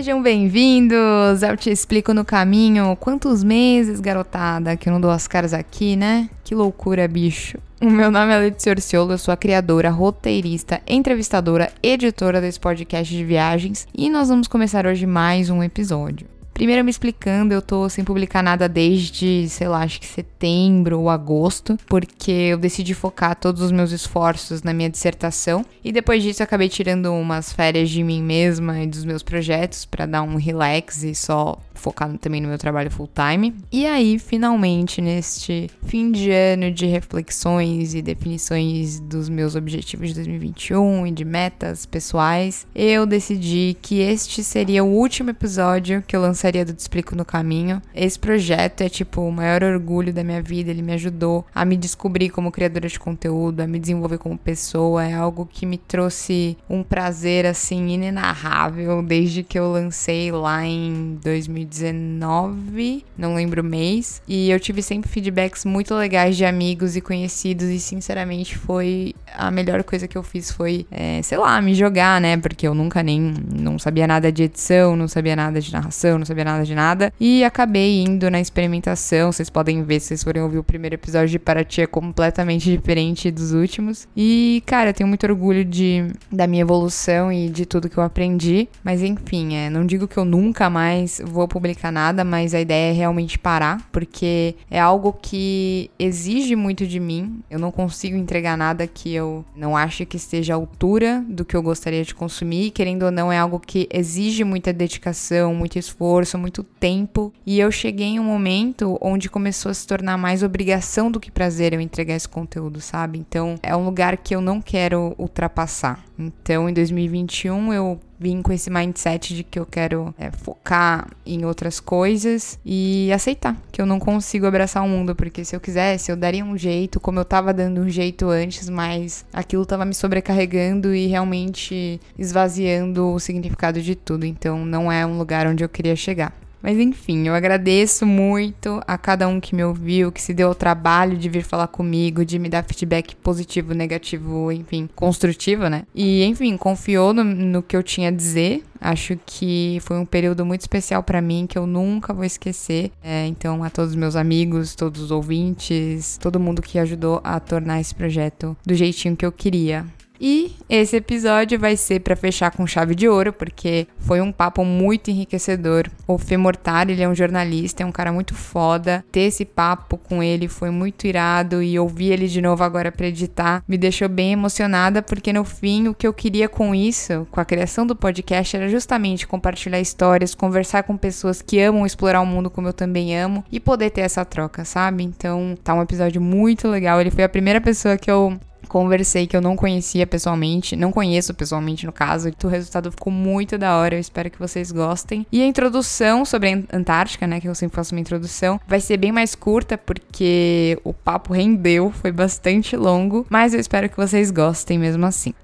Sejam 0.00 0.22
bem-vindos! 0.22 1.42
Eu 1.42 1.58
te 1.58 1.68
explico 1.68 2.14
no 2.14 2.24
caminho 2.24 2.96
quantos 2.96 3.44
meses, 3.44 4.00
garotada, 4.00 4.74
que 4.74 4.88
eu 4.88 4.94
não 4.94 4.98
dou 4.98 5.10
as 5.10 5.28
caras 5.28 5.52
aqui, 5.52 5.94
né? 5.94 6.30
Que 6.42 6.54
loucura, 6.54 7.06
bicho. 7.06 7.58
O 7.82 7.90
meu 7.90 8.10
nome 8.10 8.32
é 8.32 8.38
Letícia 8.38 8.72
Orciolo, 8.72 9.12
eu 9.12 9.18
sou 9.18 9.30
a 9.30 9.36
criadora, 9.36 9.90
roteirista, 9.90 10.80
entrevistadora, 10.88 11.70
editora 11.82 12.40
desse 12.40 12.58
podcast 12.58 13.14
de 13.14 13.22
viagens 13.22 13.86
e 13.94 14.08
nós 14.08 14.30
vamos 14.30 14.48
começar 14.48 14.86
hoje 14.86 15.04
mais 15.04 15.50
um 15.50 15.62
episódio. 15.62 16.26
Primeiro 16.60 16.84
me 16.84 16.90
explicando, 16.90 17.54
eu 17.54 17.62
tô 17.62 17.88
sem 17.88 18.04
publicar 18.04 18.42
nada 18.42 18.68
desde, 18.68 19.48
sei 19.48 19.66
lá, 19.66 19.78
acho 19.78 19.98
que 19.98 20.06
setembro 20.06 21.00
ou 21.00 21.08
agosto, 21.08 21.78
porque 21.86 22.30
eu 22.30 22.58
decidi 22.58 22.92
focar 22.92 23.34
todos 23.34 23.62
os 23.62 23.72
meus 23.72 23.92
esforços 23.92 24.62
na 24.62 24.74
minha 24.74 24.90
dissertação 24.90 25.64
e 25.82 25.90
depois 25.90 26.22
disso 26.22 26.42
eu 26.42 26.44
acabei 26.44 26.68
tirando 26.68 27.14
umas 27.14 27.50
férias 27.50 27.88
de 27.88 28.02
mim 28.04 28.22
mesma 28.22 28.78
e 28.82 28.86
dos 28.86 29.06
meus 29.06 29.22
projetos 29.22 29.86
para 29.86 30.04
dar 30.04 30.20
um 30.20 30.36
relax 30.36 31.02
e 31.02 31.14
só 31.14 31.58
focado 31.72 32.18
também 32.18 32.42
no 32.42 32.48
meu 32.48 32.58
trabalho 32.58 32.90
full 32.90 33.08
time. 33.08 33.54
E 33.72 33.86
aí, 33.86 34.18
finalmente, 34.18 35.00
neste 35.00 35.70
fim 35.86 36.12
de 36.12 36.30
ano 36.30 36.70
de 36.70 36.84
reflexões 36.84 37.94
e 37.94 38.02
definições 38.02 39.00
dos 39.00 39.30
meus 39.30 39.56
objetivos 39.56 40.08
de 40.08 40.16
2021 40.16 41.06
e 41.06 41.10
de 41.10 41.24
metas 41.24 41.86
pessoais, 41.86 42.66
eu 42.74 43.06
decidi 43.06 43.78
que 43.80 44.00
este 44.00 44.44
seria 44.44 44.84
o 44.84 44.88
último 44.88 45.30
episódio 45.30 46.04
que 46.06 46.14
eu 46.14 46.20
lançaria 46.20 46.49
do 46.52 46.72
Te 46.72 46.80
Explico 46.80 47.16
no 47.16 47.24
Caminho. 47.24 47.80
Esse 47.94 48.18
projeto 48.18 48.82
é 48.82 48.88
tipo 48.88 49.22
o 49.22 49.32
maior 49.32 49.62
orgulho 49.62 50.12
da 50.12 50.22
minha 50.22 50.42
vida, 50.42 50.70
ele 50.70 50.82
me 50.82 50.92
ajudou 50.92 51.46
a 51.54 51.64
me 51.64 51.76
descobrir 51.76 52.30
como 52.30 52.52
criadora 52.52 52.88
de 52.88 52.98
conteúdo, 52.98 53.60
a 53.60 53.66
me 53.66 53.78
desenvolver 53.78 54.18
como 54.18 54.36
pessoa, 54.36 55.04
é 55.04 55.14
algo 55.14 55.48
que 55.50 55.64
me 55.64 55.78
trouxe 55.78 56.56
um 56.68 56.82
prazer 56.82 57.46
assim 57.46 57.88
inenarrável 57.88 59.02
desde 59.02 59.42
que 59.42 59.58
eu 59.58 59.72
lancei 59.72 60.30
lá 60.30 60.64
em 60.64 61.18
2018 61.22 61.70
2019, 61.70 63.04
não 63.16 63.34
lembro 63.34 63.62
o 63.62 63.64
mês. 63.64 64.22
E 64.28 64.50
eu 64.50 64.60
tive 64.60 64.82
sempre 64.82 65.10
feedbacks 65.10 65.64
muito 65.64 65.94
legais 65.94 66.36
de 66.36 66.44
amigos 66.44 66.96
e 66.96 67.00
conhecidos, 67.00 67.68
e 67.68 67.78
sinceramente 67.78 68.56
foi 68.56 69.14
a 69.34 69.50
melhor 69.50 69.82
coisa 69.82 70.06
que 70.06 70.16
eu 70.16 70.22
fiz 70.22 70.50
foi, 70.50 70.86
é, 70.90 71.22
sei 71.22 71.38
lá, 71.38 71.60
me 71.60 71.74
jogar, 71.74 72.20
né? 72.20 72.36
Porque 72.36 72.66
eu 72.66 72.74
nunca 72.74 73.02
nem 73.02 73.20
não 73.20 73.78
sabia 73.78 74.06
nada 74.06 74.30
de 74.30 74.44
edição, 74.44 74.96
não 74.96 75.08
sabia 75.08 75.36
nada 75.36 75.60
de 75.60 75.72
narração, 75.72 76.18
não 76.18 76.26
sabia 76.26 76.39
nada 76.44 76.64
de 76.64 76.74
nada. 76.74 77.12
E 77.20 77.44
acabei 77.44 78.02
indo 78.02 78.30
na 78.30 78.40
experimentação. 78.40 79.32
Vocês 79.32 79.50
podem 79.50 79.82
ver 79.82 80.00
se 80.00 80.08
vocês 80.08 80.24
forem 80.24 80.42
ouvir 80.42 80.58
o 80.58 80.64
primeiro 80.64 80.94
episódio 80.94 81.28
de 81.28 81.38
Paraty 81.38 81.82
é 81.82 81.86
completamente 81.86 82.70
diferente 82.70 83.30
dos 83.30 83.52
últimos. 83.52 84.08
E, 84.16 84.62
cara, 84.66 84.90
eu 84.90 84.94
tenho 84.94 85.08
muito 85.08 85.24
orgulho 85.26 85.64
de 85.64 86.06
da 86.30 86.46
minha 86.46 86.62
evolução 86.62 87.32
e 87.32 87.48
de 87.48 87.64
tudo 87.66 87.88
que 87.88 87.98
eu 87.98 88.02
aprendi. 88.02 88.68
Mas 88.82 89.02
enfim, 89.02 89.54
é, 89.54 89.70
não 89.70 89.84
digo 89.84 90.06
que 90.06 90.16
eu 90.16 90.24
nunca 90.24 90.68
mais 90.68 91.20
vou 91.24 91.46
publicar 91.48 91.90
nada, 91.90 92.24
mas 92.24 92.54
a 92.54 92.60
ideia 92.60 92.90
é 92.90 92.92
realmente 92.92 93.38
parar, 93.38 93.88
porque 93.90 94.54
é 94.70 94.80
algo 94.80 95.12
que 95.12 95.90
exige 95.98 96.56
muito 96.56 96.86
de 96.86 97.00
mim. 97.00 97.40
Eu 97.50 97.58
não 97.58 97.70
consigo 97.70 98.16
entregar 98.16 98.56
nada 98.56 98.86
que 98.86 99.12
eu 99.14 99.44
não 99.56 99.76
ache 99.76 100.04
que 100.04 100.16
esteja 100.16 100.54
à 100.54 100.56
altura 100.56 101.24
do 101.28 101.44
que 101.44 101.56
eu 101.56 101.62
gostaria 101.62 102.04
de 102.04 102.14
consumir. 102.14 102.70
Querendo 102.70 103.04
ou 103.04 103.10
não, 103.10 103.32
é 103.32 103.38
algo 103.38 103.58
que 103.58 103.88
exige 103.92 104.44
muita 104.44 104.72
dedicação, 104.72 105.54
muito 105.54 105.78
esforço, 105.78 106.19
muito 106.38 106.62
tempo. 106.62 107.32
E 107.46 107.58
eu 107.58 107.70
cheguei 107.70 108.06
em 108.06 108.20
um 108.20 108.24
momento 108.24 108.98
onde 109.00 109.28
começou 109.28 109.70
a 109.70 109.74
se 109.74 109.86
tornar 109.86 110.16
mais 110.16 110.42
obrigação 110.42 111.10
do 111.10 111.20
que 111.20 111.30
prazer 111.30 111.72
eu 111.72 111.80
entregar 111.80 112.14
esse 112.14 112.28
conteúdo, 112.28 112.80
sabe? 112.80 113.18
Então 113.18 113.56
é 113.62 113.74
um 113.74 113.84
lugar 113.84 114.16
que 114.16 114.34
eu 114.34 114.40
não 114.40 114.60
quero 114.60 115.14
ultrapassar. 115.18 116.04
Então 116.18 116.68
em 116.68 116.72
2021 116.72 117.72
eu 117.72 118.00
vim 118.20 118.42
com 118.42 118.52
esse 118.52 118.68
mindset 118.68 119.34
de 119.34 119.42
que 119.42 119.58
eu 119.58 119.64
quero 119.64 120.14
é, 120.18 120.30
focar 120.30 121.08
em 121.24 121.46
outras 121.46 121.80
coisas 121.80 122.58
e 122.64 123.10
aceitar 123.12 123.56
que 123.72 123.80
eu 123.80 123.86
não 123.86 123.98
consigo 123.98 124.46
abraçar 124.46 124.84
o 124.84 124.88
mundo, 124.88 125.16
porque 125.16 125.42
se 125.42 125.56
eu 125.56 125.60
quisesse, 125.60 126.12
eu 126.12 126.16
daria 126.16 126.44
um 126.44 126.56
jeito, 126.56 127.00
como 127.00 127.18
eu 127.18 127.24
tava 127.24 127.54
dando 127.54 127.80
um 127.80 127.88
jeito 127.88 128.28
antes, 128.28 128.68
mas 128.68 129.24
aquilo 129.32 129.64
tava 129.64 129.86
me 129.86 129.94
sobrecarregando 129.94 130.94
e 130.94 131.06
realmente 131.06 131.98
esvaziando 132.18 133.14
o 133.14 133.18
significado 133.18 133.80
de 133.80 133.94
tudo. 133.94 134.26
Então 134.26 134.66
não 134.66 134.92
é 134.92 135.06
um 135.06 135.16
lugar 135.16 135.46
onde 135.46 135.64
eu 135.64 135.68
queria 135.68 135.96
chegar. 135.96 136.34
Mas 136.62 136.78
enfim, 136.78 137.26
eu 137.26 137.34
agradeço 137.34 138.06
muito 138.06 138.80
a 138.86 138.98
cada 138.98 139.26
um 139.26 139.40
que 139.40 139.54
me 139.54 139.64
ouviu, 139.64 140.12
que 140.12 140.20
se 140.20 140.34
deu 140.34 140.50
o 140.50 140.54
trabalho 140.54 141.16
de 141.16 141.28
vir 141.28 141.42
falar 141.42 141.66
comigo, 141.68 142.24
de 142.24 142.38
me 142.38 142.48
dar 142.48 142.64
feedback 142.64 143.16
positivo, 143.16 143.74
negativo, 143.74 144.52
enfim, 144.52 144.88
construtivo, 144.94 145.68
né? 145.68 145.84
E 145.94 146.22
enfim, 146.24 146.56
confiou 146.56 147.12
no, 147.12 147.24
no 147.24 147.62
que 147.62 147.76
eu 147.76 147.82
tinha 147.82 148.08
a 148.08 148.12
dizer. 148.12 148.62
Acho 148.80 149.18
que 149.26 149.78
foi 149.82 149.98
um 149.98 150.06
período 150.06 150.44
muito 150.44 150.62
especial 150.62 151.02
para 151.02 151.20
mim 151.20 151.46
que 151.46 151.58
eu 151.58 151.66
nunca 151.66 152.14
vou 152.14 152.24
esquecer. 152.24 152.90
É, 153.02 153.26
então, 153.26 153.62
a 153.62 153.68
todos 153.68 153.90
os 153.90 153.96
meus 153.96 154.16
amigos, 154.16 154.74
todos 154.74 155.02
os 155.02 155.10
ouvintes, 155.10 156.18
todo 156.18 156.40
mundo 156.40 156.62
que 156.62 156.78
ajudou 156.78 157.20
a 157.22 157.38
tornar 157.38 157.80
esse 157.80 157.94
projeto 157.94 158.56
do 158.64 158.74
jeitinho 158.74 159.16
que 159.16 159.26
eu 159.26 159.32
queria. 159.32 159.84
E 160.20 160.52
esse 160.68 160.96
episódio 160.96 161.58
vai 161.58 161.76
ser 161.76 162.00
para 162.00 162.14
fechar 162.14 162.50
com 162.50 162.66
chave 162.66 162.94
de 162.94 163.08
ouro, 163.08 163.32
porque 163.32 163.86
foi 163.98 164.20
um 164.20 164.30
papo 164.30 164.64
muito 164.64 165.10
enriquecedor. 165.10 165.88
O 166.06 166.18
Fê 166.18 166.36
Mortari, 166.36 166.92
ele 166.92 167.02
é 167.02 167.08
um 167.08 167.14
jornalista, 167.14 167.82
é 167.82 167.86
um 167.86 167.92
cara 167.92 168.12
muito 168.12 168.34
foda. 168.34 169.02
Ter 169.10 169.20
esse 169.20 169.44
papo 169.44 169.96
com 169.96 170.22
ele 170.22 170.46
foi 170.46 170.70
muito 170.70 171.06
irado 171.06 171.62
e 171.62 171.78
ouvir 171.78 172.12
ele 172.12 172.28
de 172.28 172.42
novo 172.42 172.62
agora 172.62 172.92
pra 172.92 173.06
editar 173.06 173.64
me 173.66 173.78
deixou 173.78 174.08
bem 174.08 174.32
emocionada, 174.32 175.00
porque 175.00 175.32
no 175.32 175.44
fim 175.44 175.88
o 175.88 175.94
que 175.94 176.06
eu 176.06 176.12
queria 176.12 176.48
com 176.48 176.74
isso, 176.74 177.26
com 177.30 177.40
a 177.40 177.44
criação 177.44 177.86
do 177.86 177.96
podcast, 177.96 178.56
era 178.56 178.68
justamente 178.68 179.26
compartilhar 179.26 179.80
histórias, 179.80 180.34
conversar 180.34 180.82
com 180.82 180.96
pessoas 180.96 181.40
que 181.40 181.60
amam 181.60 181.86
explorar 181.86 182.20
o 182.20 182.26
mundo 182.26 182.50
como 182.50 182.68
eu 182.68 182.72
também 182.72 183.16
amo 183.16 183.44
e 183.50 183.58
poder 183.58 183.90
ter 183.90 184.02
essa 184.02 184.24
troca, 184.24 184.64
sabe? 184.64 185.04
Então 185.04 185.56
tá 185.62 185.72
um 185.72 185.82
episódio 185.82 186.20
muito 186.20 186.68
legal. 186.68 187.00
Ele 187.00 187.10
foi 187.10 187.24
a 187.24 187.28
primeira 187.28 187.60
pessoa 187.60 187.96
que 187.96 188.10
eu 188.10 188.38
conversei 188.70 189.26
que 189.26 189.36
eu 189.36 189.40
não 189.40 189.56
conhecia 189.56 190.06
pessoalmente, 190.06 190.76
não 190.76 190.92
conheço 190.92 191.34
pessoalmente 191.34 191.84
no 191.84 191.92
caso, 191.92 192.30
o 192.44 192.46
resultado 192.46 192.90
ficou 192.92 193.12
muito 193.12 193.58
da 193.58 193.76
hora, 193.76 193.96
eu 193.96 194.00
espero 194.00 194.30
que 194.30 194.38
vocês 194.38 194.70
gostem. 194.70 195.26
E 195.32 195.42
a 195.42 195.46
introdução 195.46 196.24
sobre 196.24 196.52
a 196.52 196.76
Antártica, 196.76 197.26
né, 197.26 197.40
que 197.40 197.48
eu 197.48 197.54
sempre 197.54 197.74
faço 197.74 197.94
uma 197.94 198.00
introdução, 198.00 198.60
vai 198.68 198.80
ser 198.80 198.96
bem 198.96 199.10
mais 199.10 199.34
curta 199.34 199.76
porque 199.76 200.78
o 200.84 200.94
papo 200.94 201.34
rendeu, 201.34 201.90
foi 201.90 202.12
bastante 202.12 202.76
longo, 202.76 203.26
mas 203.28 203.52
eu 203.52 203.60
espero 203.60 203.88
que 203.88 203.96
vocês 203.96 204.30
gostem 204.30 204.78
mesmo 204.78 205.04
assim. 205.04 205.34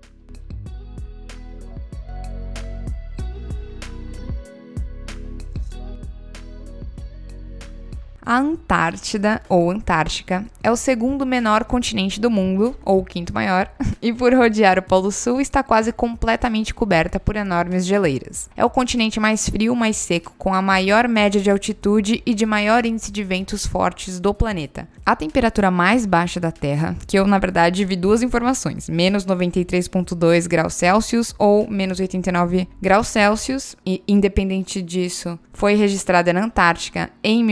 A 8.27 8.39
Antártida, 8.39 9.41
ou 9.49 9.71
Antártica, 9.71 10.45
é 10.61 10.69
o 10.69 10.75
segundo 10.75 11.25
menor 11.25 11.63
continente 11.63 12.21
do 12.21 12.29
mundo, 12.29 12.77
ou 12.85 12.99
o 12.99 13.05
quinto 13.05 13.33
maior, 13.33 13.71
e 14.03 14.13
por 14.13 14.35
rodear 14.35 14.81
o 14.81 14.83
Polo 14.83 15.13
Sul 15.13 15.41
está 15.41 15.63
quase 15.63 15.93
completamente 15.93 16.75
coberta 16.75 17.21
por 17.21 17.37
enormes 17.37 17.87
geleiras. 17.87 18.51
É 18.57 18.65
o 18.65 18.71
continente 18.71 19.21
mais 19.21 19.49
frio, 19.49 19.77
mais 19.77 19.97
seco, 19.97 20.34
com 20.37 20.53
a 20.53 20.61
maior 20.61 21.07
média 21.07 21.41
de 21.41 21.49
altitude 21.49 22.21
e 22.27 22.34
de 22.34 22.45
maior 22.45 22.84
índice 22.84 23.13
de 23.13 23.23
ventos 23.23 23.65
fortes 23.65 24.19
do 24.19 24.34
planeta. 24.34 24.89
A 25.07 25.15
temperatura 25.15 25.71
mais 25.71 26.05
baixa 26.05 26.41
da 26.41 26.51
Terra, 26.51 26.97
que 27.07 27.17
eu 27.17 27.29
na 27.29 27.39
verdade 27.39 27.84
vi 27.84 27.95
duas 27.95 28.25
informações, 28.25 28.89
menos 28.89 29.25
93,2 29.25 30.49
graus 30.49 30.75
Celsius 30.75 31.33
ou 31.39 31.71
menos 31.71 32.01
89 32.01 32.67
graus 32.83 33.07
Celsius, 33.07 33.77
e 33.87 34.03
independente 34.09 34.83
disso, 34.83 35.39
foi 35.53 35.75
registrada 35.75 36.33
na 36.33 36.45
Antártica 36.45 37.09
em 37.22 37.45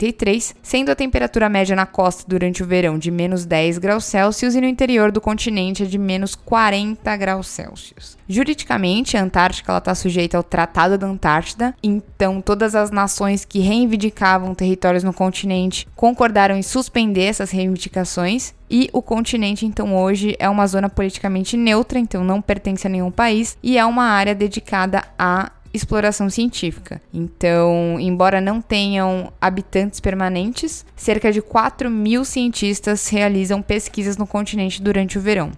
1983, 0.00 0.54
sendo 0.62 0.90
a 0.90 0.96
temperatura 0.96 1.48
média 1.48 1.76
na 1.76 1.86
costa 1.86 2.24
durante 2.26 2.62
o 2.62 2.66
verão 2.66 2.98
de 2.98 3.10
menos 3.10 3.44
10 3.44 3.78
graus 3.78 4.04
Celsius 4.04 4.54
e 4.54 4.60
no 4.60 4.66
interior 4.66 5.12
do 5.12 5.20
continente 5.20 5.82
é 5.82 5.86
de 5.86 5.98
menos 5.98 6.34
40 6.34 7.16
graus 7.16 7.46
Celsius. 7.48 8.16
Juridicamente, 8.28 9.16
a 9.16 9.22
Antártica 9.22 9.76
está 9.76 9.94
sujeita 9.94 10.36
ao 10.36 10.42
Tratado 10.42 10.96
da 10.96 11.06
Antártida, 11.06 11.74
então 11.82 12.40
todas 12.40 12.74
as 12.74 12.90
nações 12.90 13.44
que 13.44 13.60
reivindicavam 13.60 14.54
territórios 14.54 15.04
no 15.04 15.12
continente 15.12 15.86
concordaram 15.94 16.56
em 16.56 16.62
suspender 16.62 17.24
essas 17.24 17.50
reivindicações 17.50 18.54
e 18.70 18.88
o 18.92 19.02
continente, 19.02 19.66
então, 19.66 19.96
hoje 19.96 20.36
é 20.38 20.48
uma 20.48 20.64
zona 20.64 20.88
politicamente 20.88 21.56
neutra, 21.56 21.98
então 21.98 22.22
não 22.22 22.40
pertence 22.40 22.86
a 22.86 22.90
nenhum 22.90 23.10
país, 23.10 23.58
e 23.60 23.76
é 23.76 23.84
uma 23.84 24.04
área 24.04 24.32
dedicada 24.32 25.02
a 25.18 25.50
exploração 25.72 26.28
científica. 26.28 27.00
Então, 27.12 27.98
embora 27.98 28.40
não 28.40 28.60
tenham 28.60 29.32
habitantes 29.40 30.00
permanentes, 30.00 30.84
cerca 30.96 31.32
de 31.32 31.40
4 31.40 31.90
mil 31.90 32.24
cientistas 32.24 33.08
realizam 33.08 33.62
pesquisas 33.62 34.16
no 34.16 34.26
continente 34.26 34.82
durante 34.82 35.18
o 35.18 35.20
verão. 35.20 35.52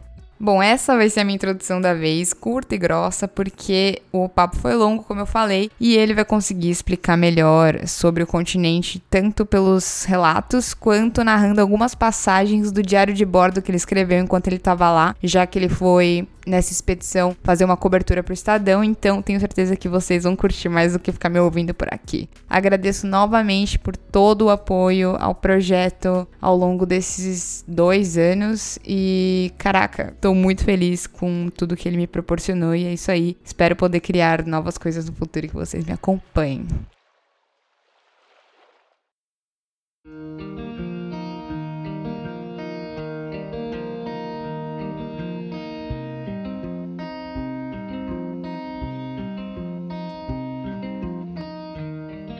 Bom, 0.44 0.60
essa 0.60 0.96
vai 0.96 1.08
ser 1.08 1.20
a 1.20 1.24
minha 1.24 1.36
introdução 1.36 1.80
da 1.80 1.94
vez, 1.94 2.32
curta 2.32 2.74
e 2.74 2.78
grossa, 2.78 3.28
porque 3.28 4.02
o 4.10 4.28
papo 4.28 4.56
foi 4.56 4.74
longo, 4.74 5.04
como 5.04 5.20
eu 5.20 5.26
falei, 5.26 5.70
e 5.78 5.94
ele 5.94 6.14
vai 6.14 6.24
conseguir 6.24 6.68
explicar 6.68 7.16
melhor 7.16 7.86
sobre 7.86 8.24
o 8.24 8.26
continente, 8.26 9.00
tanto 9.08 9.46
pelos 9.46 10.02
relatos 10.02 10.74
quanto 10.74 11.22
narrando 11.22 11.60
algumas 11.60 11.94
passagens 11.94 12.72
do 12.72 12.82
diário 12.82 13.14
de 13.14 13.24
bordo 13.24 13.62
que 13.62 13.70
ele 13.70 13.76
escreveu 13.76 14.18
enquanto 14.18 14.48
ele 14.48 14.56
estava 14.56 14.90
lá, 14.90 15.14
já 15.22 15.46
que 15.46 15.56
ele 15.56 15.68
foi 15.68 16.26
nessa 16.46 16.72
expedição 16.72 17.36
fazer 17.42 17.64
uma 17.64 17.76
cobertura 17.76 18.22
pro 18.22 18.34
Estadão, 18.34 18.82
então 18.82 19.22
tenho 19.22 19.40
certeza 19.40 19.76
que 19.76 19.88
vocês 19.88 20.24
vão 20.24 20.36
curtir 20.36 20.68
mais 20.68 20.92
do 20.92 20.98
que 20.98 21.12
ficar 21.12 21.28
me 21.28 21.40
ouvindo 21.40 21.74
por 21.74 21.92
aqui. 21.92 22.28
Agradeço 22.48 23.06
novamente 23.06 23.78
por 23.78 23.96
todo 23.96 24.46
o 24.46 24.50
apoio 24.50 25.16
ao 25.18 25.34
projeto 25.34 26.26
ao 26.40 26.56
longo 26.56 26.86
desses 26.86 27.64
dois 27.66 28.16
anos 28.16 28.78
e, 28.84 29.52
caraca, 29.58 30.14
tô 30.20 30.34
muito 30.34 30.64
feliz 30.64 31.06
com 31.06 31.48
tudo 31.56 31.76
que 31.76 31.88
ele 31.88 31.96
me 31.96 32.06
proporcionou 32.06 32.74
e 32.74 32.86
é 32.86 32.92
isso 32.92 33.10
aí. 33.10 33.36
Espero 33.44 33.76
poder 33.76 34.00
criar 34.00 34.44
novas 34.46 34.78
coisas 34.78 35.06
no 35.06 35.12
futuro 35.12 35.48
que 35.48 35.54
vocês 35.54 35.84
me 35.84 35.92
acompanhem. 35.92 36.66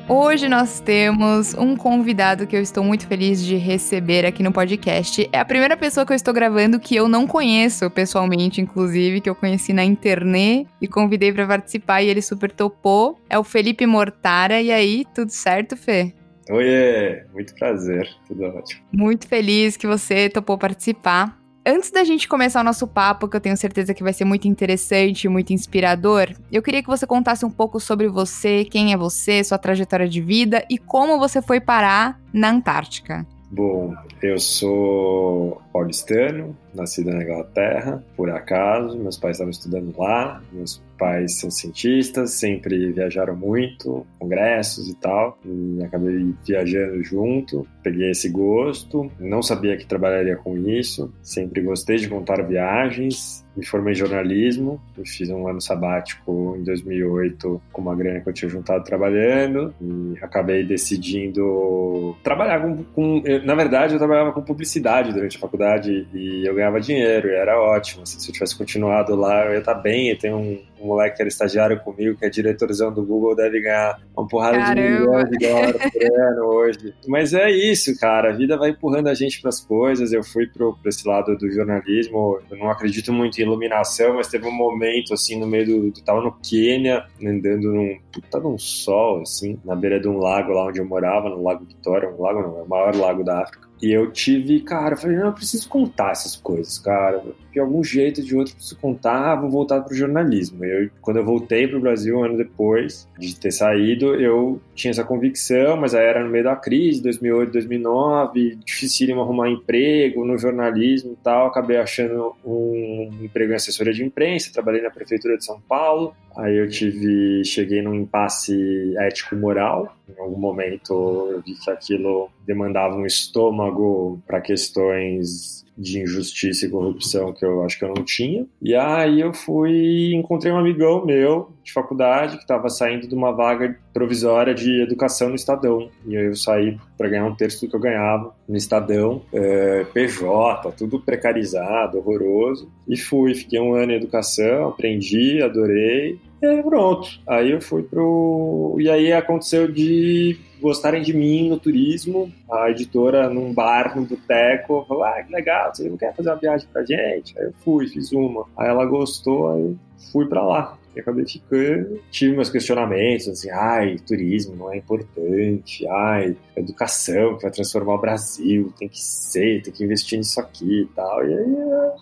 Hoje 0.08 0.48
nós 0.48 0.80
temos 0.80 1.54
um 1.54 1.76
convidado 1.76 2.46
que 2.46 2.56
eu 2.56 2.60
estou 2.60 2.82
muito 2.82 3.06
feliz 3.06 3.42
de 3.42 3.56
receber 3.56 4.26
aqui 4.26 4.42
no 4.42 4.52
podcast. 4.52 5.28
É 5.32 5.38
a 5.38 5.44
primeira 5.44 5.76
pessoa 5.76 6.04
que 6.04 6.12
eu 6.12 6.16
estou 6.16 6.34
gravando 6.34 6.80
que 6.80 6.96
eu 6.96 7.08
não 7.08 7.26
conheço 7.26 7.88
pessoalmente, 7.88 8.60
inclusive, 8.60 9.20
que 9.20 9.30
eu 9.30 9.34
conheci 9.34 9.72
na 9.72 9.84
internet 9.84 10.68
e 10.80 10.88
convidei 10.88 11.32
para 11.32 11.46
participar 11.46 12.02
e 12.02 12.08
ele 12.08 12.20
super 12.20 12.50
topou. 12.50 13.16
É 13.30 13.38
o 13.38 13.44
Felipe 13.44 13.86
Mortara. 13.86 14.60
E 14.60 14.72
aí, 14.72 15.04
tudo 15.14 15.30
certo, 15.30 15.76
Fê? 15.76 16.12
Oi, 16.50 17.22
muito 17.32 17.54
prazer, 17.54 18.08
tudo 18.26 18.44
ótimo. 18.44 18.82
Muito 18.92 19.28
feliz 19.28 19.76
que 19.76 19.86
você 19.86 20.28
topou 20.28 20.58
participar. 20.58 21.41
Antes 21.64 21.92
da 21.92 22.02
gente 22.02 22.26
começar 22.26 22.60
o 22.60 22.64
nosso 22.64 22.88
papo, 22.88 23.28
que 23.28 23.36
eu 23.36 23.40
tenho 23.40 23.56
certeza 23.56 23.94
que 23.94 24.02
vai 24.02 24.12
ser 24.12 24.24
muito 24.24 24.48
interessante 24.48 25.24
e 25.24 25.28
muito 25.28 25.52
inspirador, 25.52 26.34
eu 26.50 26.60
queria 26.60 26.82
que 26.82 26.88
você 26.88 27.06
contasse 27.06 27.46
um 27.46 27.50
pouco 27.50 27.78
sobre 27.78 28.08
você, 28.08 28.64
quem 28.64 28.92
é 28.92 28.96
você, 28.96 29.44
sua 29.44 29.58
trajetória 29.58 30.08
de 30.08 30.20
vida 30.20 30.64
e 30.68 30.76
como 30.76 31.20
você 31.20 31.40
foi 31.40 31.60
parar 31.60 32.20
na 32.32 32.50
Antártica. 32.50 33.24
Bom, 33.54 33.94
eu 34.22 34.38
sou 34.38 35.60
paulistano, 35.74 36.56
nascido 36.74 37.10
na 37.10 37.22
Inglaterra, 37.22 38.02
por 38.16 38.30
acaso. 38.30 38.98
Meus 38.98 39.18
pais 39.18 39.36
estavam 39.36 39.50
estudando 39.50 39.94
lá. 39.96 40.42
Meus 40.50 40.82
pais 40.98 41.38
são 41.38 41.50
cientistas, 41.50 42.30
sempre 42.30 42.92
viajaram 42.92 43.36
muito, 43.36 44.06
congressos 44.18 44.88
e 44.88 44.94
tal. 44.94 45.38
E 45.44 45.84
acabei 45.84 46.34
viajando 46.46 47.04
junto, 47.04 47.68
peguei 47.82 48.10
esse 48.10 48.28
gosto. 48.28 49.10
Não 49.18 49.42
sabia 49.42 49.76
que 49.76 49.86
trabalharia 49.86 50.36
com 50.36 50.56
isso. 50.56 51.12
Sempre 51.22 51.62
gostei 51.62 51.96
de 51.96 52.08
contar 52.08 52.42
viagens. 52.42 53.44
Me 53.54 53.66
formei 53.66 53.92
em 53.92 53.96
jornalismo, 53.96 54.80
fiz 55.04 55.28
um 55.28 55.46
ano 55.46 55.60
sabático 55.60 56.56
em 56.58 56.64
2008 56.64 57.60
com 57.70 57.82
uma 57.82 57.94
grana 57.94 58.20
que 58.20 58.28
eu 58.28 58.32
tinha 58.32 58.48
juntado 58.48 58.82
trabalhando 58.82 59.74
e 59.78 60.14
acabei 60.22 60.64
decidindo 60.64 62.16
trabalhar 62.22 62.62
com, 62.62 62.82
com 62.82 63.22
na 63.44 63.54
verdade 63.54 63.92
eu 63.92 63.98
trabalhava 63.98 64.32
com 64.32 64.40
publicidade 64.40 65.12
durante 65.12 65.36
a 65.36 65.40
faculdade 65.40 66.08
e 66.14 66.48
eu 66.48 66.54
ganhava 66.54 66.80
dinheiro 66.80 67.28
e 67.28 67.34
era 67.34 67.60
ótimo. 67.60 68.04
Assim, 68.04 68.18
se 68.18 68.30
eu 68.30 68.32
tivesse 68.32 68.56
continuado 68.56 69.14
lá, 69.14 69.44
eu 69.44 69.52
ia 69.52 69.58
estar 69.58 69.74
bem. 69.74 70.08
Eu 70.08 70.18
tenho 70.18 70.38
um, 70.38 70.58
um 70.80 70.86
moleque 70.86 71.16
que 71.16 71.22
era 71.22 71.28
estagiário 71.28 71.78
comigo, 71.80 72.18
que 72.18 72.24
é 72.24 72.30
diretorzão 72.30 72.92
do 72.92 73.04
Google, 73.04 73.36
deve 73.36 73.60
ganhar 73.60 74.00
uma 74.16 74.26
porrada 74.26 74.58
Caramba. 74.58 74.80
de 74.80 74.88
milhões 74.88 75.30
de 75.30 75.38
dólares 75.38 75.92
por 75.92 76.20
ano 76.20 76.44
hoje. 76.46 76.94
Mas 77.06 77.34
é 77.34 77.50
isso, 77.50 77.71
cara. 77.98 78.30
A 78.30 78.36
vida 78.36 78.56
vai 78.56 78.70
empurrando 78.70 79.08
a 79.08 79.14
gente 79.14 79.40
para 79.40 79.48
as 79.48 79.60
coisas. 79.60 80.12
Eu 80.12 80.22
fui 80.22 80.46
para 80.46 80.66
esse 80.86 81.06
lado 81.06 81.36
do 81.36 81.50
jornalismo. 81.50 82.40
Eu 82.50 82.56
não 82.56 82.70
acredito 82.70 83.12
muito 83.12 83.38
em 83.38 83.42
iluminação, 83.42 84.14
mas 84.14 84.28
teve 84.28 84.46
um 84.46 84.52
momento, 84.52 85.14
assim, 85.14 85.38
no 85.38 85.46
meio 85.46 85.66
do. 85.66 85.86
Eu 85.86 86.04
tava 86.04 86.20
no 86.20 86.32
Quênia, 86.42 87.06
andando 87.22 87.72
num 87.72 87.98
puta 88.12 88.40
num 88.40 88.58
sol, 88.58 89.22
assim, 89.22 89.58
na 89.64 89.74
beira 89.74 90.00
de 90.00 90.08
um 90.08 90.18
lago 90.18 90.52
lá 90.52 90.66
onde 90.66 90.80
eu 90.80 90.84
morava, 90.84 91.28
no 91.28 91.42
Lago 91.42 91.64
Vitória. 91.64 92.08
Um 92.08 92.20
lago 92.20 92.42
não, 92.42 92.58
é 92.58 92.62
o 92.62 92.68
maior 92.68 92.94
lago 92.94 93.24
da 93.24 93.42
África. 93.42 93.68
E 93.80 93.90
eu 93.90 94.12
tive, 94.12 94.60
cara, 94.60 94.94
eu 94.94 94.98
falei, 94.98 95.16
não, 95.16 95.26
eu 95.26 95.32
preciso 95.32 95.68
contar 95.68 96.12
essas 96.12 96.36
coisas, 96.36 96.78
cara. 96.78 97.22
De 97.52 97.60
algum 97.60 97.84
jeito 97.84 98.22
de 98.22 98.34
outro, 98.34 98.54
preciso 98.54 98.78
contar, 98.80 99.36
vou 99.36 99.50
voltar 99.50 99.82
pro 99.82 99.94
jornalismo. 99.94 100.64
Eu, 100.64 100.88
quando 101.00 101.18
eu 101.18 101.24
voltei 101.24 101.68
pro 101.68 101.80
Brasil 101.80 102.18
um 102.18 102.24
ano 102.24 102.36
depois 102.36 103.08
de 103.18 103.38
ter 103.38 103.50
saído, 103.50 104.14
eu 104.14 104.60
tinha 104.74 104.90
essa 104.90 105.04
convicção, 105.04 105.76
mas 105.76 105.94
aí 105.94 106.04
era 106.04 106.24
no 106.24 106.30
meio 106.30 106.44
da 106.44 106.56
crise, 106.56 107.02
2008, 107.02 107.52
2009, 107.52 108.58
difícil 108.64 109.20
arrumar 109.20 109.50
emprego 109.50 110.24
no 110.24 110.38
jornalismo 110.38 111.12
e 111.12 111.16
tal. 111.22 111.46
Acabei 111.46 111.76
achando 111.76 112.34
um 112.44 113.10
emprego 113.22 113.52
em 113.52 113.56
assessoria 113.56 113.92
de 113.92 114.04
imprensa, 114.04 114.52
trabalhei 114.52 114.80
na 114.80 114.90
prefeitura 114.90 115.36
de 115.36 115.44
São 115.44 115.60
Paulo. 115.60 116.14
Aí 116.36 116.56
eu 116.56 116.68
tive, 116.68 117.44
cheguei 117.44 117.82
num 117.82 117.94
impasse 117.94 118.94
ético-moral. 118.98 119.94
Em 120.08 120.20
algum 120.20 120.38
momento 120.38 120.92
eu 121.30 121.42
vi 121.42 121.54
que 121.54 121.70
aquilo 121.70 122.30
demandava 122.46 122.96
um 122.96 123.04
estômago 123.04 124.22
para 124.26 124.40
questões 124.40 125.62
de 125.76 126.00
injustiça 126.00 126.66
e 126.66 126.70
corrupção 126.70 127.32
que 127.32 127.44
eu 127.44 127.62
acho 127.64 127.78
que 127.78 127.84
eu 127.84 127.94
não 127.94 128.04
tinha. 128.04 128.46
E 128.60 128.74
aí 128.74 129.20
eu 129.20 129.32
fui, 129.32 130.14
encontrei 130.14 130.52
um 130.52 130.58
amigão 130.58 131.04
meu 131.04 131.50
de 131.62 131.72
faculdade 131.72 132.36
que 132.36 132.42
estava 132.42 132.68
saindo 132.68 133.06
de 133.06 133.14
uma 133.14 133.32
vaga 133.32 133.76
provisória 133.92 134.54
de 134.54 134.82
educação 134.82 135.28
no 135.28 135.34
Estadão. 135.34 135.88
E 136.06 136.14
eu 136.14 136.34
saí 136.34 136.78
para 136.98 137.08
ganhar 137.08 137.26
um 137.26 137.34
terço 137.34 137.64
do 137.64 137.70
que 137.70 137.76
eu 137.76 137.80
ganhava 137.80 138.34
no 138.48 138.56
Estadão, 138.56 139.22
é, 139.32 139.84
PJ, 139.92 140.72
tudo 140.72 141.00
precarizado, 141.00 141.98
horroroso. 141.98 142.70
E 142.88 142.96
fui, 142.96 143.34
fiquei 143.34 143.60
um 143.60 143.74
ano 143.74 143.92
em 143.92 143.96
educação, 143.96 144.68
aprendi, 144.68 145.42
adorei. 145.42 146.18
E 146.42 146.62
pronto. 146.62 147.08
Aí 147.26 147.52
eu 147.52 147.60
fui 147.60 147.84
pro. 147.84 148.76
E 148.80 148.90
aí 148.90 149.12
aconteceu 149.12 149.70
de 149.70 150.36
gostarem 150.60 151.00
de 151.00 151.14
mim 151.14 151.48
no 151.48 151.58
turismo. 151.58 152.32
A 152.50 152.68
editora, 152.68 153.30
num 153.30 153.54
bar, 153.54 153.94
num 153.94 154.04
boteco, 154.04 154.84
falou: 154.88 155.04
Ah, 155.04 155.22
que 155.22 155.32
legal, 155.32 155.72
você 155.72 155.88
não 155.88 155.96
quer 155.96 156.14
fazer 156.14 156.30
uma 156.30 156.36
viagem 156.36 156.68
pra 156.72 156.84
gente? 156.84 157.38
Aí 157.38 157.46
eu 157.46 157.52
fui, 157.64 157.86
fiz 157.86 158.10
uma. 158.10 158.44
Aí 158.56 158.68
ela 158.68 158.84
gostou, 158.84 159.52
aí 159.52 159.76
fui 160.10 160.26
pra 160.26 160.42
lá. 160.42 160.76
E 160.94 161.00
acabei 161.00 161.24
ficando. 161.26 162.00
Tive 162.10 162.34
meus 162.34 162.50
questionamentos, 162.50 163.28
assim, 163.28 163.50
ai, 163.50 163.96
turismo 164.06 164.56
não 164.56 164.72
é 164.72 164.76
importante, 164.76 165.86
ai, 165.88 166.36
educação 166.56 167.36
que 167.36 167.42
vai 167.42 167.50
transformar 167.50 167.94
o 167.94 168.00
Brasil, 168.00 168.72
tem 168.78 168.88
que 168.88 169.00
ser, 169.00 169.62
tem 169.62 169.72
que 169.72 169.84
investir 169.84 170.18
nisso 170.18 170.40
aqui 170.40 170.82
e 170.82 170.86
tal. 170.94 171.26
E 171.26 171.34
aí, 171.34 171.46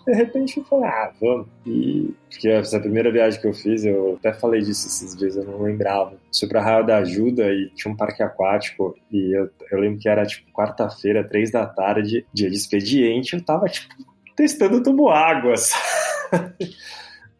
de 0.05 0.13
repente, 0.13 0.57
eu 0.57 0.63
falei, 0.63 0.85
ah, 0.85 1.11
vamos. 1.19 1.47
E 1.65 2.13
porque 2.29 2.47
essa 2.47 2.79
primeira 2.79 3.11
viagem 3.11 3.39
que 3.39 3.47
eu 3.47 3.53
fiz, 3.53 3.83
eu 3.83 4.17
até 4.17 4.33
falei 4.33 4.61
disso 4.61 4.87
esses 4.87 5.15
dias, 5.15 5.35
eu 5.35 5.43
não 5.43 5.61
lembrava. 5.61 6.13
Fui 6.37 6.47
pra 6.47 6.61
Raio 6.61 6.85
da 6.85 6.97
Ajuda 6.97 7.53
e 7.53 7.69
tinha 7.75 7.93
um 7.93 7.97
parque 7.97 8.23
aquático, 8.23 8.95
e 9.11 9.37
eu, 9.37 9.49
eu 9.69 9.79
lembro 9.79 9.99
que 9.99 10.07
era 10.07 10.25
tipo 10.25 10.49
quarta-feira, 10.51 11.27
três 11.27 11.51
da 11.51 11.65
tarde, 11.65 12.25
dia 12.33 12.49
de 12.49 12.55
expediente, 12.55 13.35
eu 13.35 13.43
tava 13.43 13.67
tipo 13.67 13.93
testando 14.35 14.81
tubo 14.81 15.09
água, 15.09 15.55
sabe? 15.57 16.73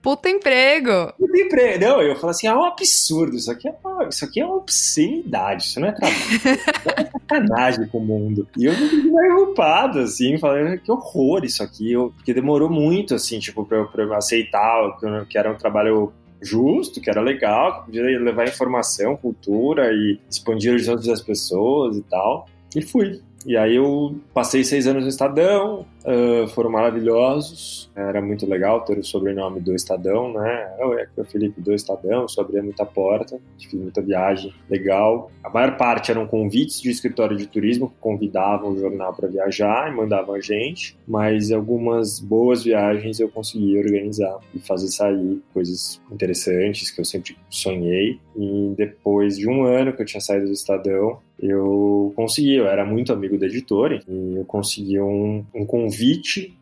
Puta 0.01 0.29
emprego! 0.29 1.13
Puta 1.17 1.38
emprego! 1.39 1.86
Não, 1.86 2.01
eu 2.01 2.15
falo 2.15 2.31
assim, 2.31 2.48
é 2.48 2.55
um 2.55 2.63
absurdo, 2.63 3.36
isso 3.36 3.51
aqui 3.51 3.67
é 3.67 3.75
uma, 3.84 4.08
isso 4.08 4.25
aqui 4.25 4.39
é 4.39 4.46
uma 4.46 4.55
obscenidade, 4.55 5.63
isso 5.63 5.79
não 5.79 5.89
é 5.89 5.91
trabalho, 5.91 6.15
é 6.98 7.05
sacanagem 7.05 7.88
com 7.88 8.00
o 8.00 8.05
mundo. 8.05 8.48
E 8.58 8.65
eu 8.65 8.74
fiquei 8.74 9.03
meio 9.12 9.46
culpado, 9.46 10.00
assim, 10.00 10.38
falando 10.39 10.79
que 10.79 10.91
horror 10.91 11.46
isso 11.46 11.62
aqui, 11.62 11.91
eu, 11.91 12.12
porque 12.15 12.34
demorou 12.34 12.70
muito, 12.70 13.13
assim, 13.13 13.38
tipo, 13.38 13.63
pra 13.63 13.77
eu, 13.77 13.88
pra 13.88 14.03
eu 14.03 14.13
aceitar 14.13 14.98
que, 14.98 15.25
que 15.29 15.38
era 15.38 15.51
um 15.51 15.55
trabalho 15.55 16.12
justo, 16.41 17.00
que 17.00 17.10
era 17.10 17.22
legal, 17.22 17.81
que 17.81 17.86
podia 17.86 18.20
levar 18.20 18.48
informação, 18.48 19.15
cultura 19.15 19.91
e 19.93 20.20
expandir 20.29 20.72
os 20.72 20.88
horizontes 20.88 21.05
das 21.05 21.22
pessoas 21.22 21.96
e 21.98 22.01
tal. 22.01 22.48
E 22.75 22.81
fui. 22.81 23.22
E 23.46 23.58
aí 23.58 23.75
eu 23.75 24.15
passei 24.34 24.63
seis 24.63 24.88
anos 24.88 25.03
no 25.03 25.10
Estadão, 25.10 25.86
uh, 26.05 26.48
foram 26.50 26.70
maravilhosos, 26.70 27.89
era 27.96 28.22
muito 28.22 28.46
legal 28.46 28.81
ter 28.81 28.98
o 28.98 29.03
sobrenome 29.03 29.60
do 29.60 29.74
Estadão, 29.75 30.34
né? 30.34 30.75
Eu 30.79 30.98
é 30.98 31.08
o 31.17 31.25
Felipe 31.25 31.62
do 31.62 31.74
Estadão, 31.74 32.25
isso 32.25 32.39
abria 32.39 32.62
muita 32.62 32.86
porta, 32.86 33.39
fiz 33.60 33.74
muita 33.74 34.01
viagem 34.01 34.53
legal. 34.70 35.31
A 35.43 35.50
maior 35.50 35.77
parte 35.77 36.12
eram 36.12 36.27
convites 36.27 36.81
de 36.81 36.89
escritório 36.89 37.38
de 37.38 37.48
turismo 37.48 37.89
que 37.89 37.96
convidavam 38.00 38.72
o 38.72 38.77
jornal 38.77 39.13
para 39.13 39.27
viajar 39.27 39.91
e 39.91 39.96
mandavam 39.96 40.36
a 40.36 40.39
gente, 40.39 40.98
mas 41.08 41.51
algumas 41.51 42.20
boas 42.20 42.63
viagens 42.63 43.20
eu 43.20 43.29
consegui 43.29 43.77
organizar 43.77 44.39
e 44.53 44.60
fazer 44.60 44.88
sair 44.88 45.41
coisas 45.53 46.01
interessantes 46.12 46.91
que 46.91 47.01
eu 47.01 47.05
sempre 47.05 47.36
sonhei. 47.50 48.20
E 48.36 48.74
depois 48.77 49.38
de 49.38 49.48
um 49.48 49.63
ano 49.63 49.93
que 49.93 50.01
eu 50.01 50.05
tinha 50.05 50.22
saído 50.22 50.46
do 50.46 50.53
Estadão, 50.53 51.20
eu 51.41 52.13
consegui, 52.15 52.55
eu 52.55 52.67
era 52.67 52.86
muito 52.86 53.12
amigo 53.12 53.38
da 53.38 53.48
editora, 53.48 54.00
e 54.08 54.36
eu 54.38 54.46
consegui 54.46 55.00
um, 55.00 55.43
um 55.53 55.65
convite 55.65 55.90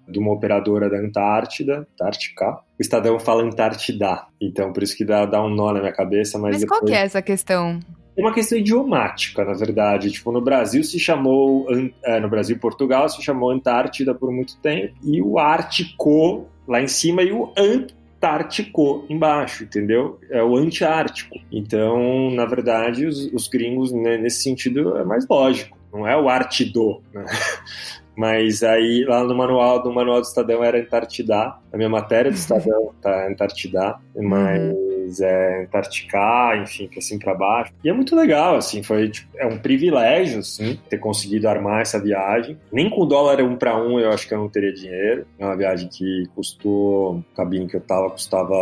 de 0.07 0.19
uma 0.19 0.33
operadora 0.33 0.89
da 0.89 0.97
Antártida, 0.97 1.87
Antártica. 1.93 2.59
O 2.77 2.81
Estadão 2.81 3.19
fala 3.19 3.43
Antártida, 3.43 4.25
então 4.41 4.73
por 4.73 4.83
isso 4.83 4.95
que 4.95 5.05
dá, 5.05 5.25
dá 5.25 5.43
um 5.43 5.49
nó 5.49 5.71
na 5.71 5.79
minha 5.79 5.93
cabeça. 5.93 6.37
Mas, 6.37 6.51
mas 6.51 6.61
depois... 6.61 6.79
qual 6.79 6.87
que 6.87 6.93
é 6.93 7.03
essa 7.03 7.21
questão? 7.21 7.79
É 8.17 8.21
uma 8.21 8.33
questão 8.33 8.57
idiomática, 8.57 9.45
na 9.45 9.53
verdade. 9.53 10.11
Tipo, 10.11 10.31
no 10.31 10.41
Brasil 10.41 10.83
se 10.83 10.99
chamou, 10.99 11.67
é, 12.03 12.19
no 12.19 12.29
Brasil 12.29 12.57
e 12.57 12.59
Portugal 12.59 13.07
se 13.07 13.21
chamou 13.21 13.49
Antártida 13.49 14.13
por 14.13 14.31
muito 14.31 14.57
tempo, 14.57 14.93
e 15.03 15.21
o 15.21 15.39
Ártico 15.39 16.45
lá 16.67 16.81
em 16.81 16.87
cima 16.87 17.23
e 17.23 17.31
o 17.31 17.53
Antártico 17.57 19.05
embaixo, 19.09 19.63
entendeu? 19.63 20.19
É 20.29 20.43
o 20.43 20.57
antiártico. 20.57 21.35
Então, 21.51 22.29
na 22.31 22.45
verdade, 22.45 23.05
os, 23.05 23.25
os 23.33 23.47
gringos, 23.47 23.91
né, 23.93 24.17
nesse 24.17 24.43
sentido, 24.43 24.97
é 24.97 25.03
mais 25.05 25.25
lógico. 25.27 25.77
Não 25.91 26.05
é 26.05 26.15
o 26.15 26.29
Artido, 26.29 27.01
né? 27.13 27.25
Mas 28.19 28.63
aí, 28.63 29.05
lá 29.05 29.23
no 29.23 29.33
manual, 29.33 29.81
do 29.81 29.93
manual 29.93 30.19
do 30.19 30.27
Estadão 30.27 30.61
era 30.61 30.77
Antártida. 30.77 31.55
A 31.71 31.77
minha 31.77 31.87
matéria 31.87 32.29
do 32.29 32.35
Estadão 32.35 32.93
tá 33.01 33.27
Antártida, 33.29 33.95
mas 34.13 35.19
uhum. 35.21 35.25
é 35.25 35.63
Antártica, 35.63 36.57
enfim, 36.61 36.89
que 36.89 36.99
assim 36.99 37.17
para 37.17 37.33
baixo. 37.33 37.71
E 37.81 37.87
é 37.87 37.93
muito 37.93 38.17
legal, 38.17 38.57
assim, 38.57 38.83
foi 38.83 39.07
tipo, 39.07 39.29
é 39.37 39.47
um 39.47 39.57
privilégio, 39.57 40.39
assim, 40.39 40.77
ter 40.89 40.97
conseguido 40.97 41.47
armar 41.47 41.79
essa 41.79 41.97
viagem. 41.97 42.59
Nem 42.73 42.89
com 42.89 43.03
o 43.03 43.05
dólar 43.05 43.41
um 43.41 43.55
para 43.55 43.81
um 43.81 43.97
eu 43.97 44.09
acho 44.11 44.27
que 44.27 44.33
eu 44.33 44.39
não 44.39 44.49
teria 44.49 44.73
dinheiro. 44.73 45.25
É 45.39 45.45
uma 45.45 45.55
viagem 45.55 45.87
que 45.87 46.25
custou, 46.35 47.23
a 47.31 47.37
cabine 47.37 47.67
que 47.67 47.77
eu 47.77 47.81
tava 47.81 48.09
custava 48.09 48.53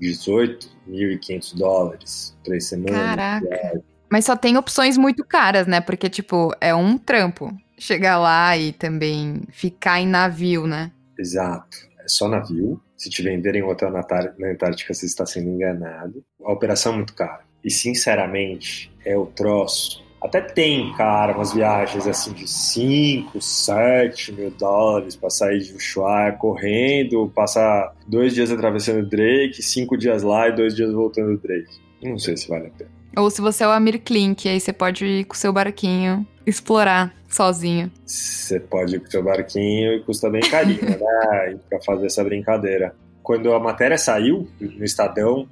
18.500 0.00 1.58
dólares, 1.58 2.38
três 2.42 2.66
semanas. 2.66 2.96
Caraca. 2.96 3.82
Mas 4.10 4.24
só 4.24 4.36
tem 4.36 4.56
opções 4.56 4.96
muito 4.96 5.24
caras, 5.24 5.66
né? 5.66 5.80
Porque, 5.80 6.08
tipo, 6.08 6.54
é 6.60 6.74
um 6.74 6.96
trampo 6.96 7.52
chegar 7.78 8.18
lá 8.18 8.56
e 8.56 8.72
também 8.72 9.42
ficar 9.50 10.00
em 10.00 10.06
navio, 10.06 10.66
né? 10.66 10.90
Exato. 11.18 11.76
É 12.00 12.08
só 12.08 12.28
navio. 12.28 12.80
Se 12.96 13.08
te 13.08 13.22
venderem 13.22 13.62
um 13.62 13.68
hotel 13.68 13.90
na, 13.90 14.04
na 14.38 14.48
Antártica, 14.48 14.92
você 14.92 15.06
está 15.06 15.24
sendo 15.24 15.50
enganado. 15.50 16.24
A 16.44 16.52
operação 16.52 16.94
é 16.94 16.96
muito 16.96 17.14
cara. 17.14 17.40
E, 17.62 17.70
sinceramente, 17.70 18.92
é 19.04 19.16
o 19.16 19.26
troço. 19.26 20.04
Até 20.20 20.40
tem, 20.40 20.92
cara, 20.94 21.32
umas 21.32 21.52
viagens 21.52 22.06
assim 22.08 22.32
de 22.32 22.48
5, 22.48 23.40
7 23.40 24.32
mil 24.32 24.50
dólares 24.50 25.14
para 25.14 25.30
sair 25.30 25.60
de 25.60 25.74
Ushuaia 25.74 26.32
correndo, 26.32 27.30
passar 27.32 27.94
dois 28.06 28.34
dias 28.34 28.50
atravessando 28.50 29.08
Drake, 29.08 29.62
cinco 29.62 29.96
dias 29.96 30.24
lá 30.24 30.48
e 30.48 30.56
dois 30.56 30.74
dias 30.74 30.92
voltando 30.92 31.38
Drake. 31.38 31.80
Não 32.02 32.18
sei 32.18 32.36
se 32.36 32.48
vale 32.48 32.66
a 32.66 32.70
pena. 32.70 32.97
Ou 33.18 33.30
se 33.30 33.40
você 33.40 33.64
é 33.64 33.66
o 33.66 33.70
Amir 33.70 34.00
Klink, 34.00 34.48
aí 34.48 34.60
você 34.60 34.72
pode 34.72 35.04
ir 35.04 35.24
com 35.24 35.34
o 35.34 35.36
seu 35.36 35.52
barquinho 35.52 36.26
explorar 36.46 37.14
sozinho. 37.28 37.90
Você 38.06 38.58
pode 38.58 38.96
ir 38.96 39.00
com 39.00 39.06
o 39.06 39.10
seu 39.10 39.22
barquinho 39.22 39.94
e 39.94 40.02
custa 40.02 40.30
bem 40.30 40.40
carinho, 40.40 40.82
né? 40.82 41.58
pra 41.68 41.80
fazer 41.82 42.06
essa 42.06 42.24
brincadeira. 42.24 42.94
Quando 43.22 43.52
a 43.52 43.60
matéria 43.60 43.98
saiu 43.98 44.48
no 44.58 44.84
Estadão, 44.84 45.46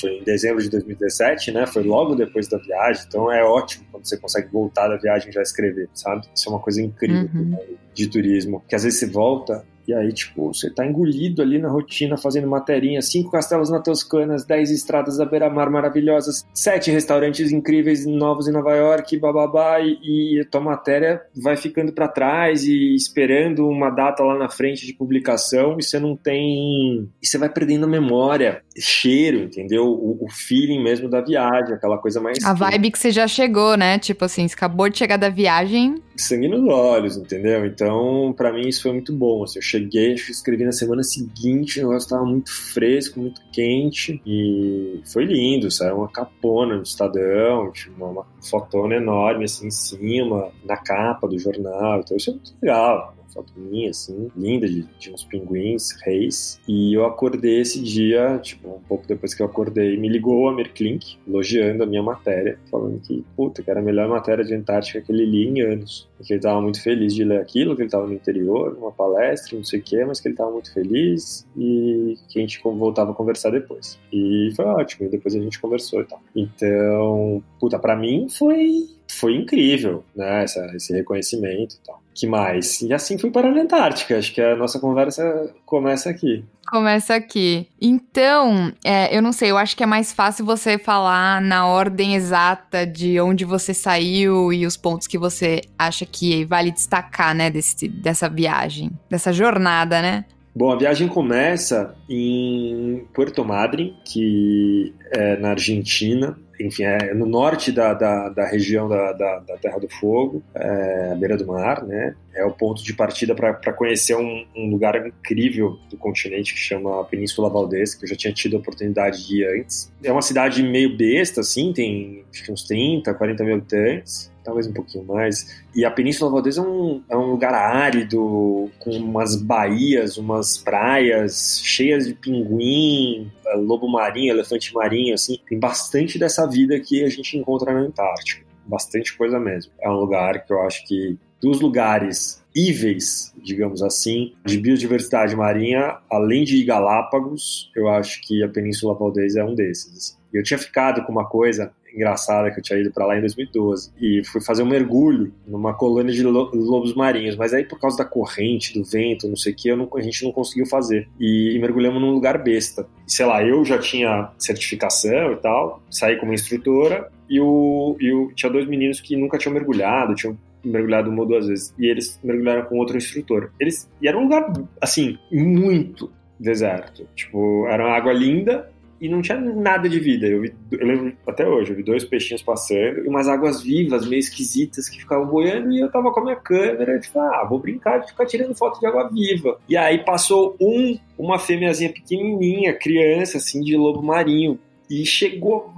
foi 0.00 0.18
em 0.18 0.24
dezembro 0.24 0.62
de 0.62 0.70
2017, 0.70 1.52
né? 1.52 1.66
Foi 1.66 1.82
logo 1.82 2.14
depois 2.14 2.48
da 2.48 2.58
viagem, 2.58 3.04
então 3.06 3.30
é 3.30 3.44
ótimo 3.44 3.86
quando 3.92 4.06
você 4.06 4.16
consegue 4.16 4.48
voltar 4.50 4.88
da 4.88 4.96
viagem 4.96 5.30
e 5.30 5.32
já 5.32 5.42
escrever, 5.42 5.88
sabe? 5.94 6.26
Isso 6.34 6.48
é 6.48 6.52
uma 6.52 6.60
coisa 6.60 6.82
incrível 6.82 7.30
uhum. 7.34 7.50
né? 7.50 7.58
de 7.94 8.08
turismo, 8.08 8.62
que 8.68 8.74
às 8.74 8.82
vezes 8.82 8.98
você 8.98 9.06
volta 9.06 9.64
e 9.86 9.92
aí, 9.94 10.12
tipo, 10.12 10.52
você 10.52 10.70
tá 10.70 10.86
engolido 10.86 11.42
ali 11.42 11.58
na 11.58 11.68
rotina, 11.68 12.16
fazendo 12.16 12.46
materinha, 12.46 13.02
cinco 13.02 13.30
castelos 13.30 13.70
na 13.70 13.80
Toscana, 13.80 14.36
dez 14.46 14.70
estradas 14.70 15.16
da 15.16 15.24
beira-mar 15.24 15.70
maravilhosas, 15.70 16.46
sete 16.54 16.90
restaurantes 16.90 17.52
incríveis 17.52 18.06
novos 18.06 18.46
em 18.48 18.52
Nova 18.52 18.74
York, 18.74 19.16
bababá, 19.18 19.80
e, 19.80 19.98
e 20.02 20.40
a 20.40 20.44
tua 20.44 20.60
matéria 20.60 21.22
vai 21.34 21.56
ficando 21.56 21.92
para 21.92 22.08
trás 22.08 22.64
e 22.64 22.94
esperando 22.94 23.66
uma 23.66 23.90
data 23.90 24.22
lá 24.22 24.38
na 24.38 24.48
frente 24.48 24.86
de 24.86 24.92
publicação 24.92 25.76
e 25.78 25.82
você 25.82 25.98
não 25.98 26.16
tem... 26.16 27.08
E 27.20 27.26
você 27.26 27.38
vai 27.38 27.48
perdendo 27.48 27.84
a 27.84 27.88
memória, 27.88 28.62
cheiro, 28.78 29.38
entendeu? 29.38 29.86
O, 29.86 30.24
o 30.24 30.28
feeling 30.30 30.82
mesmo 30.82 31.08
da 31.08 31.20
viagem, 31.20 31.74
aquela 31.74 31.98
coisa 31.98 32.20
mais... 32.20 32.44
A 32.44 32.54
vibe 32.54 32.90
que 32.90 32.98
você 32.98 33.10
já 33.10 33.26
chegou, 33.26 33.76
né? 33.76 33.98
Tipo 33.98 34.24
assim, 34.24 34.46
você 34.46 34.54
acabou 34.54 34.88
de 34.88 34.98
chegar 34.98 35.16
da 35.16 35.28
viagem... 35.28 35.96
Sangue 36.16 36.48
nos 36.48 36.68
olhos, 36.68 37.16
entendeu? 37.16 37.64
Então, 37.64 38.34
para 38.36 38.52
mim 38.52 38.68
isso 38.68 38.82
foi 38.82 38.92
muito 38.92 39.12
bom, 39.14 39.44
assim, 39.44 39.58
eu 39.58 39.62
cheguei, 39.72 40.14
acho 40.14 40.26
que 40.26 40.32
escrevi 40.32 40.64
na 40.64 40.72
semana 40.72 41.02
seguinte, 41.02 41.80
o 41.80 41.88
negócio 41.88 42.08
tava 42.08 42.24
muito 42.24 42.50
fresco, 42.50 43.20
muito 43.20 43.40
quente 43.52 44.20
e 44.26 45.00
foi 45.04 45.24
lindo, 45.24 45.70
saiu 45.70 45.96
uma 45.96 46.08
capona 46.08 46.76
no 46.76 46.82
Estadão, 46.82 47.72
tinha 47.72 47.94
uma, 47.96 48.08
uma 48.08 48.26
fotona 48.40 48.96
enorme 48.96 49.44
assim 49.44 49.66
em 49.66 49.70
cima, 49.70 50.50
na 50.64 50.76
capa 50.76 51.26
do 51.28 51.38
jornal, 51.38 52.00
então 52.00 52.16
isso 52.16 52.30
é 52.30 52.32
muito 52.34 52.54
legal 52.60 53.21
foto 53.32 53.52
minha, 53.56 53.90
assim, 53.90 54.30
linda, 54.36 54.68
de, 54.68 54.82
de 54.98 55.10
uns 55.10 55.24
pinguins, 55.24 55.92
reis. 56.04 56.60
E 56.68 56.94
eu 56.94 57.04
acordei 57.04 57.60
esse 57.60 57.82
dia, 57.82 58.38
tipo, 58.38 58.68
um 58.68 58.80
pouco 58.80 59.06
depois 59.06 59.34
que 59.34 59.42
eu 59.42 59.46
acordei, 59.46 59.96
me 59.96 60.08
ligou 60.08 60.42
o 60.42 60.48
Amir 60.48 60.72
Klink, 60.72 61.16
elogiando 61.26 61.82
a 61.82 61.86
minha 61.86 62.02
matéria, 62.02 62.58
falando 62.70 63.00
que, 63.00 63.24
puta, 63.36 63.62
que 63.62 63.70
era 63.70 63.80
a 63.80 63.82
melhor 63.82 64.08
matéria 64.08 64.44
de 64.44 64.54
Antártica 64.54 65.00
que 65.00 65.12
ele 65.12 65.24
lia 65.24 65.48
em 65.48 65.60
anos. 65.60 66.08
E 66.20 66.24
que 66.24 66.34
ele 66.34 66.40
tava 66.40 66.60
muito 66.60 66.82
feliz 66.82 67.14
de 67.14 67.24
ler 67.24 67.40
aquilo, 67.40 67.74
que 67.74 67.82
ele 67.82 67.90
tava 67.90 68.06
no 68.06 68.14
interior, 68.14 68.74
numa 68.74 68.92
palestra, 68.92 69.56
não 69.56 69.64
sei 69.64 69.80
o 69.80 69.82
quê, 69.82 70.04
mas 70.04 70.20
que 70.20 70.28
ele 70.28 70.36
tava 70.36 70.50
muito 70.50 70.72
feliz 70.72 71.46
e 71.56 72.16
que 72.28 72.38
a 72.38 72.42
gente 72.42 72.60
voltava 72.62 73.10
a 73.10 73.14
conversar 73.14 73.50
depois. 73.50 73.98
E 74.12 74.52
foi 74.54 74.64
ótimo, 74.64 75.06
e 75.06 75.10
depois 75.10 75.34
a 75.34 75.40
gente 75.40 75.60
conversou 75.60 76.00
e 76.00 76.04
tal. 76.04 76.20
Então, 76.34 77.42
puta, 77.58 77.78
pra 77.78 77.96
mim 77.96 78.28
foi 78.28 78.86
foi 79.08 79.36
incrível, 79.36 80.04
né? 80.16 80.44
Essa, 80.44 80.64
esse 80.74 80.92
reconhecimento 80.92 81.74
e 81.74 81.86
tal. 81.86 82.01
Que 82.14 82.26
mais? 82.26 82.82
E 82.82 82.92
assim 82.92 83.18
fui 83.18 83.30
para 83.30 83.48
a 83.48 83.52
Antártica. 83.52 84.18
Acho 84.18 84.32
que 84.34 84.40
a 84.40 84.54
nossa 84.56 84.78
conversa 84.78 85.52
começa 85.64 86.10
aqui. 86.10 86.44
Começa 86.68 87.14
aqui. 87.14 87.68
Então, 87.80 88.72
é, 88.84 89.14
eu 89.16 89.20
não 89.20 89.32
sei, 89.32 89.50
eu 89.50 89.58
acho 89.58 89.76
que 89.76 89.82
é 89.82 89.86
mais 89.86 90.12
fácil 90.12 90.44
você 90.44 90.78
falar 90.78 91.40
na 91.40 91.66
ordem 91.66 92.14
exata 92.14 92.86
de 92.86 93.20
onde 93.20 93.44
você 93.44 93.74
saiu 93.74 94.52
e 94.52 94.66
os 94.66 94.76
pontos 94.76 95.06
que 95.06 95.18
você 95.18 95.60
acha 95.78 96.06
que 96.06 96.44
vale 96.44 96.70
destacar, 96.70 97.34
né, 97.34 97.50
desse, 97.50 97.88
dessa 97.88 98.28
viagem, 98.28 98.90
dessa 99.10 99.32
jornada, 99.32 100.00
né? 100.00 100.24
Bom, 100.54 100.70
a 100.70 100.76
viagem 100.76 101.08
começa 101.08 101.94
em 102.08 103.06
Puerto 103.14 103.42
Madryn, 103.42 103.94
que 104.04 104.94
é 105.10 105.36
na 105.36 105.50
Argentina, 105.50 106.38
enfim, 106.60 106.84
é 106.84 107.14
no 107.14 107.26
norte 107.26 107.72
da, 107.72 107.94
da, 107.94 108.28
da 108.28 108.46
região 108.46 108.88
da, 108.88 109.12
da, 109.12 109.38
da, 109.40 109.56
Terra 109.58 109.78
do 109.78 109.88
Fogo, 109.88 110.42
é, 110.54 111.10
à 111.12 111.14
beira 111.14 111.36
do 111.36 111.46
mar, 111.46 111.84
né? 111.84 112.14
É 112.34 112.44
o 112.44 112.50
ponto 112.50 112.82
de 112.82 112.94
partida 112.94 113.34
para 113.34 113.72
conhecer 113.72 114.16
um, 114.16 114.46
um, 114.56 114.70
lugar 114.70 115.06
incrível 115.06 115.78
do 115.90 115.96
continente 115.96 116.54
que 116.54 116.60
chama 116.60 117.04
Península 117.04 117.50
Valdez, 117.50 117.94
que 117.94 118.04
eu 118.04 118.08
já 118.08 118.16
tinha 118.16 118.32
tido 118.32 118.56
a 118.56 118.60
oportunidade 118.60 119.26
de 119.26 119.42
ir 119.42 119.60
antes. 119.60 119.92
É 120.02 120.10
uma 120.10 120.22
cidade 120.22 120.62
meio 120.62 120.96
besta, 120.96 121.40
assim, 121.40 121.72
tem 121.72 122.24
uns 122.48 122.64
30, 122.64 123.12
40 123.12 123.44
mil 123.44 123.54
habitantes 123.56 124.31
talvez 124.42 124.66
um 124.66 124.72
pouquinho 124.72 125.04
mais. 125.04 125.62
E 125.74 125.84
a 125.84 125.90
Península 125.90 126.30
Valdez 126.30 126.56
é 126.56 126.60
um, 126.60 127.02
é 127.08 127.16
um 127.16 127.30
lugar 127.30 127.54
árido, 127.54 128.70
com 128.78 128.90
umas 128.90 129.36
baías, 129.36 130.16
umas 130.16 130.58
praias 130.58 131.60
cheias 131.62 132.06
de 132.06 132.14
pinguim, 132.14 133.30
é, 133.46 133.54
lobo 133.56 133.88
marinho, 133.88 134.32
elefante 134.32 134.74
marinho, 134.74 135.14
assim. 135.14 135.38
Tem 135.48 135.58
bastante 135.58 136.18
dessa 136.18 136.46
vida 136.46 136.78
que 136.80 137.04
a 137.04 137.08
gente 137.08 137.36
encontra 137.36 137.72
na 137.72 137.80
Antártica. 137.80 138.44
Bastante 138.66 139.16
coisa 139.16 139.38
mesmo. 139.38 139.72
É 139.80 139.88
um 139.88 139.94
lugar 139.94 140.44
que 140.44 140.52
eu 140.52 140.62
acho 140.62 140.86
que, 140.86 141.16
dos 141.40 141.60
lugares 141.60 142.42
íveis, 142.54 143.32
digamos 143.42 143.82
assim, 143.82 144.34
de 144.44 144.58
biodiversidade 144.58 145.34
marinha, 145.34 145.98
além 146.10 146.44
de 146.44 146.62
Galápagos, 146.64 147.70
eu 147.74 147.88
acho 147.88 148.20
que 148.22 148.42
a 148.44 148.48
Península 148.48 148.94
Valdez 148.94 149.36
é 149.36 149.44
um 149.44 149.54
desses. 149.54 149.92
Assim. 149.96 150.22
Eu 150.32 150.42
tinha 150.42 150.58
ficado 150.58 151.04
com 151.04 151.12
uma 151.12 151.28
coisa 151.28 151.72
engraçada 151.94 152.50
que 152.50 152.60
eu 152.60 152.62
tinha 152.62 152.78
ido 152.78 152.92
para 152.92 153.06
lá 153.06 153.16
em 153.16 153.20
2012 153.20 153.92
e 154.00 154.22
fui 154.24 154.40
fazer 154.40 154.62
um 154.62 154.68
mergulho 154.68 155.32
numa 155.46 155.74
colônia 155.74 156.12
de 156.12 156.22
lobos 156.22 156.94
marinhos, 156.94 157.36
mas 157.36 157.52
aí 157.52 157.64
por 157.64 157.78
causa 157.78 157.98
da 157.98 158.04
corrente, 158.04 158.78
do 158.78 158.84
vento, 158.84 159.28
não 159.28 159.36
sei 159.36 159.52
o 159.52 159.56
que, 159.56 159.70
a 159.70 160.00
gente 160.00 160.24
não 160.24 160.32
conseguiu 160.32 160.66
fazer. 160.66 161.08
E, 161.18 161.54
e 161.54 161.58
mergulhamos 161.58 162.00
num 162.00 162.12
lugar 162.12 162.42
besta. 162.42 162.86
Sei 163.06 163.26
lá, 163.26 163.44
eu 163.44 163.64
já 163.64 163.78
tinha 163.78 164.30
certificação 164.38 165.32
e 165.32 165.36
tal, 165.36 165.82
saí 165.90 166.16
como 166.16 166.32
instrutora 166.32 167.10
e 167.28 167.40
o, 167.40 167.96
e 168.00 168.12
o 168.12 168.32
tinha 168.34 168.50
dois 168.50 168.66
meninos 168.66 169.00
que 169.00 169.16
nunca 169.16 169.38
tinham 169.38 169.54
mergulhado, 169.54 170.14
tinham 170.14 170.36
mergulhado 170.64 171.10
uma 171.10 171.22
ou 171.22 171.28
duas 171.28 171.46
vezes. 171.46 171.74
E 171.78 171.86
eles 171.86 172.18
mergulharam 172.22 172.64
com 172.64 172.78
outro 172.78 172.96
instrutor. 172.96 173.50
Eles 173.58 173.88
e 174.00 174.08
era 174.08 174.18
um 174.18 174.24
lugar 174.24 174.52
assim 174.80 175.18
muito 175.30 176.10
deserto, 176.38 177.06
tipo 177.14 177.66
era 177.68 177.86
uma 177.86 177.96
água 177.96 178.12
linda 178.12 178.71
e 179.02 179.08
não 179.08 179.20
tinha 179.20 179.36
nada 179.36 179.88
de 179.88 179.98
vida. 179.98 180.28
Eu, 180.28 180.42
vi, 180.42 180.54
eu 180.70 180.86
lembro 180.86 181.12
até 181.26 181.44
hoje, 181.44 181.72
eu 181.72 181.76
vi 181.76 181.82
dois 181.82 182.04
peixinhos 182.04 182.40
passando 182.40 183.04
e 183.04 183.08
umas 183.08 183.26
águas 183.26 183.60
vivas, 183.60 184.06
meio 184.06 184.20
esquisitas, 184.20 184.88
que 184.88 185.00
ficavam 185.00 185.26
boiando 185.26 185.72
e 185.72 185.80
eu 185.80 185.90
tava 185.90 186.12
com 186.12 186.20
a 186.20 186.22
minha 186.22 186.36
câmera 186.36 186.96
e 186.96 187.00
tipo, 187.00 187.18
ah, 187.18 187.44
vou 187.50 187.58
brincar 187.58 187.98
de 187.98 188.06
ficar 188.06 188.26
tirando 188.26 188.54
foto 188.54 188.78
de 188.78 188.86
água 188.86 189.10
viva. 189.12 189.58
E 189.68 189.76
aí 189.76 190.04
passou 190.04 190.56
um, 190.60 190.96
uma 191.18 191.36
fêmeazinha 191.36 191.92
pequenininha, 191.92 192.78
criança, 192.78 193.38
assim, 193.38 193.60
de 193.60 193.76
lobo 193.76 194.00
marinho, 194.00 194.56
e 194.88 195.04
chegou 195.04 195.72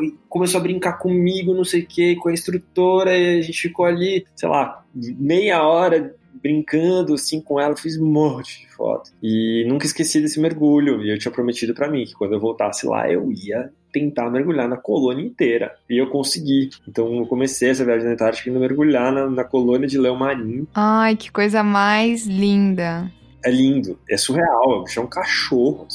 e 0.00 0.14
começou 0.28 0.60
a 0.60 0.62
brincar 0.62 0.98
comigo, 0.98 1.54
não 1.54 1.64
sei 1.64 1.82
o 1.82 1.86
que, 1.86 2.14
com 2.14 2.28
a 2.28 2.32
instrutora, 2.32 3.16
e 3.16 3.40
a 3.40 3.42
gente 3.42 3.60
ficou 3.60 3.86
ali, 3.86 4.24
sei 4.36 4.48
lá, 4.48 4.84
meia 4.94 5.66
hora 5.66 6.14
brincando 6.42 7.14
assim 7.14 7.40
com 7.40 7.60
ela, 7.60 7.76
fiz 7.76 7.98
um 7.98 8.06
monte 8.06 8.60
de 8.60 8.68
foto. 8.68 9.10
E 9.22 9.64
nunca 9.68 9.86
esqueci 9.86 10.20
desse 10.20 10.40
mergulho. 10.40 11.02
E 11.02 11.10
eu 11.10 11.18
tinha 11.18 11.32
prometido 11.32 11.74
para 11.74 11.88
mim 11.88 12.04
que 12.04 12.14
quando 12.14 12.34
eu 12.34 12.40
voltasse 12.40 12.86
lá, 12.86 13.10
eu 13.10 13.30
ia 13.32 13.70
tentar 13.92 14.30
mergulhar 14.30 14.68
na 14.68 14.76
colônia 14.76 15.24
inteira. 15.24 15.74
E 15.88 15.96
eu 15.96 16.08
consegui. 16.08 16.70
Então 16.86 17.16
eu 17.16 17.26
comecei 17.26 17.70
essa 17.70 17.84
viagem 17.84 18.06
na 18.06 18.12
Antártica 18.12 18.50
indo 18.50 18.60
mergulhar 18.60 19.12
na, 19.12 19.28
na 19.28 19.44
colônia 19.44 19.88
de 19.88 19.98
leão 19.98 20.16
marinho. 20.16 20.66
Ai, 20.74 21.16
que 21.16 21.30
coisa 21.30 21.62
mais 21.62 22.26
linda. 22.26 23.10
é 23.44 23.50
lindo, 23.50 23.98
é 24.08 24.16
surreal, 24.16 24.84
é 24.94 25.00
um 25.00 25.06
cachorro. 25.06 25.86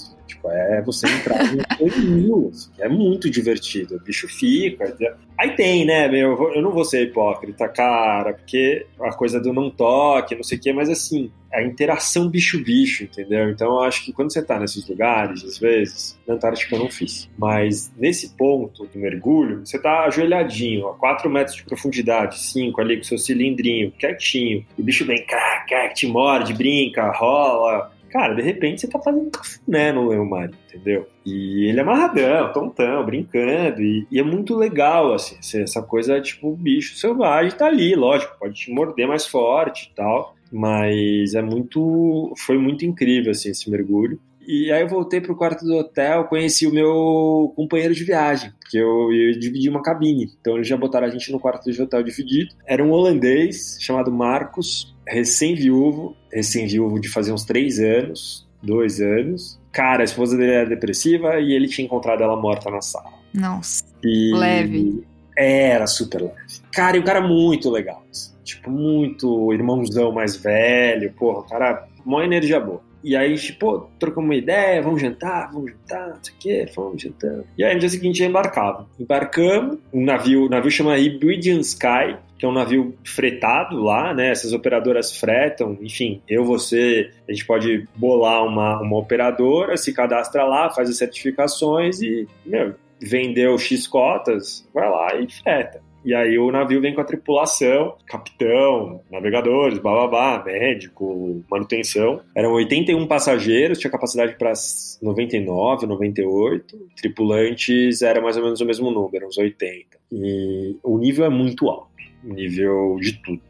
É 0.52 0.82
você 0.82 1.08
entrar 1.08 1.44
no 1.54 2.50
assim, 2.50 2.72
é 2.80 2.90
muito 2.90 3.30
divertido. 3.30 3.96
O 3.96 4.00
bicho 4.00 4.28
fica. 4.28 4.96
Aí 5.38 5.56
tem, 5.56 5.86
né, 5.86 6.08
meu, 6.08 6.54
eu 6.54 6.62
não 6.62 6.72
vou 6.72 6.86
ser 6.86 7.04
hipócrita, 7.04 7.68
cara, 7.68 8.34
porque 8.34 8.86
a 9.00 9.12
coisa 9.14 9.40
do 9.40 9.52
não 9.52 9.70
toque, 9.70 10.36
não 10.36 10.44
sei 10.44 10.58
o 10.58 10.62
quê, 10.62 10.72
mas 10.72 10.90
assim, 10.90 11.32
a 11.54 11.62
interação 11.62 12.30
bicho-bicho, 12.30 13.04
entendeu? 13.04 13.50
Então 13.50 13.68
eu 13.68 13.82
acho 13.82 14.04
que 14.04 14.12
quando 14.12 14.34
você 14.34 14.42
tá 14.42 14.60
nesses 14.60 14.88
lugares, 14.88 15.44
às 15.44 15.58
vezes, 15.58 16.20
na 16.28 16.34
Antártica 16.34 16.76
eu 16.76 16.80
não 16.80 16.90
fiz, 16.90 17.30
mas 17.38 17.92
nesse 17.98 18.36
ponto 18.36 18.86
do 18.88 19.00
mergulho, 19.00 19.66
você 19.66 19.80
tá 19.80 20.06
ajoelhadinho, 20.06 20.88
a 20.88 20.96
4 20.96 21.30
metros 21.30 21.56
de 21.58 21.64
profundidade, 21.64 22.40
5 22.40 22.82
ali 22.82 22.98
com 22.98 23.04
seu 23.04 23.18
cilindrinho, 23.18 23.92
quietinho, 23.92 24.66
e 24.78 24.82
o 24.82 24.84
bicho 24.84 25.06
vem, 25.06 25.24
cá, 25.26 25.66
cá, 25.70 25.90
te 25.90 26.08
morde, 26.08 26.54
brinca, 26.54 27.12
rola, 27.12 27.93
cara, 28.14 28.36
de 28.36 28.44
repente 28.44 28.82
você 28.82 28.88
tá 28.88 29.00
fazendo 29.00 29.32
cafuné 29.32 29.92
no 29.92 30.08
leão 30.08 30.24
marinho, 30.24 30.56
entendeu? 30.70 31.08
E 31.26 31.68
ele 31.68 31.80
é 31.80 31.82
amarradão, 31.82 32.54
tontão, 32.54 33.04
brincando, 33.04 33.82
e, 33.82 34.06
e, 34.12 34.20
é 34.20 34.24
muito 34.24 34.56
legal, 34.56 35.16
assim, 35.16 35.36
essa 35.60 35.82
coisa, 35.82 36.22
tipo, 36.22 36.50
o 36.50 36.56
bicho 36.56 36.96
selvagem 36.96 37.58
tá 37.58 37.66
ali, 37.66 37.96
lógico, 37.96 38.38
pode 38.40 38.54
te 38.54 38.72
morder 38.72 39.08
mais 39.08 39.26
forte 39.26 39.90
e 39.92 39.96
tal, 39.96 40.36
mas 40.52 41.34
é 41.34 41.42
muito, 41.42 42.32
foi 42.38 42.60
muito 42.60 42.86
incrível, 42.86 43.32
assim, 43.32 43.50
esse 43.50 43.68
mergulho. 43.68 44.20
E 44.46 44.72
aí 44.72 44.82
eu 44.82 44.90
voltei 44.90 45.20
pro 45.22 45.36
quarto 45.36 45.66
do 45.66 45.78
hotel, 45.78 46.26
conheci 46.26 46.68
o 46.68 46.74
meu 46.74 47.52
companheiro 47.56 47.96
de 47.96 48.04
viagem, 48.04 48.52
porque 48.60 48.78
eu, 48.78 49.12
eu 49.12 49.40
dividi 49.40 49.70
uma 49.70 49.82
cabine. 49.82 50.30
Então 50.40 50.56
eles 50.56 50.68
já 50.68 50.76
botaram 50.76 51.08
a 51.08 51.10
gente 51.10 51.32
no 51.32 51.40
quarto 51.40 51.72
de 51.72 51.82
hotel 51.82 52.04
dividido. 52.04 52.54
Era 52.68 52.84
um 52.84 52.92
holandês 52.92 53.78
chamado 53.80 54.12
Marcos, 54.12 54.93
recém-viúvo, 55.08 56.16
recém-viúvo 56.32 57.00
de 57.00 57.10
fazer 57.10 57.32
uns 57.32 57.44
três 57.44 57.80
anos, 57.80 58.48
dois 58.62 59.00
anos. 59.00 59.60
Cara, 59.72 60.02
a 60.02 60.06
esposa 60.06 60.38
dele 60.38 60.52
era 60.52 60.70
depressiva 60.70 61.40
e 61.40 61.54
ele 61.54 61.68
tinha 61.68 61.86
encontrado 61.86 62.24
ela 62.24 62.40
morta 62.40 62.70
na 62.70 62.82
sala. 62.82 63.14
Nossa. 63.34 63.84
E... 64.04 64.32
Leve. 64.34 65.04
Era 65.36 65.88
super 65.88 66.22
leve. 66.22 66.62
Cara, 66.72 66.96
e 66.96 67.00
o 67.00 67.04
cara 67.04 67.20
muito 67.20 67.70
legal. 67.72 68.04
Assim, 68.12 68.32
tipo, 68.44 68.70
muito 68.70 69.52
irmãozão 69.52 70.12
mais 70.12 70.36
velho. 70.36 71.12
Porra, 71.14 71.40
o 71.40 71.44
cara, 71.44 71.88
uma 72.06 72.24
energia 72.24 72.60
boa. 72.60 72.82
E 73.04 73.16
aí, 73.16 73.36
tipo, 73.36 73.90
trocamos 74.00 74.30
uma 74.30 74.36
ideia, 74.36 74.82
vamos 74.82 75.02
jantar, 75.02 75.52
vamos 75.52 75.72
jantar, 75.72 76.10
não 76.10 76.24
sei 76.24 76.34
o 76.34 76.38
quê, 76.40 76.72
fomos 76.74 77.02
jantando. 77.02 77.46
E 77.58 77.64
aí, 77.64 77.74
no 77.74 77.80
dia 77.80 77.90
seguinte, 77.90 78.24
embarcava. 78.24 78.88
Embarcamos, 79.00 79.78
um 79.92 80.04
navio, 80.04 80.46
o 80.46 80.50
navio 80.50 80.72
chama 80.72 80.98
Iberian 80.98 81.60
Sky, 81.60 82.16
que 82.38 82.46
é 82.46 82.50
um 82.50 82.54
navio 82.54 82.96
fretado 83.06 83.82
lá, 83.82 84.14
né? 84.14 84.30
Essas 84.30 84.54
operadoras 84.54 85.18
fretam, 85.18 85.78
enfim, 85.82 86.22
eu, 86.28 86.46
você, 86.46 87.12
a 87.28 87.32
gente 87.32 87.46
pode 87.46 87.88
bolar 87.96 88.46
uma, 88.46 88.82
uma 88.82 88.98
operadora, 88.98 89.76
se 89.78 89.94
cadastra 89.94 90.44
lá, 90.46 90.70
faz 90.70 90.90
as 90.90 90.98
certificações 90.98 92.02
e, 92.02 92.28
meu, 92.46 92.76
vendeu 93.02 93.58
X 93.58 93.88
cotas, 93.88 94.68
vai 94.74 94.90
lá 94.90 95.16
e 95.16 95.32
freta. 95.32 95.82
E 96.06 96.14
aí 96.14 96.38
o 96.38 96.52
navio 96.52 96.82
vem 96.82 96.94
com 96.94 97.02
a 97.02 97.06
tripulação, 97.06 97.96
capitão, 98.06 99.02
navegadores, 99.10 99.80
bababá, 99.80 100.44
médico, 100.46 101.44
manutenção. 101.50 102.22
Eram 102.36 102.54
81 102.54 103.08
passageiros, 103.08 103.80
tinha 103.80 103.92
capacidade 103.92 104.36
para 104.38 104.54
99, 105.02 105.86
98. 105.86 106.78
Tripulantes 106.96 108.02
era 108.02 108.22
mais 108.22 108.38
ou 108.38 108.44
menos 108.44 108.62
o 108.62 108.66
mesmo 108.66 108.92
número, 108.92 109.28
uns 109.28 109.38
80. 109.38 109.98
E 110.12 110.78
o 110.84 110.98
nível 110.98 111.26
é 111.26 111.30
muito 111.30 111.70
alto, 111.70 111.90
nível 112.24 112.98
de 113.00 113.14
tudo. 113.22 113.42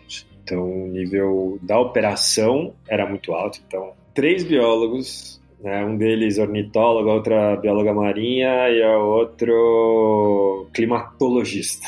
Então, 0.43 0.63
o 0.63 0.87
nível 0.87 1.57
da 1.61 1.79
operação 1.79 2.73
era 2.87 3.07
muito 3.07 3.33
alto. 3.33 3.61
Então, 3.65 3.93
três 4.13 4.43
biólogos 4.43 5.41
né? 5.63 5.85
Um 5.85 5.95
deles 5.95 6.37
ornitólogo, 6.37 7.09
a 7.09 7.13
outra 7.13 7.55
bióloga 7.55 7.93
marinha 7.93 8.69
e 8.69 8.83
a 8.83 8.97
outro 8.97 10.67
climatologista. 10.73 11.87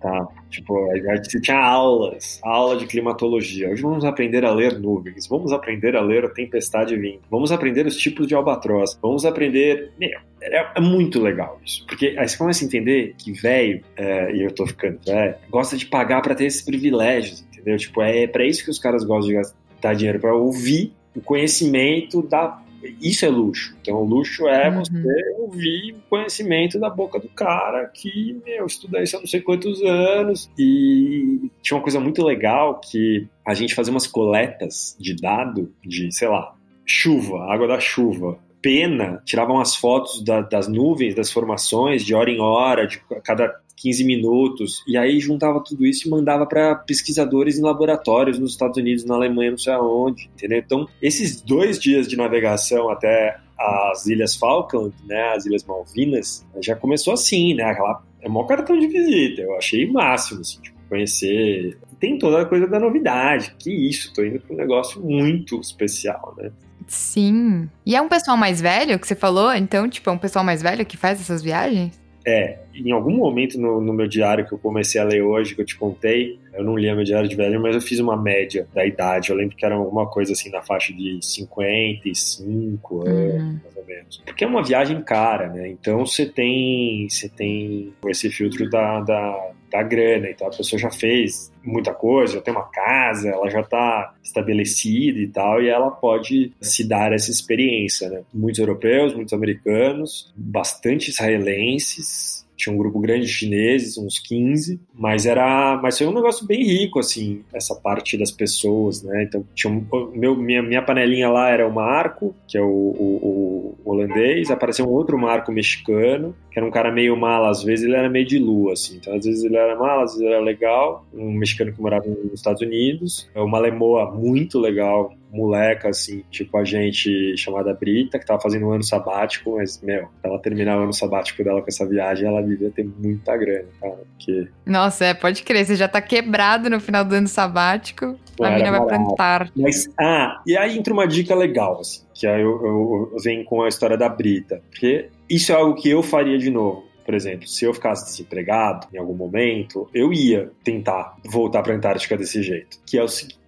Tá? 0.00 0.28
Tipo, 0.48 0.88
você 1.24 1.40
tinha 1.40 1.58
aulas, 1.58 2.40
aula 2.44 2.76
de 2.76 2.86
climatologia. 2.86 3.68
Hoje 3.70 3.82
vamos 3.82 4.04
aprender 4.04 4.44
a 4.44 4.52
ler 4.52 4.78
nuvens, 4.78 5.26
vamos 5.26 5.52
aprender 5.52 5.96
a 5.96 6.00
ler 6.00 6.24
a 6.24 6.28
tempestade 6.28 6.96
vindo, 6.96 7.20
vamos 7.28 7.50
aprender 7.50 7.84
os 7.84 7.96
tipos 7.96 8.28
de 8.28 8.34
albatroz, 8.34 8.96
vamos 9.02 9.24
aprender. 9.24 9.90
Meu, 9.98 10.20
é, 10.40 10.66
é 10.76 10.80
muito 10.80 11.20
legal 11.20 11.60
isso. 11.66 11.84
Porque 11.86 12.14
aí 12.16 12.28
você 12.28 12.38
começa 12.38 12.64
a 12.64 12.66
entender 12.66 13.14
que 13.18 13.32
velho, 13.32 13.82
é, 13.96 14.32
e 14.32 14.44
eu 14.44 14.54
tô 14.54 14.66
ficando 14.66 15.00
velho, 15.04 15.34
gosta 15.50 15.76
de 15.76 15.86
pagar 15.86 16.22
para 16.22 16.34
ter 16.34 16.44
esses 16.44 16.62
privilégios, 16.62 17.44
entendeu? 17.52 17.76
Tipo, 17.76 18.00
é 18.02 18.26
para 18.28 18.44
isso 18.44 18.64
que 18.64 18.70
os 18.70 18.78
caras 18.78 19.02
gostam 19.04 19.28
de 19.28 19.34
gastar 19.34 19.94
dinheiro, 19.94 20.20
para 20.20 20.34
ouvir 20.34 20.92
o 21.14 21.20
conhecimento 21.20 22.22
da 22.22 22.62
isso 23.00 23.24
é 23.24 23.28
luxo. 23.28 23.76
Então, 23.80 24.02
luxo 24.02 24.46
é 24.46 24.68
uhum. 24.68 24.78
você 24.78 25.34
ouvir 25.38 25.92
o 25.92 26.08
conhecimento 26.08 26.78
da 26.78 26.88
boca 26.88 27.18
do 27.18 27.28
cara 27.28 27.86
que, 27.86 28.40
meu, 28.44 28.66
estuda 28.66 29.02
isso 29.02 29.16
há 29.16 29.20
não 29.20 29.26
sei 29.26 29.40
quantos 29.40 29.82
anos. 29.82 30.50
E 30.58 31.50
tinha 31.62 31.76
uma 31.76 31.82
coisa 31.82 32.00
muito 32.00 32.24
legal 32.24 32.80
que 32.80 33.26
a 33.44 33.54
gente 33.54 33.74
fazia 33.74 33.92
umas 33.92 34.06
coletas 34.06 34.96
de 34.98 35.14
dado 35.14 35.72
de, 35.84 36.12
sei 36.12 36.28
lá, 36.28 36.54
chuva, 36.84 37.52
água 37.52 37.66
da 37.66 37.80
chuva. 37.80 38.38
Pena, 38.60 39.22
tiravam 39.24 39.60
as 39.60 39.76
fotos 39.76 40.22
da, 40.22 40.40
das 40.40 40.68
nuvens, 40.68 41.14
das 41.14 41.30
formações, 41.30 42.04
de 42.04 42.14
hora 42.14 42.30
em 42.30 42.40
hora, 42.40 42.86
de 42.86 43.00
cada 43.22 43.54
15 43.80 44.04
minutos, 44.04 44.82
e 44.86 44.96
aí 44.96 45.20
juntava 45.20 45.62
tudo 45.62 45.86
isso 45.86 46.06
e 46.06 46.10
mandava 46.10 46.44
para 46.46 46.74
pesquisadores 46.74 47.58
em 47.58 47.62
laboratórios 47.62 48.38
nos 48.38 48.52
Estados 48.52 48.76
Unidos, 48.76 49.04
na 49.04 49.14
Alemanha, 49.14 49.52
não 49.52 49.58
sei 49.58 49.72
aonde, 49.72 50.28
entendeu? 50.34 50.58
Então, 50.58 50.88
esses 51.00 51.40
dois 51.40 51.78
dias 51.78 52.08
de 52.08 52.16
navegação 52.16 52.90
até 52.90 53.38
as 53.58 54.06
Ilhas 54.06 54.36
Falkland, 54.36 54.94
né, 55.04 55.32
as 55.34 55.46
Ilhas 55.46 55.64
Malvinas, 55.64 56.46
já 56.60 56.76
começou 56.76 57.14
assim, 57.14 57.54
né, 57.54 57.64
aquela, 57.64 58.02
é 58.20 58.28
maior 58.28 58.46
cartão 58.46 58.78
de 58.78 58.86
visita, 58.86 59.42
eu 59.42 59.56
achei 59.56 59.90
máximo, 59.90 60.40
assim, 60.40 60.60
tipo, 60.60 60.78
conhecer, 60.88 61.76
tem 61.98 62.18
toda 62.18 62.42
a 62.42 62.46
coisa 62.46 62.66
da 62.66 62.78
novidade, 62.78 63.54
que 63.58 63.70
isso, 63.70 64.12
tô 64.12 64.24
indo 64.24 64.40
para 64.40 64.54
um 64.54 64.58
negócio 64.58 65.00
muito 65.02 65.60
especial, 65.60 66.34
né. 66.36 66.50
Sim. 66.88 67.68
E 67.84 67.94
é 67.94 68.00
um 68.00 68.08
pessoal 68.08 68.36
mais 68.36 68.60
velho 68.60 68.98
que 68.98 69.06
você 69.06 69.14
falou? 69.14 69.52
Então, 69.52 69.88
tipo, 69.88 70.08
é 70.08 70.12
um 70.12 70.18
pessoal 70.18 70.44
mais 70.44 70.62
velho 70.62 70.84
que 70.84 70.96
faz 70.96 71.20
essas 71.20 71.42
viagens? 71.42 72.00
É, 72.26 72.58
em 72.84 72.92
algum 72.92 73.16
momento 73.16 73.60
no, 73.60 73.80
no, 73.80 73.92
meu 73.92 74.06
diário 74.06 74.46
que 74.46 74.52
eu 74.52 74.58
comecei 74.58 75.00
a 75.00 75.04
ler 75.04 75.22
hoje, 75.22 75.54
que 75.54 75.60
eu 75.60 75.66
te 75.66 75.76
contei, 75.76 76.38
eu 76.52 76.64
não 76.64 76.76
lia 76.76 76.94
meu 76.94 77.04
diário 77.04 77.28
de 77.28 77.36
velho, 77.36 77.60
mas 77.60 77.74
eu 77.74 77.80
fiz 77.80 77.98
uma 77.98 78.16
média 78.16 78.66
da 78.74 78.84
idade. 78.84 79.30
Eu 79.30 79.36
lembro 79.36 79.56
que 79.56 79.64
era 79.64 79.74
alguma 79.74 80.06
coisa 80.06 80.32
assim 80.32 80.50
na 80.50 80.62
faixa 80.62 80.92
de 80.92 81.18
55 81.22 82.94
uhum. 82.94 83.02
anos, 83.02 83.62
mais 83.62 83.76
ou 83.76 83.84
menos. 83.86 84.22
Porque 84.24 84.44
é 84.44 84.46
uma 84.46 84.62
viagem 84.62 85.02
cara, 85.02 85.48
né? 85.48 85.68
Então 85.68 86.04
você 86.04 86.26
tem, 86.26 87.08
você 87.08 87.28
tem 87.28 87.92
esse 88.06 88.30
filtro 88.30 88.68
da, 88.68 89.00
da, 89.00 89.50
da 89.70 89.82
grana. 89.82 90.28
Então 90.30 90.46
a 90.46 90.50
pessoa 90.50 90.78
já 90.78 90.90
fez 90.90 91.52
muita 91.62 91.92
coisa, 91.92 92.34
já 92.34 92.40
tem 92.40 92.52
uma 92.52 92.68
casa, 92.68 93.28
ela 93.28 93.48
já 93.50 93.60
está 93.60 94.14
estabelecida 94.22 95.18
e 95.18 95.28
tal, 95.28 95.62
e 95.62 95.68
ela 95.68 95.90
pode 95.90 96.52
se 96.60 96.86
dar 96.86 97.12
essa 97.12 97.30
experiência, 97.30 98.08
né? 98.08 98.22
Muitos 98.32 98.58
europeus, 98.58 99.14
muitos 99.14 99.32
americanos, 99.32 100.32
bastante 100.36 101.10
israelenses, 101.10 102.46
tinha 102.58 102.74
um 102.74 102.76
grupo 102.76 102.98
grande 102.98 103.26
de 103.26 103.32
chineses, 103.32 103.96
uns 103.96 104.18
15, 104.18 104.80
mas 104.92 105.24
era, 105.24 105.78
mas 105.80 105.96
foi 105.96 106.08
um 106.08 106.12
negócio 106.12 106.44
bem 106.44 106.64
rico 106.64 106.98
assim, 106.98 107.42
essa 107.54 107.74
parte 107.74 108.18
das 108.18 108.32
pessoas, 108.32 109.02
né? 109.02 109.22
Então 109.22 109.46
tinha 109.54 109.72
um, 109.72 110.10
meu, 110.12 110.34
minha, 110.34 110.60
minha 110.60 110.82
panelinha 110.82 111.30
lá 111.30 111.48
era 111.48 111.66
o 111.66 111.72
Marco, 111.72 112.34
que 112.48 112.58
é 112.58 112.60
o, 112.60 112.66
o, 112.66 113.78
o, 113.84 113.90
holandês, 113.90 114.50
apareceu 114.50 114.86
um 114.86 114.90
outro 114.90 115.16
Marco 115.16 115.52
mexicano, 115.52 116.34
que 116.50 116.58
era 116.58 116.66
um 116.66 116.70
cara 116.70 116.90
meio 116.90 117.16
mala, 117.16 117.48
às 117.48 117.62
vezes 117.62 117.84
ele 117.84 117.94
era 117.94 118.10
meio 118.10 118.26
de 118.26 118.38
lua, 118.38 118.72
assim, 118.72 118.96
então 118.96 119.14
às 119.14 119.24
vezes 119.24 119.44
ele 119.44 119.56
era 119.56 119.76
mala, 119.76 120.02
às 120.02 120.10
vezes 120.10 120.26
ele 120.26 120.34
era 120.34 120.42
legal, 120.42 121.06
um 121.14 121.32
mexicano 121.32 121.72
que 121.72 121.80
morava 121.80 122.06
nos 122.08 122.32
Estados 122.34 122.60
Unidos, 122.60 123.30
uma 123.36 123.60
lemoa 123.60 124.10
muito 124.10 124.58
legal, 124.58 125.12
moleca, 125.30 125.88
assim, 125.88 126.22
tipo 126.30 126.56
a 126.56 126.64
gente, 126.64 127.36
chamada 127.36 127.74
Brita, 127.74 128.18
que 128.18 128.26
tava 128.26 128.40
fazendo 128.40 128.66
um 128.66 128.72
ano 128.72 128.82
sabático, 128.82 129.56
mas, 129.56 129.80
meu, 129.82 130.08
ela 130.22 130.38
terminar 130.38 130.78
o 130.78 130.84
ano 130.84 130.92
sabático 130.92 131.42
dela 131.44 131.60
com 131.60 131.68
essa 131.68 131.86
viagem, 131.86 132.26
ela 132.26 132.42
devia 132.42 132.70
ter 132.70 132.84
muita 132.84 133.36
grana, 133.36 133.68
cara, 133.80 133.98
porque... 134.16 134.48
Nossa, 134.66 135.04
é, 135.06 135.14
pode 135.14 135.42
crer, 135.42 135.66
você 135.66 135.76
já 135.76 135.88
tá 135.88 136.00
quebrado 136.00 136.70
no 136.70 136.80
final 136.80 137.04
do 137.04 137.14
ano 137.14 137.28
sabático, 137.28 138.18
Pô, 138.36 138.44
a 138.44 138.50
menina 138.50 138.70
vai 138.70 138.86
plantar. 138.86 139.50
Mas, 139.56 139.88
ah, 139.98 140.40
e 140.46 140.56
aí 140.56 140.78
entra 140.78 140.92
uma 140.92 141.06
dica 141.06 141.34
legal, 141.34 141.80
assim, 141.80 142.02
que 142.14 142.26
aí 142.26 142.40
eu, 142.40 142.64
eu, 142.64 143.10
eu 143.12 143.18
venho 143.22 143.44
com 143.44 143.62
a 143.62 143.68
história 143.68 143.96
da 143.96 144.08
Brita, 144.08 144.62
porque 144.70 145.08
isso 145.28 145.52
é 145.52 145.54
algo 145.54 145.74
que 145.74 145.90
eu 145.90 146.02
faria 146.02 146.38
de 146.38 146.50
novo. 146.50 146.88
Por 147.08 147.14
exemplo, 147.14 147.48
se 147.48 147.64
eu 147.64 147.72
ficasse 147.72 148.04
desempregado 148.04 148.86
em 148.92 148.98
algum 148.98 149.14
momento, 149.14 149.88
eu 149.94 150.12
ia 150.12 150.52
tentar 150.62 151.16
voltar 151.24 151.62
para 151.62 151.72
a 151.72 151.76
Antártica 151.76 152.18
desse 152.18 152.42
jeito. 152.42 152.78
Que 152.84 152.98
é 152.98 153.02
o 153.02 153.08
seguinte: 153.08 153.38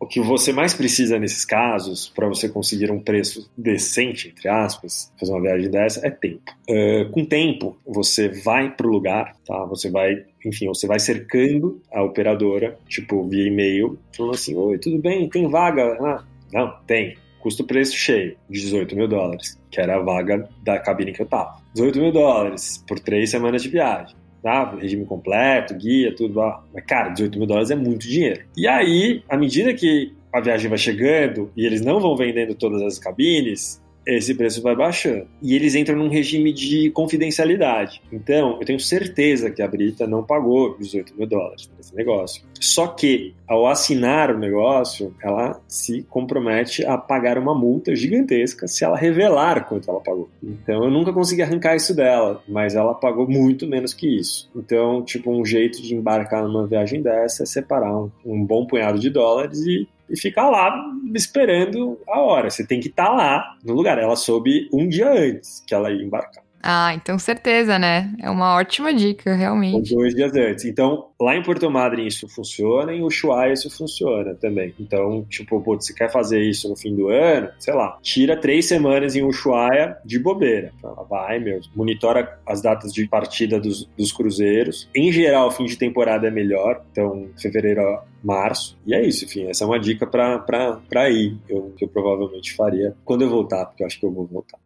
o 0.00 0.06
que 0.06 0.20
você 0.20 0.52
mais 0.52 0.72
precisa 0.72 1.18
nesses 1.18 1.44
casos, 1.44 2.08
para 2.08 2.28
você 2.28 2.48
conseguir 2.48 2.90
um 2.90 3.00
preço 3.00 3.50
decente, 3.56 4.28
entre 4.28 4.48
aspas, 4.48 5.12
fazer 5.18 5.32
uma 5.32 5.42
viagem 5.42 5.70
dessa, 5.70 6.06
é 6.06 6.10
tempo. 6.10 6.52
Uh, 6.70 7.10
com 7.10 7.24
tempo, 7.24 7.76
você 7.84 8.28
vai 8.28 8.70
para 8.70 8.86
o 8.86 8.90
lugar, 8.90 9.34
tá? 9.44 9.64
Você 9.64 9.90
vai, 9.90 10.24
enfim, 10.44 10.68
você 10.68 10.86
vai 10.86 11.00
cercando 11.00 11.82
a 11.92 12.02
operadora, 12.02 12.78
tipo, 12.86 13.26
via 13.26 13.48
e-mail, 13.48 13.98
falando 14.16 14.34
assim: 14.34 14.54
Oi, 14.54 14.78
tudo 14.78 14.98
bem? 14.98 15.28
Tem 15.28 15.48
vaga? 15.48 15.98
Ah, 16.00 16.24
não, 16.52 16.72
tem. 16.86 17.16
custo-preço 17.40 17.96
cheio, 17.96 18.36
18 18.48 18.94
mil 18.94 19.08
dólares, 19.08 19.58
que 19.70 19.80
era 19.80 19.96
a 19.96 20.00
vaga 20.00 20.48
da 20.62 20.78
cabine 20.78 21.12
que 21.12 21.22
eu 21.22 21.26
tava. 21.26 21.60
18 21.74 21.98
mil 21.98 22.12
dólares 22.12 22.84
por 22.86 23.00
três 23.00 23.30
semanas 23.30 23.62
de 23.62 23.68
viagem. 23.68 24.14
Tá? 24.42 24.74
Regime 24.76 25.04
completo, 25.04 25.74
guia, 25.74 26.14
tudo 26.14 26.38
lá. 26.38 26.62
Mas, 26.72 26.84
cara, 26.84 27.10
18 27.10 27.38
mil 27.38 27.46
dólares 27.46 27.70
é 27.70 27.76
muito 27.76 28.08
dinheiro. 28.08 28.42
E 28.56 28.68
aí, 28.68 29.22
à 29.28 29.36
medida 29.36 29.74
que 29.74 30.12
a 30.32 30.40
viagem 30.40 30.68
vai 30.68 30.78
chegando 30.78 31.50
e 31.56 31.64
eles 31.66 31.80
não 31.80 32.00
vão 32.00 32.16
vendendo 32.16 32.54
todas 32.54 32.82
as 32.82 32.98
cabines, 32.98 33.82
esse 34.16 34.34
preço 34.34 34.62
vai 34.62 34.74
baixando. 34.74 35.26
E 35.42 35.54
eles 35.54 35.74
entram 35.74 35.96
num 35.96 36.08
regime 36.08 36.52
de 36.52 36.90
confidencialidade. 36.90 38.00
Então, 38.10 38.58
eu 38.58 38.66
tenho 38.66 38.80
certeza 38.80 39.50
que 39.50 39.62
a 39.62 39.68
Brita 39.68 40.06
não 40.06 40.24
pagou 40.24 40.76
18 40.78 41.14
mil 41.16 41.26
dólares 41.26 41.70
nesse 41.76 41.94
negócio. 41.94 42.42
Só 42.58 42.86
que, 42.86 43.34
ao 43.46 43.66
assinar 43.66 44.30
o 44.30 44.38
negócio, 44.38 45.14
ela 45.22 45.60
se 45.68 46.02
compromete 46.04 46.84
a 46.84 46.96
pagar 46.96 47.38
uma 47.38 47.54
multa 47.54 47.94
gigantesca 47.94 48.66
se 48.66 48.84
ela 48.84 48.96
revelar 48.96 49.68
quanto 49.68 49.90
ela 49.90 50.00
pagou. 50.00 50.28
Então, 50.42 50.84
eu 50.84 50.90
nunca 50.90 51.12
consegui 51.12 51.42
arrancar 51.42 51.76
isso 51.76 51.94
dela, 51.94 52.42
mas 52.48 52.74
ela 52.74 52.94
pagou 52.94 53.28
muito 53.28 53.66
menos 53.66 53.92
que 53.92 54.18
isso. 54.18 54.50
Então, 54.56 55.02
tipo, 55.02 55.30
um 55.30 55.44
jeito 55.44 55.82
de 55.82 55.94
embarcar 55.94 56.42
numa 56.42 56.66
viagem 56.66 57.02
dessa 57.02 57.42
é 57.42 57.46
separar 57.46 57.94
um, 57.96 58.10
um 58.24 58.44
bom 58.44 58.66
punhado 58.66 58.98
de 58.98 59.10
dólares 59.10 59.60
e 59.60 59.86
e 60.08 60.18
ficar 60.18 60.48
lá 60.48 60.74
esperando 61.14 62.00
a 62.08 62.20
hora. 62.20 62.50
Você 62.50 62.66
tem 62.66 62.80
que 62.80 62.88
estar 62.88 63.06
tá 63.06 63.12
lá 63.12 63.56
no 63.64 63.74
lugar. 63.74 63.98
Ela 63.98 64.16
soube 64.16 64.68
um 64.72 64.88
dia 64.88 65.10
antes 65.10 65.62
que 65.66 65.74
ela 65.74 65.90
ia 65.90 66.02
embarcar. 66.02 66.47
Ah, 66.62 66.92
então 66.94 67.18
certeza, 67.18 67.78
né? 67.78 68.12
É 68.20 68.28
uma 68.28 68.56
ótima 68.56 68.92
dica, 68.92 69.34
realmente. 69.34 69.94
Dois 69.94 70.14
dias 70.14 70.34
antes. 70.34 70.64
Então, 70.64 71.08
lá 71.20 71.36
em 71.36 71.42
Porto 71.42 71.70
Madryn 71.70 72.06
isso 72.06 72.28
funciona, 72.28 72.92
em 72.92 73.02
Ushuaia 73.02 73.52
isso 73.52 73.70
funciona 73.70 74.34
também. 74.34 74.74
Então, 74.78 75.24
tipo, 75.28 75.60
pô, 75.60 75.74
você 75.74 75.94
quer 75.94 76.10
fazer 76.10 76.40
isso 76.40 76.68
no 76.68 76.76
fim 76.76 76.94
do 76.94 77.08
ano, 77.08 77.48
sei 77.58 77.74
lá, 77.74 77.98
tira 78.02 78.36
três 78.36 78.66
semanas 78.66 79.14
em 79.14 79.22
Ushuaia 79.22 79.96
de 80.04 80.18
bobeira. 80.18 80.72
Ela 80.82 81.04
vai, 81.04 81.38
meu, 81.38 81.60
monitora 81.74 82.38
as 82.46 82.60
datas 82.60 82.92
de 82.92 83.06
partida 83.06 83.60
dos, 83.60 83.88
dos 83.96 84.12
cruzeiros. 84.12 84.88
Em 84.94 85.12
geral, 85.12 85.50
fim 85.50 85.64
de 85.64 85.76
temporada 85.76 86.26
é 86.26 86.30
melhor. 86.30 86.82
Então, 86.90 87.28
fevereiro 87.40 87.80
março. 88.22 88.76
E 88.84 88.94
é 88.94 89.06
isso, 89.06 89.24
enfim, 89.24 89.48
essa 89.48 89.64
é 89.64 89.66
uma 89.66 89.78
dica 89.78 90.06
para 90.06 91.10
ir, 91.10 91.36
eu, 91.48 91.72
que 91.76 91.84
eu 91.84 91.88
provavelmente 91.88 92.54
faria 92.54 92.94
quando 93.04 93.22
eu 93.22 93.30
voltar, 93.30 93.66
porque 93.66 93.82
eu 93.82 93.86
acho 93.86 93.98
que 93.98 94.06
eu 94.06 94.10
vou 94.10 94.26
voltar. 94.26 94.58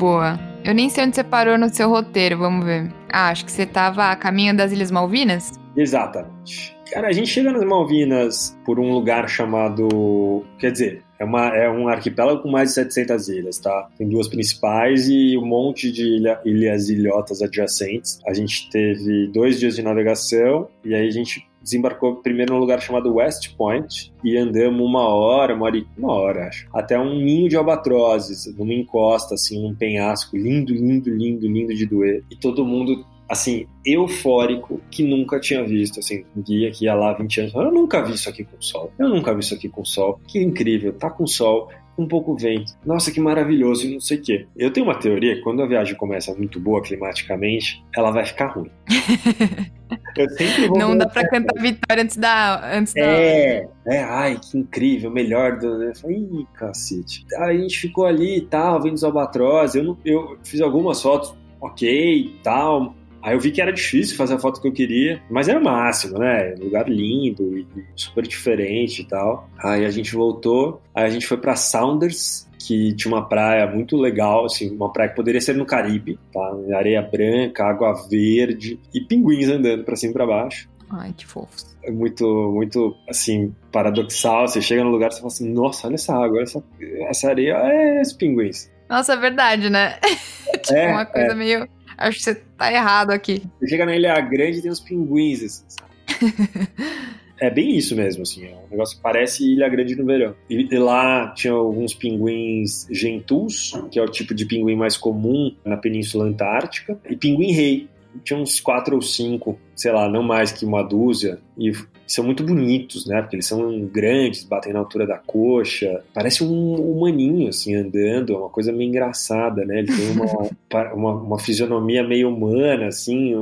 Boa. 0.00 0.38
Eu 0.64 0.74
nem 0.74 0.88
sei 0.88 1.04
onde 1.04 1.16
você 1.16 1.24
parou 1.24 1.58
no 1.58 1.68
seu 1.68 1.90
roteiro, 1.90 2.38
vamos 2.38 2.64
ver. 2.64 2.90
Ah, 3.12 3.28
acho 3.28 3.44
que 3.44 3.52
você 3.52 3.64
estava 3.64 4.10
a 4.10 4.16
caminho 4.16 4.56
das 4.56 4.72
Ilhas 4.72 4.90
Malvinas? 4.90 5.59
Exatamente. 5.80 6.76
Cara, 6.92 7.08
a 7.08 7.12
gente 7.12 7.28
chega 7.28 7.52
nas 7.52 7.64
Malvinas 7.64 8.58
por 8.66 8.78
um 8.78 8.92
lugar 8.92 9.28
chamado. 9.28 10.44
Quer 10.58 10.72
dizer, 10.72 11.02
é, 11.18 11.24
uma, 11.24 11.46
é 11.56 11.70
um 11.70 11.88
arquipélago 11.88 12.42
com 12.42 12.50
mais 12.50 12.70
de 12.70 12.74
700 12.74 13.28
ilhas, 13.28 13.58
tá? 13.58 13.88
Tem 13.96 14.08
duas 14.08 14.28
principais 14.28 15.08
e 15.08 15.38
um 15.38 15.46
monte 15.46 15.90
de 15.90 16.02
ilha, 16.02 16.38
ilhas 16.44 16.90
ilhotas 16.90 17.40
adjacentes. 17.40 18.20
A 18.26 18.34
gente 18.34 18.68
teve 18.68 19.28
dois 19.28 19.58
dias 19.58 19.76
de 19.76 19.82
navegação 19.82 20.68
e 20.84 20.94
aí 20.94 21.06
a 21.06 21.10
gente 21.10 21.48
desembarcou 21.62 22.16
primeiro 22.16 22.54
num 22.54 22.60
lugar 22.60 22.80
chamado 22.80 23.14
West 23.14 23.54
Point 23.56 24.12
e 24.24 24.36
andamos 24.36 24.84
uma 24.84 25.06
hora, 25.06 25.54
uma 25.54 25.66
hora, 25.66 25.84
uma 25.96 26.12
hora 26.12 26.48
acho, 26.48 26.66
até 26.72 26.98
um 26.98 27.14
ninho 27.14 27.48
de 27.48 27.56
albatrozes, 27.56 28.52
numa 28.56 28.72
encosta, 28.72 29.34
assim, 29.34 29.62
num 29.62 29.74
penhasco, 29.74 30.36
lindo, 30.36 30.72
lindo, 30.72 31.10
lindo, 31.10 31.46
lindo 31.46 31.74
de 31.74 31.86
doer. 31.86 32.24
E 32.30 32.36
todo 32.36 32.64
mundo 32.64 33.04
assim, 33.30 33.66
eufórico 33.86 34.80
que 34.90 35.04
nunca 35.04 35.38
tinha 35.38 35.64
visto, 35.64 36.00
assim, 36.00 36.24
um 36.36 36.42
guia 36.42 36.72
que 36.72 36.86
ia 36.86 36.94
lá 36.94 37.12
20 37.12 37.40
anos, 37.42 37.54
eu 37.54 37.70
nunca 37.70 38.02
vi 38.02 38.14
isso 38.14 38.28
aqui 38.28 38.42
com 38.42 38.60
sol, 38.60 38.92
eu 38.98 39.08
nunca 39.08 39.32
vi 39.32 39.40
isso 39.40 39.54
aqui 39.54 39.68
com 39.68 39.84
sol, 39.84 40.20
que 40.26 40.40
incrível, 40.40 40.92
tá 40.92 41.08
com 41.08 41.24
sol, 41.28 41.70
um 41.96 42.08
pouco 42.08 42.34
vento, 42.34 42.72
nossa, 42.84 43.12
que 43.12 43.20
maravilhoso, 43.20 43.86
e 43.86 43.92
não 43.92 44.00
sei 44.00 44.18
o 44.18 44.22
quê. 44.22 44.46
Eu 44.56 44.72
tenho 44.72 44.86
uma 44.86 44.98
teoria 44.98 45.36
que 45.36 45.42
quando 45.42 45.62
a 45.62 45.66
viagem 45.66 45.94
começa 45.94 46.34
muito 46.34 46.58
boa 46.58 46.82
climaticamente, 46.82 47.84
ela 47.94 48.10
vai 48.10 48.24
ficar 48.24 48.48
ruim. 48.48 48.70
não 50.76 50.96
dá 50.96 51.06
pra 51.06 51.28
cantar 51.28 51.60
vitória 51.60 52.02
antes 52.02 52.16
da. 52.16 52.78
Antes 52.78 52.96
é, 52.96 53.68
da... 53.84 53.94
é, 53.94 54.02
ai, 54.02 54.40
que 54.40 54.58
incrível, 54.58 55.10
melhor. 55.10 55.58
Do... 55.58 55.82
Eu 55.82 55.94
falei, 55.94 56.18
ih, 56.18 56.46
cacete. 56.54 57.26
Aí 57.36 57.58
a 57.58 57.60
gente 57.60 57.78
ficou 57.78 58.06
ali 58.06 58.38
e 58.38 58.42
tal, 58.42 58.82
vendo 58.82 58.94
os 58.94 59.04
albatroz. 59.04 59.74
Eu, 59.74 59.96
eu 60.04 60.38
fiz 60.42 60.60
algumas 60.60 61.02
fotos, 61.02 61.34
ok, 61.60 62.34
tal, 62.42 62.94
Aí 63.22 63.34
eu 63.34 63.40
vi 63.40 63.50
que 63.50 63.60
era 63.60 63.72
difícil 63.72 64.16
fazer 64.16 64.34
a 64.34 64.38
foto 64.38 64.60
que 64.60 64.68
eu 64.68 64.72
queria, 64.72 65.22
mas 65.30 65.48
era 65.48 65.58
o 65.58 65.64
máximo, 65.64 66.18
né? 66.18 66.54
Lugar 66.58 66.88
lindo 66.88 67.58
e 67.58 67.66
super 67.94 68.26
diferente 68.26 69.02
e 69.02 69.04
tal. 69.04 69.48
Aí 69.58 69.84
a 69.84 69.90
gente 69.90 70.14
voltou, 70.14 70.80
aí 70.94 71.04
a 71.04 71.10
gente 71.10 71.26
foi 71.26 71.36
para 71.36 71.54
Saunders, 71.54 72.48
que 72.58 72.94
tinha 72.94 73.12
uma 73.12 73.26
praia 73.26 73.66
muito 73.66 73.96
legal, 73.96 74.44
assim, 74.44 74.70
uma 74.70 74.92
praia 74.92 75.10
que 75.10 75.16
poderia 75.16 75.40
ser 75.40 75.54
no 75.54 75.66
Caribe, 75.66 76.18
tá? 76.32 76.56
Areia 76.76 77.02
branca, 77.02 77.64
água 77.64 77.92
verde 78.08 78.78
e 78.94 79.00
pinguins 79.00 79.48
andando 79.48 79.84
para 79.84 79.96
cima 79.96 80.10
e 80.10 80.14
para 80.14 80.26
baixo. 80.26 80.68
Ai, 80.90 81.14
que 81.16 81.26
fofos. 81.26 81.76
É 81.82 81.90
muito, 81.90 82.24
muito, 82.52 82.96
assim, 83.08 83.54
paradoxal. 83.70 84.48
Você 84.48 84.60
chega 84.60 84.82
no 84.82 84.90
lugar 84.90 85.10
e 85.10 85.14
fala 85.14 85.28
assim, 85.28 85.48
nossa, 85.48 85.86
olha 85.86 85.94
essa 85.94 86.14
água, 86.14 86.42
essa, 86.42 86.62
essa 87.08 87.28
areia, 87.28 87.54
é 87.54 88.00
esses 88.00 88.12
pinguins. 88.12 88.70
Nossa, 88.88 89.12
é 89.12 89.16
verdade, 89.16 89.70
né? 89.70 89.98
tipo, 90.60 90.74
é, 90.74 90.92
uma 90.92 91.06
coisa 91.06 91.30
é. 91.30 91.34
meio 91.34 91.68
acho 92.00 92.18
que 92.18 92.24
você 92.24 92.34
tá 92.34 92.72
errado 92.72 93.10
aqui. 93.10 93.42
Você 93.60 93.68
chega 93.68 93.86
na 93.86 93.94
Ilha 93.94 94.18
Grande 94.20 94.58
e 94.58 94.62
tem 94.62 94.70
uns 94.70 94.80
pinguins, 94.80 95.42
assim, 95.42 95.64
sabe? 95.68 95.90
é 97.38 97.50
bem 97.50 97.76
isso 97.76 97.94
mesmo, 97.94 98.22
assim. 98.22 98.46
É 98.46 98.54
um 98.54 98.70
negócio 98.70 98.96
que 98.96 99.02
parece 99.02 99.44
Ilha 99.44 99.68
Grande 99.68 99.94
no 99.94 100.06
verão. 100.06 100.34
E, 100.48 100.68
e, 100.74 100.78
lá 100.78 101.32
tinha 101.34 101.52
alguns 101.52 101.94
pinguins 101.94 102.86
gentus, 102.90 103.72
que 103.90 103.98
é 103.98 104.02
o 104.02 104.08
tipo 104.08 104.34
de 104.34 104.46
pinguim 104.46 104.76
mais 104.76 104.96
comum 104.96 105.54
na 105.64 105.76
Península 105.76 106.24
Antártica, 106.24 106.98
e 107.08 107.14
pinguim 107.14 107.52
rei. 107.52 107.88
Tinha 108.24 108.38
uns 108.38 108.60
quatro 108.60 108.96
ou 108.96 109.02
cinco, 109.02 109.58
sei 109.74 109.92
lá, 109.92 110.08
não 110.08 110.22
mais 110.22 110.52
que 110.52 110.64
uma 110.64 110.82
dúzia. 110.82 111.38
E 111.58 111.72
são 112.06 112.24
muito 112.24 112.42
bonitos, 112.42 113.06
né? 113.06 113.20
Porque 113.20 113.36
eles 113.36 113.46
são 113.46 113.84
grandes, 113.86 114.44
batem 114.44 114.72
na 114.72 114.80
altura 114.80 115.06
da 115.06 115.18
coxa. 115.18 116.02
Parece 116.12 116.42
um 116.42 116.74
humaninho, 116.74 117.48
assim, 117.48 117.74
andando. 117.74 118.34
É 118.34 118.38
uma 118.38 118.50
coisa 118.50 118.72
meio 118.72 118.88
engraçada, 118.88 119.64
né? 119.64 119.80
Ele 119.80 119.88
tem 119.88 120.10
uma, 120.10 120.50
uma, 120.94 121.12
uma, 121.14 121.38
fisionomia 121.38 122.02
meio 122.02 122.28
humana, 122.28 122.88
assim. 122.88 123.32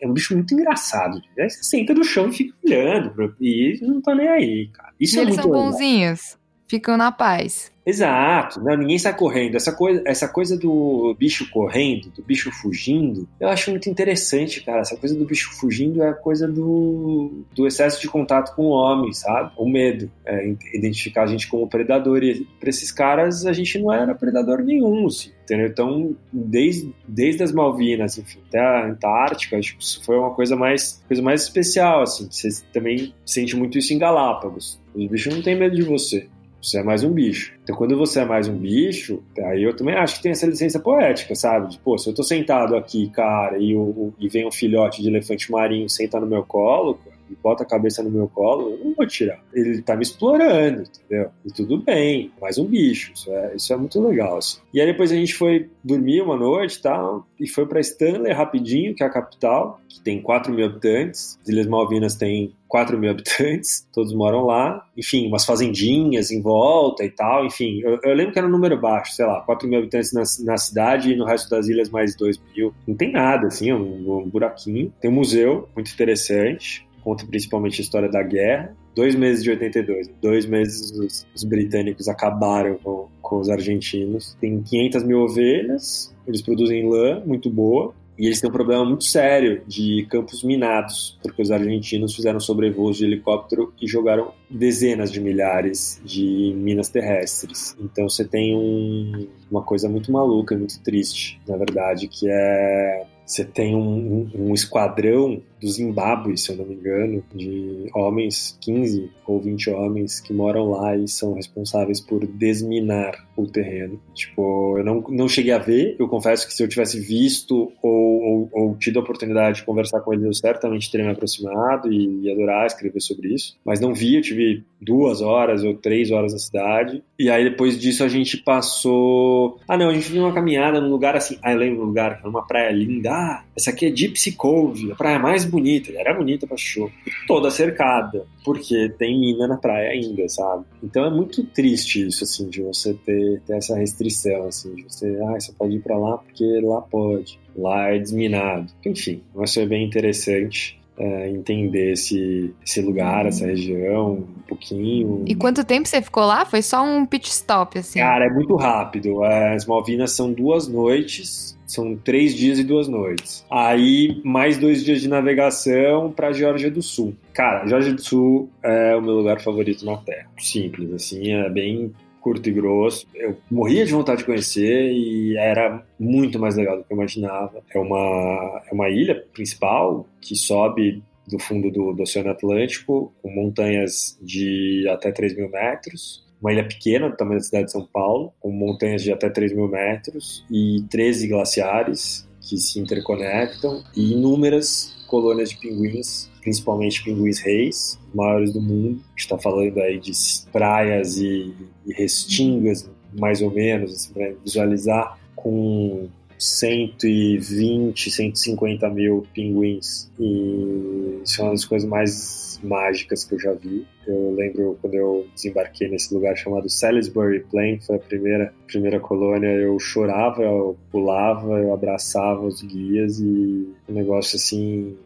É 0.00 0.06
um 0.06 0.12
bicho 0.12 0.34
muito 0.34 0.52
engraçado. 0.54 1.20
Aí 1.38 1.48
você 1.48 1.62
senta 1.62 1.94
no 1.94 2.04
chão 2.04 2.28
e 2.28 2.32
fica 2.32 2.54
olhando. 2.64 3.34
E 3.40 3.78
não 3.82 4.00
tá 4.00 4.14
nem 4.14 4.28
aí, 4.28 4.68
cara. 4.72 4.92
Isso 5.00 5.16
e 5.16 5.18
é 5.18 5.22
eles 5.22 5.36
muito 5.36 5.48
são 5.48 5.52
bonzinhos. 5.52 6.39
Ficam 6.70 6.96
na 6.96 7.10
paz. 7.10 7.72
Exato, 7.84 8.62
não, 8.62 8.76
ninguém 8.76 8.96
sai 8.96 9.16
correndo. 9.16 9.56
Essa 9.56 9.72
coisa, 9.72 10.00
essa 10.06 10.28
coisa 10.28 10.56
do 10.56 11.16
bicho 11.18 11.50
correndo, 11.50 12.10
do 12.10 12.22
bicho 12.22 12.52
fugindo, 12.52 13.26
eu 13.40 13.48
acho 13.48 13.72
muito 13.72 13.90
interessante, 13.90 14.62
cara. 14.62 14.82
Essa 14.82 14.96
coisa 14.96 15.16
do 15.16 15.24
bicho 15.24 15.50
fugindo 15.54 16.00
é 16.00 16.10
a 16.10 16.14
coisa 16.14 16.46
do, 16.46 17.42
do 17.52 17.66
excesso 17.66 18.00
de 18.00 18.06
contato 18.06 18.54
com 18.54 18.66
o 18.66 18.70
homem, 18.70 19.12
sabe? 19.12 19.50
O 19.56 19.68
medo, 19.68 20.08
é, 20.24 20.54
identificar 20.72 21.24
a 21.24 21.26
gente 21.26 21.48
como 21.48 21.66
predador. 21.68 22.22
E 22.22 22.46
para 22.60 22.70
esses 22.70 22.92
caras, 22.92 23.44
a 23.44 23.52
gente 23.52 23.76
não 23.76 23.92
era 23.92 24.14
predador 24.14 24.62
nenhum, 24.62 25.08
assim, 25.08 25.32
entendeu? 25.42 25.66
Então, 25.66 26.16
desde, 26.32 26.94
desde 27.08 27.42
as 27.42 27.50
Malvinas, 27.50 28.16
enfim, 28.16 28.38
até 28.46 28.60
a 28.60 28.86
Antártica, 28.86 29.58
acho 29.58 29.76
que 29.76 29.82
isso 29.82 30.04
foi 30.04 30.16
uma 30.16 30.30
coisa 30.30 30.54
mais, 30.54 31.02
coisa 31.08 31.20
mais 31.20 31.42
especial, 31.42 32.02
assim. 32.02 32.28
Você 32.30 32.48
também 32.72 33.12
sente 33.26 33.56
muito 33.56 33.76
isso 33.76 33.92
em 33.92 33.98
Galápagos. 33.98 34.80
Os 34.94 35.06
bichos 35.08 35.34
não 35.34 35.42
têm 35.42 35.58
medo 35.58 35.74
de 35.74 35.82
você. 35.82 36.28
Você 36.62 36.78
é 36.78 36.82
mais 36.82 37.02
um 37.02 37.12
bicho. 37.12 37.54
Então, 37.62 37.74
quando 37.74 37.96
você 37.96 38.20
é 38.20 38.24
mais 38.24 38.46
um 38.46 38.56
bicho, 38.56 39.22
aí 39.38 39.62
eu 39.62 39.74
também 39.74 39.94
acho 39.94 40.16
que 40.16 40.22
tem 40.22 40.32
essa 40.32 40.46
licença 40.46 40.78
poética, 40.78 41.34
sabe? 41.34 41.70
De, 41.70 41.78
pô, 41.78 41.96
se 41.96 42.08
eu 42.10 42.14
tô 42.14 42.22
sentado 42.22 42.76
aqui, 42.76 43.08
cara, 43.10 43.58
e, 43.58 43.74
e 44.18 44.28
vem 44.28 44.46
um 44.46 44.52
filhote 44.52 45.00
de 45.00 45.08
elefante 45.08 45.50
marinho 45.50 45.88
sentar 45.88 46.20
no 46.20 46.26
meu 46.26 46.42
colo, 46.42 47.00
e 47.30 47.36
bota 47.40 47.62
a 47.62 47.66
cabeça 47.66 48.02
no 48.02 48.10
meu 48.10 48.28
colo, 48.28 48.70
eu 48.72 48.84
não 48.84 48.94
vou 48.94 49.06
tirar. 49.06 49.40
Ele 49.54 49.80
tá 49.80 49.94
me 49.96 50.02
explorando, 50.02 50.82
entendeu? 50.82 51.30
E 51.44 51.52
tudo 51.52 51.78
bem, 51.78 52.32
mais 52.40 52.58
um 52.58 52.64
bicho. 52.64 53.12
Isso 53.14 53.30
é, 53.30 53.54
isso 53.54 53.72
é 53.72 53.76
muito 53.76 54.00
legal, 54.00 54.38
assim. 54.38 54.58
E 54.74 54.80
aí 54.80 54.86
depois 54.86 55.12
a 55.12 55.14
gente 55.14 55.34
foi 55.34 55.70
dormir 55.82 56.20
uma 56.22 56.36
noite 56.36 56.78
e 56.78 56.82
tal, 56.82 57.26
e 57.38 57.48
foi 57.48 57.66
para 57.66 57.80
Stanley 57.80 58.32
rapidinho, 58.32 58.94
que 58.94 59.02
é 59.02 59.06
a 59.06 59.10
capital, 59.10 59.80
que 59.88 60.00
tem 60.00 60.20
4 60.20 60.52
mil 60.52 60.66
habitantes. 60.66 61.38
As 61.42 61.48
Ilhas 61.48 61.66
Malvinas 61.66 62.16
tem 62.16 62.52
4 62.68 62.98
mil 62.98 63.10
habitantes, 63.10 63.86
todos 63.94 64.12
moram 64.12 64.44
lá. 64.44 64.86
Enfim, 64.96 65.26
umas 65.26 65.44
fazendinhas 65.44 66.30
em 66.30 66.42
volta 66.42 67.04
e 67.04 67.10
tal. 67.10 67.46
Enfim, 67.46 67.80
eu, 67.82 67.98
eu 68.02 68.14
lembro 68.14 68.32
que 68.32 68.38
era 68.38 68.46
um 68.46 68.50
número 68.50 68.78
baixo, 68.78 69.12
sei 69.12 69.26
lá, 69.26 69.40
4 69.40 69.68
mil 69.68 69.78
habitantes 69.78 70.12
na, 70.12 70.22
na, 70.44 70.56
cidade 70.56 71.12
e 71.12 71.16
no 71.16 71.24
resto 71.24 71.48
das 71.48 71.68
ilhas 71.68 71.88
mais 71.88 72.16
2 72.16 72.40
mil. 72.54 72.74
Não 72.86 72.94
tem 72.94 73.10
nada, 73.10 73.46
assim, 73.46 73.70
é 73.70 73.74
um, 73.74 74.18
um 74.18 74.28
buraquinho. 74.28 74.92
Tem 75.00 75.10
um 75.10 75.14
museu 75.14 75.68
muito 75.74 75.92
interessante 75.92 76.88
conta 77.02 77.26
principalmente 77.26 77.80
a 77.80 77.84
história 77.84 78.08
da 78.08 78.22
guerra. 78.22 78.74
dois 78.94 79.14
meses 79.14 79.42
de 79.42 79.50
82. 79.50 80.08
Dois 80.20 80.46
meses 80.46 80.90
os, 80.92 81.26
os 81.34 81.44
britânicos 81.44 82.08
acabaram 82.08 82.76
com, 82.82 83.08
com 83.20 83.38
os 83.38 83.48
argentinos. 83.48 84.36
Tem 84.40 84.62
500 84.62 85.02
mil 85.04 85.20
ovelhas, 85.20 86.14
eles 86.26 86.42
produzem 86.42 86.88
lã 86.88 87.22
muito 87.24 87.50
boa. 87.50 87.94
E 88.20 88.26
eles 88.26 88.38
têm 88.38 88.50
um 88.50 88.52
problema 88.52 88.84
muito 88.84 89.04
sério 89.04 89.62
de 89.66 90.06
campos 90.10 90.44
minados, 90.44 91.18
porque 91.22 91.40
os 91.40 91.50
argentinos 91.50 92.14
fizeram 92.14 92.38
sobrevoos 92.38 92.98
de 92.98 93.06
helicóptero 93.06 93.72
e 93.80 93.88
jogaram 93.88 94.32
dezenas 94.50 95.10
de 95.10 95.22
milhares 95.22 95.98
de 96.04 96.52
minas 96.54 96.90
terrestres. 96.90 97.74
Então 97.80 98.10
você 98.10 98.22
tem 98.22 98.54
um, 98.54 99.26
uma 99.50 99.62
coisa 99.62 99.88
muito 99.88 100.12
maluca 100.12 100.54
e 100.54 100.58
muito 100.58 100.78
triste, 100.82 101.40
na 101.48 101.56
verdade, 101.56 102.08
que 102.08 102.28
é 102.28 103.06
você 103.24 103.44
tem 103.44 103.74
um, 103.76 103.80
um, 103.80 104.30
um, 104.34 104.54
esquadrão 104.54 105.40
do 105.60 105.68
Zimbábue, 105.68 106.38
se 106.38 106.52
eu 106.52 106.56
não 106.56 106.64
me 106.64 106.74
engano, 106.74 107.22
de 107.34 107.86
homens, 107.94 108.56
15 108.60 109.10
ou 109.26 109.40
20 109.40 109.70
homens 109.70 110.20
que 110.20 110.32
moram 110.32 110.70
lá 110.70 110.96
e 110.96 111.06
são 111.06 111.34
responsáveis 111.34 112.00
por 112.00 112.26
desminar 112.26 113.26
o 113.36 113.46
terreno. 113.46 114.00
Tipo, 114.14 114.78
eu 114.78 114.84
não, 114.84 115.04
não 115.08 115.28
cheguei 115.28 115.52
a 115.52 115.58
ver, 115.58 115.96
eu 115.98 116.08
confesso 116.08 116.46
que 116.46 116.52
se 116.52 116.62
eu 116.62 116.68
tivesse 116.68 116.98
visto 116.98 117.72
ou, 117.82 118.22
ou, 118.22 118.48
ou 118.52 118.76
tido 118.76 118.98
a 118.98 119.02
oportunidade 119.02 119.58
de 119.58 119.64
conversar 119.64 120.00
com 120.00 120.12
eles, 120.12 120.24
eu 120.24 120.34
certamente 120.34 120.90
teria 120.90 121.06
me 121.06 121.12
aproximado 121.12 121.92
e, 121.92 122.22
e 122.22 122.30
adorar 122.30 122.66
escrever 122.66 123.00
sobre 123.00 123.34
isso. 123.34 123.56
Mas 123.64 123.80
não 123.80 123.94
vi, 123.94 124.16
eu 124.16 124.22
tive 124.22 124.64
duas 124.80 125.20
horas 125.20 125.62
ou 125.62 125.74
três 125.74 126.10
horas 126.10 126.32
na 126.32 126.38
cidade. 126.38 127.02
E 127.18 127.28
aí 127.28 127.44
depois 127.44 127.78
disso 127.78 128.02
a 128.02 128.08
gente 128.08 128.38
passou. 128.38 129.58
Ah, 129.68 129.76
não, 129.76 129.90
a 129.90 129.94
gente 129.94 130.10
viu 130.10 130.22
uma 130.22 130.32
caminhada 130.32 130.80
num 130.80 130.90
lugar 130.90 131.16
assim. 131.16 131.38
Ah, 131.42 131.52
eu 131.52 131.58
lembro 131.58 131.82
um 131.82 131.86
lugar, 131.86 132.20
uma 132.24 132.46
praia 132.46 132.70
linda. 132.70 133.10
Ah, 133.10 133.44
essa 133.56 133.70
aqui 133.70 133.86
é 133.86 133.94
Gypsy 133.94 134.32
Cove, 134.32 134.92
a 134.92 134.94
praia 134.94 135.18
mais 135.18 135.44
bonita. 135.50 135.92
Era 135.92 136.14
bonita 136.14 136.46
pra 136.46 136.56
show. 136.56 136.90
Toda 137.26 137.50
cercada, 137.50 138.26
porque 138.44 138.88
tem 138.98 139.18
mina 139.18 139.46
na 139.46 139.56
praia 139.56 139.90
ainda, 139.90 140.28
sabe? 140.28 140.64
Então 140.82 141.04
é 141.04 141.10
muito 141.10 141.44
triste 141.44 142.06
isso, 142.06 142.24
assim, 142.24 142.48
de 142.48 142.62
você 142.62 142.94
ter, 142.94 143.40
ter 143.46 143.56
essa 143.56 143.76
restrição, 143.76 144.46
assim, 144.46 144.74
de 144.74 144.82
você, 144.84 145.18
ah, 145.24 145.38
você 145.38 145.52
pode 145.52 145.76
ir 145.76 145.80
pra 145.80 145.98
lá 145.98 146.18
porque 146.18 146.44
lá 146.62 146.80
pode. 146.80 147.38
Lá 147.56 147.88
é 147.88 147.98
desminado. 147.98 148.72
Enfim, 148.86 149.22
vai 149.34 149.46
ser 149.46 149.66
bem 149.66 149.84
interessante 149.84 150.79
é, 150.98 151.30
entender 151.30 151.92
esse, 151.92 152.54
esse 152.64 152.80
lugar, 152.82 153.26
essa 153.26 153.46
região, 153.46 154.12
um 154.12 154.42
pouquinho. 154.46 155.24
E 155.26 155.34
quanto 155.34 155.64
tempo 155.64 155.88
você 155.88 156.02
ficou 156.02 156.24
lá? 156.24 156.44
Foi 156.44 156.62
só 156.62 156.84
um 156.84 157.06
pit 157.06 157.28
stop, 157.28 157.78
assim? 157.78 157.98
Cara, 157.98 158.26
é 158.26 158.30
muito 158.30 158.54
rápido. 158.56 159.24
É, 159.24 159.54
as 159.54 159.66
Malvinas 159.66 160.12
são 160.12 160.32
duas 160.32 160.68
noites. 160.68 161.58
São 161.66 161.96
três 161.96 162.34
dias 162.34 162.58
e 162.58 162.64
duas 162.64 162.88
noites. 162.88 163.46
Aí, 163.48 164.20
mais 164.24 164.58
dois 164.58 164.84
dias 164.84 165.00
de 165.00 165.08
navegação 165.08 166.10
para 166.10 166.32
Geórgia 166.32 166.70
do 166.70 166.82
Sul. 166.82 167.14
Cara, 167.32 167.64
Geórgia 167.66 167.94
do 167.94 168.02
Sul 168.02 168.50
é 168.62 168.96
o 168.96 169.00
meu 169.00 169.14
lugar 169.14 169.40
favorito 169.40 169.84
na 169.84 169.96
Terra. 169.96 170.28
Simples, 170.36 170.92
assim, 170.92 171.32
é 171.32 171.48
bem 171.48 171.92
curto 172.20 172.48
e 172.48 172.52
grosso. 172.52 173.06
Eu 173.14 173.36
morria 173.50 173.84
de 173.84 173.92
vontade 173.92 174.18
de 174.18 174.26
conhecer 174.26 174.92
e 174.92 175.36
era 175.36 175.84
muito 175.98 176.38
mais 176.38 176.56
legal 176.56 176.78
do 176.78 176.84
que 176.84 176.92
eu 176.92 176.96
imaginava. 176.96 177.62
É 177.74 177.78
uma, 177.78 178.62
é 178.70 178.74
uma 178.74 178.88
ilha 178.88 179.14
principal 179.32 180.06
que 180.20 180.36
sobe 180.36 181.02
do 181.26 181.38
fundo 181.38 181.70
do, 181.70 181.92
do 181.92 182.02
Oceano 182.02 182.30
Atlântico, 182.30 183.12
com 183.22 183.30
montanhas 183.30 184.18
de 184.20 184.86
até 184.88 185.12
3 185.12 185.36
mil 185.36 185.48
metros. 185.48 186.26
Uma 186.40 186.52
ilha 186.52 186.66
pequena, 186.66 187.10
do 187.10 187.16
tamanho 187.16 187.38
da 187.38 187.44
cidade 187.44 187.66
de 187.66 187.72
São 187.72 187.86
Paulo, 187.86 188.32
com 188.40 188.50
montanhas 188.50 189.02
de 189.02 189.12
até 189.12 189.28
3 189.28 189.52
mil 189.52 189.68
metros 189.68 190.44
e 190.50 190.84
13 190.90 191.28
glaciares 191.28 192.28
que 192.40 192.56
se 192.56 192.80
interconectam 192.80 193.82
e 193.94 194.12
inúmeras 194.12 194.96
colônias 195.06 195.50
de 195.50 195.58
pinguins, 195.58 196.29
principalmente 196.40 197.02
pinguins 197.02 197.38
reis, 197.40 197.98
maiores 198.14 198.52
do 198.52 198.60
mundo. 198.60 199.00
A 199.06 199.10
gente 199.10 199.18
está 199.18 199.38
falando 199.38 199.78
aí 199.78 199.98
de 199.98 200.12
praias 200.52 201.16
e, 201.16 201.54
e 201.86 201.92
restingas, 201.92 202.90
mais 203.18 203.42
ou 203.42 203.50
menos, 203.50 203.92
assim, 203.92 204.12
para 204.12 204.32
visualizar, 204.44 205.18
com 205.34 206.08
120, 206.38 208.10
150 208.10 208.88
mil 208.90 209.26
pinguins. 209.34 210.10
E 210.18 211.20
isso 211.22 211.40
é 211.40 211.44
uma 211.44 211.50
das 211.52 211.64
coisas 211.64 211.88
mais 211.88 212.58
mágicas 212.62 213.24
que 213.24 213.34
eu 213.34 213.40
já 213.40 213.52
vi. 213.52 213.86
Eu 214.06 214.34
lembro 214.34 214.78
quando 214.80 214.94
eu 214.94 215.26
desembarquei 215.34 215.88
nesse 215.88 216.12
lugar 216.14 216.36
chamado 216.36 216.68
Salisbury 216.68 217.40
Plain, 217.50 217.78
foi 217.80 217.96
a 217.96 217.98
primeira, 217.98 218.54
primeira 218.66 218.98
colônia, 218.98 219.48
eu 219.48 219.78
chorava, 219.78 220.42
eu 220.42 220.76
pulava, 220.90 221.58
eu 221.58 221.72
abraçava 221.72 222.46
os 222.46 222.62
guias 222.62 223.20
e 223.20 223.68
um 223.88 223.92
negócio 223.92 224.36
assim 224.36 224.96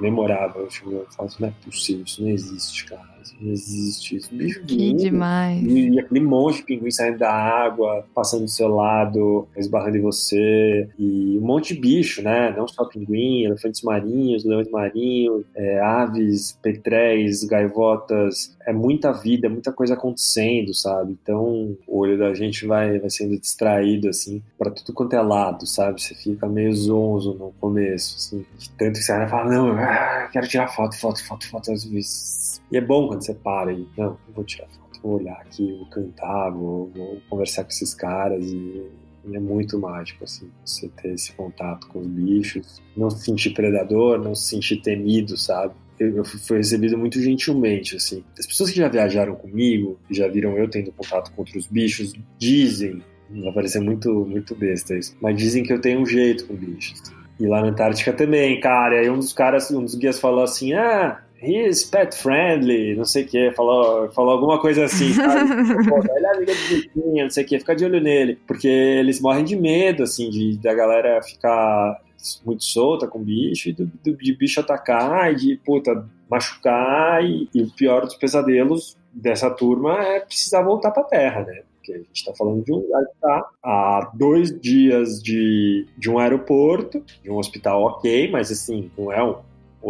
memorável. 0.00 0.68
Eu 0.84 1.06
falo, 1.10 1.30
não 1.40 1.48
é 1.48 1.52
possível, 1.64 2.04
isso 2.04 2.22
não 2.22 2.30
existe, 2.30 2.86
cara 2.86 3.12
não 3.40 3.52
existe 3.52 4.16
isso. 4.16 4.34
Bicho 4.34 4.62
que 4.64 4.76
lindo. 4.76 5.02
demais. 5.02 5.62
E 5.62 5.98
aquele 5.98 6.20
monte 6.20 6.58
de 6.58 6.62
pinguim 6.64 6.90
saindo 6.90 7.18
da 7.18 7.32
água, 7.32 8.04
passando 8.14 8.44
do 8.44 8.48
seu 8.48 8.68
lado, 8.68 9.46
esbarrando 9.56 9.96
em 9.96 10.00
você. 10.00 10.88
E 10.98 11.31
um 11.42 11.46
monte 11.46 11.74
de 11.74 11.80
bicho, 11.80 12.22
né? 12.22 12.54
Não 12.56 12.68
só 12.68 12.84
pinguim, 12.84 13.42
elefantes 13.42 13.82
marinhos, 13.82 14.44
leões 14.44 14.70
marinhos, 14.70 15.44
é, 15.56 15.80
aves, 15.80 16.56
petréis, 16.62 17.42
gaivotas. 17.42 18.56
É 18.64 18.72
muita 18.72 19.12
vida, 19.12 19.48
muita 19.48 19.72
coisa 19.72 19.94
acontecendo, 19.94 20.72
sabe? 20.72 21.18
Então 21.20 21.76
o 21.86 21.98
olho 21.98 22.16
da 22.16 22.32
gente 22.32 22.64
vai, 22.64 22.96
vai 23.00 23.10
sendo 23.10 23.36
distraído, 23.38 24.08
assim, 24.08 24.40
para 24.56 24.70
tudo 24.70 24.92
quanto 24.92 25.14
é 25.14 25.20
lado, 25.20 25.66
sabe? 25.66 26.00
Você 26.00 26.14
fica 26.14 26.48
meio 26.48 26.72
zonzo 26.72 27.34
no 27.34 27.52
começo, 27.60 28.16
assim. 28.16 28.46
Tanto 28.78 28.92
que 28.92 29.04
você 29.04 29.12
vai 29.12 29.28
falar, 29.28 29.50
não, 29.50 29.72
ah, 29.72 30.28
quero 30.32 30.46
tirar 30.46 30.68
foto, 30.68 30.96
foto, 30.96 31.24
foto, 31.26 31.48
foto. 31.48 31.72
Às 31.72 31.84
vezes. 31.84 32.62
E 32.70 32.76
é 32.76 32.80
bom 32.80 33.08
quando 33.08 33.24
você 33.24 33.34
para 33.34 33.72
e, 33.72 33.84
não, 33.98 34.16
vou 34.32 34.44
tirar 34.44 34.68
foto, 34.68 35.00
vou 35.02 35.18
olhar 35.18 35.40
aqui, 35.40 35.72
vou 35.76 35.86
cantar, 35.86 36.50
vou, 36.50 36.88
vou 36.94 37.18
conversar 37.28 37.64
com 37.64 37.70
esses 37.70 37.94
caras 37.94 38.44
e, 38.46 38.82
é 39.32 39.38
muito 39.38 39.78
mágico, 39.78 40.24
assim, 40.24 40.50
você 40.64 40.88
ter 41.00 41.14
esse 41.14 41.32
contato 41.32 41.86
com 41.88 42.00
os 42.00 42.06
bichos, 42.06 42.82
não 42.96 43.10
se 43.10 43.24
sentir 43.24 43.50
predador, 43.50 44.18
não 44.18 44.34
se 44.34 44.48
sentir 44.48 44.76
temido, 44.76 45.36
sabe? 45.36 45.74
Eu, 45.98 46.16
eu 46.16 46.24
fui 46.24 46.56
recebido 46.56 46.98
muito 46.98 47.20
gentilmente, 47.20 47.96
assim. 47.96 48.24
As 48.38 48.46
pessoas 48.46 48.70
que 48.70 48.76
já 48.76 48.88
viajaram 48.88 49.34
comigo, 49.34 49.98
que 50.08 50.14
já 50.14 50.26
viram 50.26 50.56
eu 50.56 50.68
tendo 50.68 50.90
contato 50.92 51.32
com 51.32 51.42
outros 51.42 51.66
bichos, 51.66 52.12
dizem, 52.38 53.02
vai 53.30 53.52
parecer 53.52 53.80
muito, 53.80 54.10
muito 54.26 54.54
besta 54.54 54.96
isso, 54.96 55.16
mas 55.20 55.36
dizem 55.36 55.62
que 55.62 55.72
eu 55.72 55.80
tenho 55.80 56.00
um 56.00 56.06
jeito 56.06 56.46
com 56.46 56.54
bichos. 56.54 57.00
E 57.38 57.46
lá 57.46 57.60
na 57.60 57.68
Antártica 57.68 58.12
também, 58.12 58.60
cara. 58.60 58.96
E 58.96 58.98
aí 59.00 59.10
um 59.10 59.18
dos 59.18 59.32
caras, 59.32 59.70
um 59.70 59.82
dos 59.82 59.94
guias 59.94 60.20
falou 60.20 60.44
assim: 60.44 60.74
ah, 60.74 61.22
he's 61.42 61.84
pet 61.84 62.16
friendly, 62.16 62.94
não 62.94 63.04
sei 63.04 63.24
o 63.24 63.26
que, 63.26 63.50
falou, 63.52 64.10
falou 64.12 64.32
alguma 64.32 64.60
coisa 64.60 64.84
assim, 64.84 65.12
sabe? 65.12 65.50
Pô, 65.88 65.98
ele 65.98 66.26
é 66.26 66.36
amiga 66.36 66.52
do 66.54 66.60
Vitinho, 66.68 67.22
não 67.24 67.30
sei 67.30 67.44
o 67.44 67.46
que, 67.46 67.58
fica 67.58 67.74
de 67.74 67.84
olho 67.84 68.00
nele, 68.00 68.38
porque 68.46 68.68
eles 68.68 69.20
morrem 69.20 69.44
de 69.44 69.56
medo, 69.56 70.02
assim, 70.02 70.30
de 70.30 70.56
da 70.58 70.72
galera 70.74 71.20
ficar 71.22 72.00
muito 72.46 72.62
solta 72.62 73.08
com 73.08 73.18
bicho 73.18 73.68
e 73.68 73.72
do, 73.72 73.86
do, 73.86 74.16
de 74.16 74.34
bicho 74.34 74.60
atacar 74.60 75.32
e 75.32 75.36
de, 75.36 75.56
puta, 75.56 76.06
machucar 76.30 77.24
e, 77.24 77.48
e 77.52 77.62
o 77.62 77.70
pior 77.70 78.04
dos 78.04 78.14
pesadelos 78.14 78.96
dessa 79.12 79.50
turma 79.50 80.00
é 80.00 80.20
precisar 80.20 80.62
voltar 80.62 80.92
pra 80.92 81.02
terra, 81.02 81.44
né? 81.44 81.62
porque 81.82 81.92
a 81.94 81.98
gente 81.98 82.12
está 82.12 82.32
falando 82.32 82.64
de 82.64 82.72
um 82.72 82.76
lugar 82.76 83.04
que 83.04 83.12
está 83.12 83.50
a 83.64 84.10
dois 84.14 84.60
dias 84.60 85.20
de, 85.20 85.84
de 85.98 86.08
um 86.08 86.18
aeroporto, 86.18 87.04
de 87.22 87.28
um 87.28 87.36
hospital 87.36 87.82
ok, 87.82 88.30
mas 88.30 88.52
assim, 88.52 88.88
não 88.96 89.12
é 89.12 89.22
um 89.22 89.34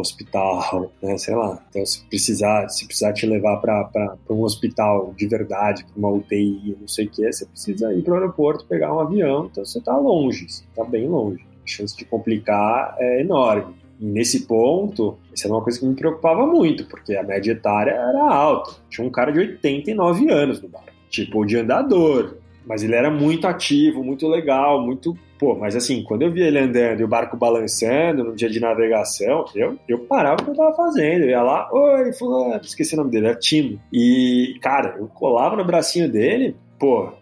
hospital, 0.01 0.93
né, 1.03 1.17
sei 1.19 1.35
lá. 1.35 1.63
Então, 1.71 1.85
se 1.85 2.05
precisar, 2.05 2.69
se 2.69 2.87
precisar 2.87 3.13
te 3.13 3.27
levar 3.27 3.59
para 3.59 4.17
um 4.31 4.43
hospital 4.43 5.13
de 5.17 5.27
verdade, 5.27 5.85
para 5.85 5.99
uma 5.99 6.11
UTI, 6.11 6.77
não 6.81 6.89
sei 6.89 7.07
o 7.07 7.11
que, 7.11 7.33
você 7.33 7.47
precisa 7.47 7.93
ir 7.93 8.03
para 8.03 8.13
o 8.13 8.17
aeroporto, 8.17 8.67
pegar 8.67 8.95
um 8.95 9.01
avião, 9.01 9.49
então 9.51 9.65
você 9.65 9.79
está 9.79 9.97
longe, 9.97 10.49
você 10.49 10.65
está 10.65 10.85
bem 10.85 11.09
longe. 11.09 11.45
A 11.65 11.67
chance 11.67 11.97
de 11.97 12.05
complicar 12.05 12.97
é 12.99 13.21
enorme. 13.21 13.75
E 14.01 14.05
nesse 14.05 14.47
ponto, 14.47 15.17
isso 15.33 15.47
era 15.47 15.55
uma 15.55 15.63
coisa 15.63 15.79
que 15.79 15.87
me 15.87 15.95
preocupava 15.95 16.45
muito, 16.45 16.87
porque 16.87 17.15
a 17.15 17.23
média 17.23 17.53
etária 17.53 17.93
era 17.93 18.35
alta. 18.35 18.73
Tinha 18.91 19.07
um 19.07 19.11
cara 19.11 19.31
de 19.31 19.39
89 19.39 20.29
anos 20.29 20.61
no 20.61 20.69
bar, 20.69 20.85
tipo 21.09 21.45
de 21.45 21.59
andador, 21.59 22.37
mas 22.67 22.83
ele 22.83 22.95
era 22.95 23.11
muito 23.11 23.47
ativo, 23.47 24.03
muito 24.03 24.27
legal, 24.27 24.81
muito. 24.85 25.17
Pô, 25.43 25.57
mas 25.57 25.75
assim, 25.75 26.05
quando 26.05 26.23
eu 26.23 26.31
vi 26.31 26.41
ele 26.41 26.57
andando 26.57 27.01
e 27.01 27.03
o 27.03 27.09
barco 27.09 27.37
balançando 27.37 28.23
no 28.23 28.33
dia 28.33 28.49
de 28.49 28.61
navegação, 28.61 29.45
eu, 29.57 29.77
eu 29.89 29.99
parava 29.99 30.41
o 30.41 30.45
que 30.45 30.51
eu 30.53 30.55
tava 30.55 30.73
fazendo. 30.77 31.25
Eu 31.25 31.31
ia 31.31 31.43
lá, 31.43 31.69
oi, 31.73 32.13
fulano, 32.13 32.61
esqueci 32.63 32.95
o 32.95 32.99
nome 32.99 33.11
dele, 33.11 33.27
era 33.27 33.35
Timo. 33.35 33.81
E, 33.93 34.57
cara, 34.63 34.95
eu 35.01 35.09
colava 35.09 35.57
no 35.57 35.65
bracinho 35.65 36.09
dele, 36.09 36.55
pô, 36.79 37.13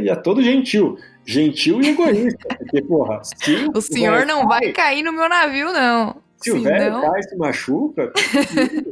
ia 0.00 0.16
todo 0.16 0.42
gentil. 0.42 0.98
Gentil 1.24 1.80
e 1.80 1.90
egoísta. 1.90 2.48
Porque, 2.58 2.82
porra, 2.82 3.20
se 3.22 3.68
o 3.72 3.80
senhor 3.80 4.26
não 4.26 4.48
vai 4.48 4.72
cair 4.72 5.04
no 5.04 5.12
meu 5.12 5.28
navio, 5.28 5.72
não. 5.72 6.16
Se 6.40 6.50
o 6.52 6.62
velho 6.62 7.00
cai 7.00 7.20
e 7.20 7.22
se 7.22 7.36
machuca, 7.36 8.12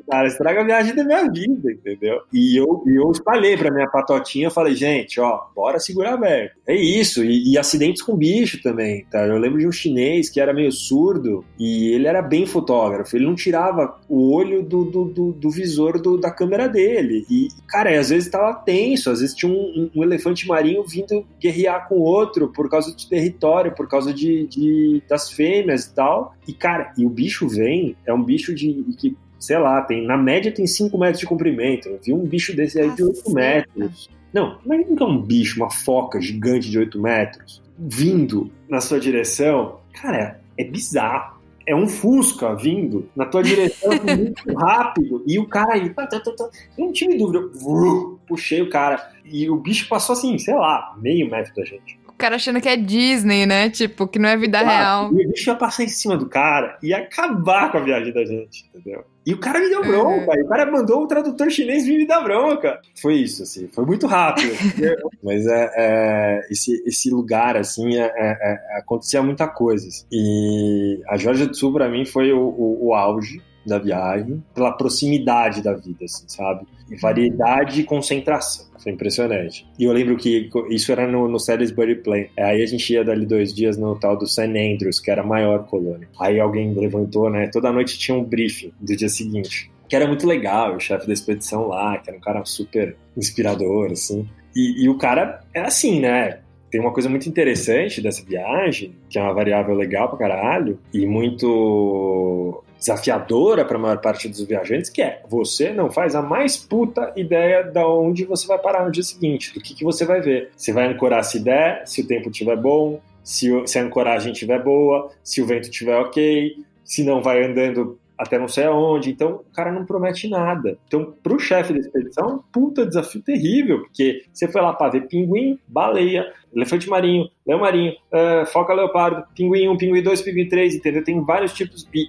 cara, 0.08 0.28
estraga 0.28 0.60
a 0.60 0.64
viagem 0.64 0.94
da 0.94 1.04
minha 1.04 1.30
vida, 1.30 1.72
entendeu? 1.72 2.20
E 2.32 2.56
eu, 2.60 2.84
eu 2.86 3.10
espalhei 3.10 3.56
pra 3.56 3.72
minha 3.72 3.88
patotinha, 3.88 4.50
falei, 4.50 4.74
gente, 4.74 5.18
ó, 5.18 5.46
bora 5.54 5.78
segurar 5.78 6.16
velho. 6.16 6.50
É 6.66 6.74
isso, 6.74 7.24
e, 7.24 7.52
e, 7.52 7.58
acidentes 7.58 8.02
com 8.02 8.16
bicho 8.16 8.60
também, 8.62 9.06
tá? 9.10 9.26
Eu 9.26 9.38
lembro 9.38 9.58
de 9.58 9.66
um 9.66 9.72
chinês 9.72 10.28
que 10.28 10.40
era 10.40 10.52
meio 10.52 10.70
surdo 10.70 11.44
e 11.58 11.94
ele 11.94 12.06
era 12.06 12.20
bem 12.20 12.44
fotógrafo, 12.44 13.16
ele 13.16 13.24
não 13.24 13.34
tirava 13.34 13.98
o 14.08 14.34
olho 14.34 14.62
do, 14.62 14.84
do, 14.84 15.04
do, 15.04 15.32
do 15.32 15.50
visor 15.50 16.00
do, 16.00 16.18
da 16.18 16.30
câmera 16.30 16.68
dele. 16.68 17.24
E, 17.30 17.48
cara, 17.66 17.98
às 17.98 18.10
vezes 18.10 18.30
tava 18.30 18.54
tenso, 18.54 19.10
às 19.10 19.20
vezes 19.20 19.34
tinha 19.34 19.50
um, 19.50 19.90
um, 19.94 20.02
elefante 20.02 20.46
marinho 20.46 20.84
vindo 20.84 21.24
guerrear 21.40 21.88
com 21.88 21.96
outro 21.96 22.48
por 22.48 22.68
causa 22.68 22.94
de 22.94 23.08
território, 23.08 23.74
por 23.74 23.88
causa 23.88 24.12
de, 24.12 24.46
de 24.46 25.02
das 25.08 25.30
fêmeas 25.30 25.86
e 25.86 25.94
tal. 25.94 26.34
E, 26.46 26.52
cara, 26.52 26.92
e 26.96 27.04
o 27.04 27.10
bicho 27.10 27.37
vem, 27.46 27.94
é 28.06 28.14
um 28.14 28.22
bicho 28.22 28.54
de 28.54 28.82
que 28.96 29.14
sei 29.38 29.58
lá, 29.58 29.82
tem, 29.82 30.04
na 30.04 30.16
média 30.16 30.52
tem 30.52 30.66
5 30.66 30.96
metros 30.98 31.20
de 31.20 31.26
comprimento. 31.26 31.88
Eu 31.88 32.00
vi 32.02 32.12
um 32.12 32.24
bicho 32.24 32.54
desse 32.54 32.80
aí 32.80 32.90
de 32.90 33.04
8 33.04 33.30
metros. 33.30 34.10
Não, 34.32 34.58
imagina 34.64 34.96
que 34.96 35.02
é 35.02 35.06
um 35.06 35.20
bicho, 35.20 35.60
uma 35.60 35.70
foca 35.70 36.20
gigante 36.20 36.68
de 36.68 36.78
8 36.78 37.00
metros, 37.00 37.62
vindo 37.78 38.50
na 38.68 38.80
sua 38.80 38.98
direção. 38.98 39.80
Cara, 39.92 40.40
é 40.56 40.64
bizarro. 40.64 41.38
É 41.66 41.74
um 41.74 41.86
Fusca 41.86 42.54
vindo 42.56 43.10
na 43.14 43.26
tua 43.26 43.42
direção 43.42 43.90
muito 44.16 44.54
rápido. 44.54 45.22
E 45.26 45.38
o 45.38 45.46
cara 45.46 45.74
aí. 45.74 45.90
Tá, 45.90 46.06
tá, 46.06 46.18
tá, 46.18 46.48
não 46.78 46.92
tive 46.92 47.18
dúvida. 47.18 47.38
Eu, 47.38 48.18
puxei 48.26 48.62
o 48.62 48.70
cara. 48.70 49.12
E 49.24 49.48
o 49.50 49.56
bicho 49.56 49.86
passou 49.86 50.14
assim, 50.14 50.38
sei 50.38 50.54
lá, 50.54 50.96
meio 50.98 51.30
metro 51.30 51.54
da 51.54 51.64
gente 51.64 51.97
cara 52.18 52.36
achando 52.36 52.60
que 52.60 52.68
é 52.68 52.76
Disney, 52.76 53.46
né? 53.46 53.70
Tipo, 53.70 54.06
que 54.06 54.18
não 54.18 54.28
é 54.28 54.36
vida 54.36 54.58
real. 54.58 55.10
E 55.12 55.24
o 55.24 55.30
bicho 55.30 55.48
ia 55.48 55.56
passar 55.56 55.84
em 55.84 55.88
cima 55.88 56.16
do 56.16 56.28
cara 56.28 56.76
e 56.82 56.88
ia 56.88 56.98
acabar 56.98 57.70
com 57.70 57.78
a 57.78 57.80
viagem 57.80 58.12
da 58.12 58.24
gente, 58.24 58.68
entendeu? 58.74 59.04
E 59.24 59.34
o 59.34 59.38
cara 59.38 59.60
me 59.60 59.68
deu 59.68 59.82
bronca, 59.82 60.32
é. 60.34 60.40
e 60.40 60.42
o 60.42 60.48
cara 60.48 60.70
mandou 60.70 61.02
o 61.02 61.06
tradutor 61.06 61.50
chinês 61.50 61.86
vir 61.86 61.98
me 61.98 62.06
dar 62.06 62.22
bronca. 62.22 62.80
Foi 63.00 63.14
isso, 63.14 63.42
assim, 63.42 63.68
foi 63.68 63.84
muito 63.84 64.06
rápido. 64.06 64.52
Mas 65.22 65.46
é, 65.46 65.70
é, 65.76 66.40
esse, 66.50 66.82
esse 66.86 67.10
lugar, 67.10 67.56
assim, 67.56 67.98
é, 67.98 68.06
é, 68.06 68.38
é, 68.40 68.78
acontecia 68.78 69.22
muita 69.22 69.46
coisa. 69.46 69.86
Assim. 69.86 70.06
E 70.10 71.02
a 71.08 71.16
Georgia 71.18 71.46
do 71.46 71.54
Sul, 71.54 71.74
pra 71.74 71.88
mim, 71.88 72.06
foi 72.06 72.32
o, 72.32 72.40
o, 72.40 72.88
o 72.88 72.94
auge 72.94 73.42
da 73.68 73.78
viagem, 73.78 74.42
pela 74.54 74.72
proximidade 74.72 75.62
da 75.62 75.74
vida, 75.74 76.04
assim, 76.04 76.24
sabe? 76.26 76.66
Variedade 77.00 77.80
e 77.80 77.84
concentração. 77.84 78.66
Foi 78.78 78.92
impressionante. 78.92 79.66
E 79.78 79.84
eu 79.84 79.92
lembro 79.92 80.16
que 80.16 80.48
isso 80.70 80.90
era 80.92 81.06
no, 81.06 81.28
no 81.28 81.38
Salisbury 81.38 81.96
Plain. 81.96 82.28
Aí 82.38 82.62
a 82.62 82.66
gente 82.66 82.92
ia 82.92 83.04
dali 83.04 83.26
dois 83.26 83.52
dias 83.52 83.76
no 83.76 83.98
tal 83.98 84.16
do 84.16 84.26
St. 84.26 84.42
Andrews, 84.42 85.00
que 85.00 85.10
era 85.10 85.22
a 85.22 85.26
maior 85.26 85.66
colônia. 85.66 86.08
Aí 86.18 86.40
alguém 86.40 86.72
levantou, 86.72 87.28
né? 87.28 87.48
Toda 87.52 87.72
noite 87.72 87.98
tinha 87.98 88.16
um 88.16 88.24
briefing 88.24 88.72
do 88.80 88.96
dia 88.96 89.08
seguinte. 89.08 89.70
Que 89.88 89.96
era 89.96 90.06
muito 90.06 90.26
legal, 90.26 90.76
o 90.76 90.80
chefe 90.80 91.06
da 91.06 91.12
expedição 91.12 91.66
lá, 91.66 91.98
que 91.98 92.08
era 92.08 92.18
um 92.18 92.20
cara 92.20 92.44
super 92.44 92.96
inspirador, 93.16 93.90
assim. 93.90 94.28
E, 94.54 94.84
e 94.84 94.88
o 94.88 94.96
cara 94.96 95.40
era 95.52 95.68
assim, 95.68 96.00
né? 96.00 96.40
Tem 96.70 96.80
uma 96.80 96.92
coisa 96.92 97.08
muito 97.08 97.28
interessante 97.28 98.00
dessa 98.00 98.22
viagem, 98.24 98.94
que 99.08 99.18
é 99.18 99.22
uma 99.22 99.32
variável 99.32 99.74
legal 99.74 100.08
pra 100.08 100.18
caralho, 100.18 100.78
e 100.92 101.06
muito 101.06 102.62
desafiadora 102.78 103.64
para 103.64 103.76
a 103.76 103.80
maior 103.80 103.98
parte 103.98 104.28
dos 104.28 104.40
viajantes, 104.42 104.88
que 104.88 105.02
é 105.02 105.20
você 105.28 105.72
não 105.72 105.90
faz 105.90 106.14
a 106.14 106.22
mais 106.22 106.56
puta 106.56 107.12
ideia 107.16 107.62
de 107.62 107.80
onde 107.80 108.24
você 108.24 108.46
vai 108.46 108.58
parar 108.58 108.84
no 108.84 108.92
dia 108.92 109.02
seguinte, 109.02 109.52
do 109.52 109.60
que, 109.60 109.74
que 109.74 109.84
você 109.84 110.04
vai 110.04 110.20
ver. 110.20 110.50
Você 110.56 110.72
vai 110.72 110.86
ancorar 110.86 111.24
se 111.24 111.40
der, 111.40 111.86
se 111.86 112.02
o 112.02 112.06
tempo 112.06 112.30
estiver 112.30 112.56
bom, 112.56 113.00
se, 113.22 113.50
se 113.66 113.78
a 113.78 113.82
ancoragem 113.82 114.32
estiver 114.32 114.62
boa, 114.62 115.10
se 115.22 115.42
o 115.42 115.46
vento 115.46 115.64
estiver 115.68 115.96
ok, 115.96 116.56
se 116.84 117.04
não 117.04 117.22
vai 117.22 117.44
andando 117.44 117.98
até 118.18 118.38
não 118.38 118.48
sei 118.48 118.64
aonde. 118.64 119.10
Então, 119.10 119.44
o 119.48 119.54
cara 119.54 119.70
não 119.70 119.86
promete 119.86 120.28
nada. 120.28 120.76
Então, 120.86 121.14
para 121.22 121.34
o 121.34 121.38
chefe 121.38 121.72
da 121.72 121.78
expedição, 121.78 122.28
é 122.28 122.32
um 122.32 122.38
puta 122.38 122.84
desafio 122.84 123.22
terrível, 123.22 123.80
porque 123.82 124.24
você 124.32 124.48
foi 124.48 124.60
lá 124.60 124.72
para 124.72 124.92
ver 124.92 125.06
pinguim, 125.06 125.58
baleia, 125.68 126.32
elefante 126.54 126.88
marinho, 126.88 127.30
leão 127.46 127.60
marinho, 127.60 127.92
uh, 127.92 128.44
foca 128.46 128.74
leopardo, 128.74 129.24
pinguim 129.34 129.68
1, 129.68 129.76
pinguim 129.76 130.02
2, 130.02 130.22
pinguim 130.22 130.48
3, 130.48 130.74
entendeu? 130.74 131.04
Tem 131.04 131.22
vários 131.22 131.52
tipos. 131.52 131.88
E, 131.94 132.06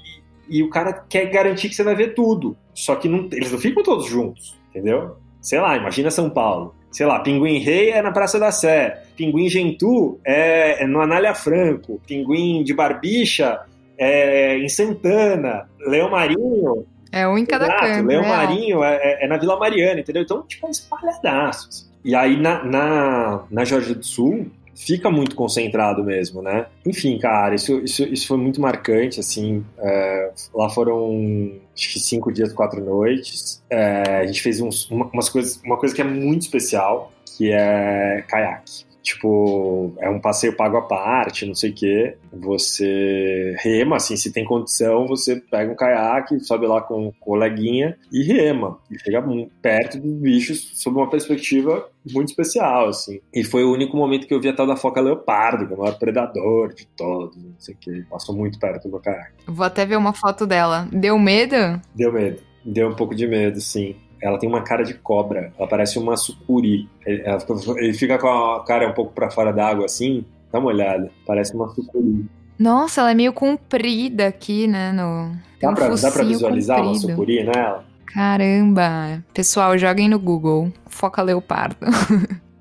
e 0.50 0.64
o 0.64 0.70
cara 0.70 0.94
quer 0.94 1.26
garantir 1.26 1.70
que 1.70 1.76
você 1.76 1.84
vai 1.84 1.96
ver 1.96 2.14
tudo. 2.14 2.58
Só 2.74 2.96
que 2.96 3.08
não, 3.08 3.28
eles 3.32 3.52
não 3.52 3.60
ficam 3.60 3.84
todos 3.84 4.06
juntos, 4.08 4.58
entendeu? 4.70 5.18
Sei 5.42 5.60
lá, 5.60 5.78
imagina 5.78 6.12
São 6.12 6.30
Paulo. 6.30 6.76
Sei 6.92 7.06
lá, 7.06 7.20
Pinguim 7.20 7.60
Rei 7.60 7.92
é 7.92 8.02
na 8.02 8.12
Praça 8.12 8.40
da 8.40 8.52
Sé, 8.52 9.04
Pinguim 9.16 9.48
Gentu 9.48 10.20
é, 10.26 10.84
é 10.84 10.88
no 10.88 11.00
Anália 11.00 11.36
Franco, 11.36 12.02
Pinguim 12.08 12.64
de 12.64 12.74
Barbicha 12.74 13.60
é 13.98 14.58
em 14.58 14.70
Santana, 14.70 15.70
Leão 15.80 16.10
Marinho. 16.10 16.86
É 17.12 17.28
um 17.28 17.38
em 17.38 17.46
cada 17.46 17.66
exato, 17.66 17.82
canto. 17.82 18.08
Leão 18.08 18.22
né? 18.22 18.28
Marinho 18.30 18.84
é, 18.84 18.96
é, 18.96 19.26
é, 19.26 19.28
na 19.28 19.38
Vila 19.38 19.60
Mariana, 19.60 20.00
entendeu? 20.00 20.24
Então, 20.24 20.44
tipo, 20.44 20.68
é 20.68 20.72
espalhadaço. 20.72 21.68
Assim. 21.68 21.90
E 22.04 22.16
aí 22.16 22.40
na, 22.40 22.64
na, 22.64 23.44
na 23.52 23.66
Georgia 23.66 23.94
do 23.94 24.06
Sul, 24.06 24.48
fica 24.80 25.12
muito 25.12 25.36
concentrado 25.36 26.04
mesmo, 26.04 26.42
né? 26.42 26.68
Enfim, 26.86 27.18
cara, 27.18 27.54
isso, 27.54 27.80
isso, 27.84 28.04
isso 28.04 28.26
foi 28.26 28.38
muito 28.38 28.62
marcante, 28.62 29.20
assim. 29.20 29.64
É, 29.78 30.32
lá 30.54 30.70
foram 30.70 31.60
acho 31.76 31.94
que 31.94 32.00
cinco 32.00 32.32
dias, 32.32 32.54
quatro 32.54 32.84
noites. 32.84 33.62
É, 33.70 34.22
a 34.22 34.26
gente 34.26 34.42
fez 34.42 34.62
uns, 34.62 34.90
uma, 34.90 35.06
umas 35.14 35.28
coisas, 35.28 35.60
uma 35.66 35.78
coisa 35.78 35.94
que 35.94 36.02
é 36.02 36.06
muito 36.06 36.44
especial, 36.44 37.12
que 37.26 37.52
é 37.52 38.24
caiaque. 38.28 38.86
Tipo, 39.10 39.92
é 39.98 40.08
um 40.08 40.20
passeio 40.20 40.56
pago 40.56 40.78
à 40.78 40.84
parte, 40.84 41.44
não 41.44 41.56
sei 41.56 41.72
o 41.72 41.74
quê. 41.74 42.16
Você 42.32 43.56
rema, 43.58 43.96
assim, 43.96 44.16
se 44.16 44.32
tem 44.32 44.46
condição, 44.46 45.08
você 45.08 45.38
pega 45.38 45.72
um 45.72 45.76
caiaque, 45.76 46.40
sobe 46.42 46.68
lá 46.68 46.80
com 46.80 47.08
um 47.08 47.12
coleguinha 47.20 47.98
e 48.12 48.22
rema. 48.22 48.78
E 48.92 49.00
chega 49.00 49.24
perto 49.64 50.00
dos 50.00 50.14
bichos 50.14 50.74
sob 50.76 50.98
uma 50.98 51.10
perspectiva 51.10 51.90
muito 52.14 52.30
especial, 52.30 52.90
assim. 52.90 53.20
E 53.34 53.44
foi 53.44 53.64
o 53.64 53.74
único 53.74 53.98
momento 53.98 54.28
que 54.28 54.34
eu 54.34 54.40
vi 54.40 54.50
a 54.50 54.56
tal 54.56 54.68
da 54.68 54.76
foca 54.76 55.02
leopardo, 55.02 55.66
que 55.66 55.74
é 55.74 55.76
o 55.76 55.80
maior 55.80 55.98
predador 55.98 56.72
de 56.76 56.86
todos, 56.96 57.36
não 57.36 57.56
sei 57.58 57.74
o 57.74 57.78
quê. 57.80 58.06
Passou 58.12 58.36
muito 58.36 58.60
perto 58.60 58.84
do 58.84 58.90
meu 58.92 59.00
caiaque. 59.00 59.34
Vou 59.48 59.66
até 59.66 59.88
ver 59.88 59.98
uma 59.98 60.14
foto 60.14 60.46
dela. 60.46 60.88
Deu 60.92 61.18
medo? 61.18 61.82
Deu 61.96 62.14
medo. 62.14 62.44
Deu 62.64 62.90
um 62.90 62.96
pouco 62.96 63.16
de 63.16 63.26
medo, 63.26 63.60
sim 63.60 63.96
ela 64.22 64.38
tem 64.38 64.50
uma 64.50 64.62
cara 64.62 64.84
de 64.84 64.94
cobra. 64.94 65.52
Ela 65.58 65.68
parece 65.68 65.98
uma 65.98 66.18
sucuri. 66.18 66.90
Ele, 67.06 67.24
fica, 67.40 67.80
ele 67.80 67.94
fica 67.94 68.18
com 68.18 68.28
a 68.28 68.64
cara 68.66 68.90
um 68.90 68.94
pouco 68.94 69.14
para 69.14 69.30
fora 69.30 69.52
d'água 69.52 69.86
assim. 69.86 70.26
Dá 70.52 70.60
uma 70.60 70.70
olhada. 70.70 71.12
Parece 71.26 71.54
uma 71.54 71.70
sucuri. 71.70 72.26
Nossa, 72.58 73.02
ela 73.02 73.12
é 73.12 73.14
meio 73.14 73.32
comprida 73.32 74.28
aqui, 74.28 74.68
né? 74.68 74.92
No... 74.92 75.32
Dá, 75.62 75.70
um 75.70 75.74
pra, 75.74 75.90
dá 75.90 76.12
pra 76.12 76.24
visualizar 76.24 76.78
comprido. 76.78 77.06
uma 77.06 77.10
sucuri 77.10 77.44
nela? 77.44 77.86
Caramba! 78.06 79.24
Pessoal, 79.34 79.78
joguem 79.78 80.10
no 80.10 80.20
Google. 80.20 80.72
Foca 80.88 81.22
leopardo. 81.22 81.78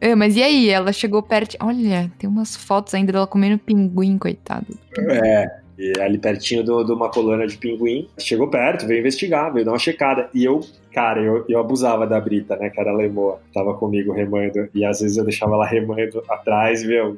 é, 0.01 0.15
mas 0.17 0.37
e 0.37 0.43
aí? 0.43 0.69
Ela 0.69 0.93
chegou 0.93 1.23
perto. 1.23 1.57
Olha, 1.61 2.11
tem 2.19 2.29
umas 2.29 2.55
fotos 2.55 2.95
ainda 2.95 3.13
dela 3.13 3.27
comendo 3.27 3.59
pinguim, 3.59 4.19
coitado. 4.19 4.67
É, 4.97 5.61
e 5.79 5.93
ali 6.01 6.19
pertinho 6.19 6.65
de 6.65 6.93
uma 6.93 7.09
colônia 7.09 7.47
de 7.47 7.57
pinguim. 7.57 8.09
Chegou 8.19 8.49
perto, 8.49 8.87
veio 8.87 8.99
investigar, 8.99 9.53
veio 9.53 9.65
dar 9.65 9.71
uma 9.71 9.79
checada. 9.79 10.29
E 10.35 10.45
eu, 10.45 10.61
cara, 10.93 11.23
eu, 11.23 11.45
eu 11.49 11.61
abusava 11.61 12.05
da 12.05 12.21
Brita, 12.21 12.57
né, 12.57 12.69
que 12.69 12.81
era 12.81 12.93
lemoa. 12.93 13.41
Tava 13.55 13.75
comigo 13.75 14.13
remando. 14.13 14.69
E 14.75 14.85
às 14.85 15.01
vezes 15.01 15.17
eu 15.17 15.25
deixava 15.25 15.55
ela 15.55 15.67
remando 15.67 16.23
atrás, 16.29 16.85
meu. 16.85 17.17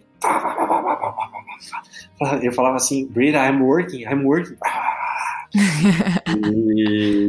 Eu 2.43 2.53
falava 2.53 2.77
assim, 2.77 3.07
Brita, 3.07 3.39
I'm 3.39 3.63
working, 3.63 4.03
I'm 4.03 4.25
working. 4.25 4.57
e 6.29 6.70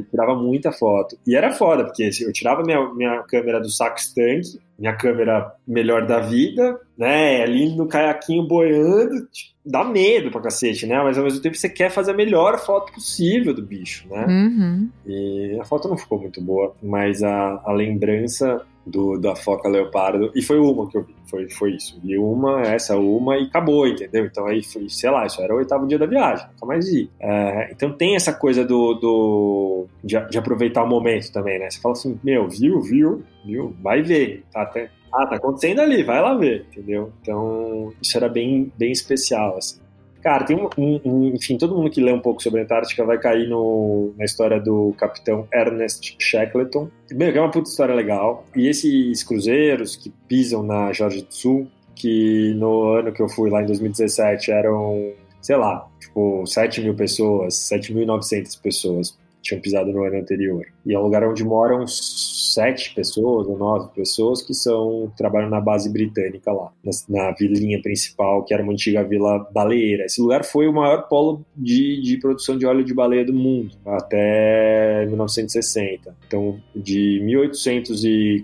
tirava 0.10 0.36
muita 0.36 0.72
foto. 0.72 1.18
E 1.26 1.36
era 1.36 1.52
foda, 1.52 1.84
porque 1.86 2.10
eu 2.22 2.34
tirava 2.34 2.64
minha, 2.64 2.94
minha 2.94 3.24
câmera 3.24 3.60
do 3.60 3.70
saco 3.70 3.98
tanque, 4.16 4.60
minha 4.78 4.96
câmera 4.96 5.52
melhor 5.68 6.06
da 6.06 6.20
vida, 6.20 6.80
né? 6.98 7.44
Ali 7.44 7.76
no 7.76 7.88
caiaquinho 7.88 8.48
boiando, 8.48 9.28
tipo, 9.32 9.52
dá 9.66 9.84
medo 9.84 10.32
pra 10.32 10.42
cacete, 10.42 10.88
né? 10.88 11.02
Mas 11.04 11.18
ao 11.18 11.24
mesmo 11.24 11.42
tempo 11.42 11.56
você 11.56 11.70
quer 11.70 11.90
fazer 11.92 12.12
a 12.12 12.16
melhor 12.16 12.60
foto 12.60 12.92
possível 12.92 13.54
do 13.54 13.62
bicho, 13.62 14.08
né? 14.10 14.26
Uhum. 14.28 14.90
E 15.06 15.58
a 15.60 15.66
foto 15.66 15.88
não 15.88 15.98
ficou 15.98 16.20
muito 16.20 16.42
boa, 16.42 16.76
mas 16.82 17.22
a, 17.22 17.62
a 17.64 17.72
lembrança 17.72 18.66
do, 18.86 19.18
da 19.18 19.36
foca 19.36 19.70
leopardo, 19.70 20.32
e 20.36 20.42
foi 20.42 20.60
uma 20.60 20.88
que 20.90 20.98
eu 20.98 21.04
vi, 21.04 21.16
foi, 21.26 21.50
foi 21.50 21.72
isso. 21.76 22.00
Vi 22.04 22.18
uma, 22.18 22.62
essa 22.62 22.98
uma 22.98 23.38
e 23.38 23.44
acabou, 23.44 23.88
entendeu? 23.88 24.26
Então 24.26 24.46
aí 24.48 24.64
foi, 24.64 24.90
sei 24.90 25.10
lá, 25.10 25.26
isso 25.26 25.42
era 25.42 25.54
o 25.54 25.58
oitavo 25.58 25.88
dia 25.88 26.00
da 26.00 26.06
viagem, 26.06 26.48
nunca 26.54 26.66
mais 26.66 26.90
vi. 26.90 27.10
É, 27.20 27.72
então 27.72 27.92
tem 27.92 28.16
essa 28.16 28.34
coisa 28.34 28.66
do, 28.66 28.94
do 28.96 29.88
de, 30.04 30.20
de, 30.30 30.38
aproveitar 30.38 30.84
o 30.84 30.88
momento 30.88 31.32
também, 31.32 31.60
né? 31.60 31.70
Você 31.70 31.80
fala 31.80 31.94
assim, 31.94 32.20
meu, 32.24 32.48
viu, 32.50 32.82
viu, 32.82 33.24
viu, 33.46 33.76
vai 33.82 34.02
ver, 34.02 34.44
tá 34.52 34.64
até. 34.64 34.90
Ah, 35.14 35.28
tá 35.28 35.36
acontecendo 35.36 35.82
ali, 35.82 36.04
vai 36.04 36.22
lá 36.22 36.36
ver, 36.36 36.66
entendeu? 36.72 37.12
Então, 37.22 37.92
isso 38.02 38.16
era 38.16 38.30
bem, 38.30 38.72
bem 38.78 38.94
especial, 38.94 39.58
assim. 39.58 39.82
Cara, 40.22 40.44
tem 40.44 40.56
um, 40.56 40.70
um, 40.78 41.36
Enfim, 41.36 41.58
todo 41.58 41.76
mundo 41.76 41.90
que 41.90 42.02
lê 42.02 42.14
um 42.14 42.20
pouco 42.20 42.42
sobre 42.42 42.62
a 42.62 42.64
Antártica 42.64 43.04
vai 43.04 43.18
cair 43.18 43.48
no, 43.48 44.14
na 44.18 44.26
história 44.26 44.60
do 44.60 44.94
capitão 44.98 45.48
Ernest 45.54 46.16
Shackleton. 46.20 46.90
Bem, 47.12 47.32
que 47.32 47.38
é 47.38 47.42
uma 47.42 47.52
puta 47.52 47.70
história 47.70 47.96
legal. 47.96 48.46
E 48.56 48.68
esses 48.68 49.24
cruzeiros 49.24 49.96
que 49.96 50.12
pisam 50.28 50.64
na 50.64 50.94
Georgia 50.94 51.24
do 51.24 51.34
Sul, 51.34 51.68
que 51.96 52.54
no 52.56 52.94
ano 52.94 53.12
que 53.12 53.22
eu 53.22 53.30
fui 53.30 53.50
lá 53.50 53.62
em 53.62 53.66
2017 53.66 54.52
eram 54.52 55.14
sei 55.42 55.56
lá, 55.56 55.88
tipo, 56.00 56.46
7 56.46 56.82
mil 56.82 56.94
pessoas, 56.96 57.56
7.900 57.56 58.62
pessoas 58.62 59.18
tinham 59.42 59.60
pisado 59.60 59.92
no 59.92 60.04
ano 60.04 60.18
anterior. 60.18 60.64
E 60.86 60.94
é 60.94 61.00
um 61.00 61.04
lugar 61.04 61.24
onde 61.24 61.44
moram 61.44 61.86
sete 61.88 62.94
pessoas 62.94 63.48
ou 63.48 63.58
nove 63.58 63.90
pessoas 63.96 64.42
que 64.42 64.54
são 64.54 65.12
trabalham 65.16 65.50
na 65.50 65.62
base 65.62 65.92
britânica 65.92 66.52
lá, 66.52 66.72
na, 66.84 66.92
na 67.10 67.32
vilinha 67.32 67.82
principal, 67.82 68.44
que 68.44 68.54
era 68.54 68.64
uma 68.64 68.74
antiga 68.74 69.04
vila 69.04 69.48
baleeira. 69.54 70.06
Esse 70.06 70.22
lugar 70.22 70.44
foi 70.44 70.68
o 70.68 70.74
maior 70.74 71.08
polo 71.08 71.46
de, 71.56 72.02
de 72.02 72.18
produção 72.18 72.58
de 72.58 72.66
óleo 72.66 72.84
de 72.84 72.94
baleia 72.94 73.26
do 73.26 73.34
mundo 73.34 73.76
até 73.86 75.06
1960. 75.08 76.16
Então, 76.28 76.60
de 76.76 77.22
1800 77.24 78.04
e, 78.04 78.44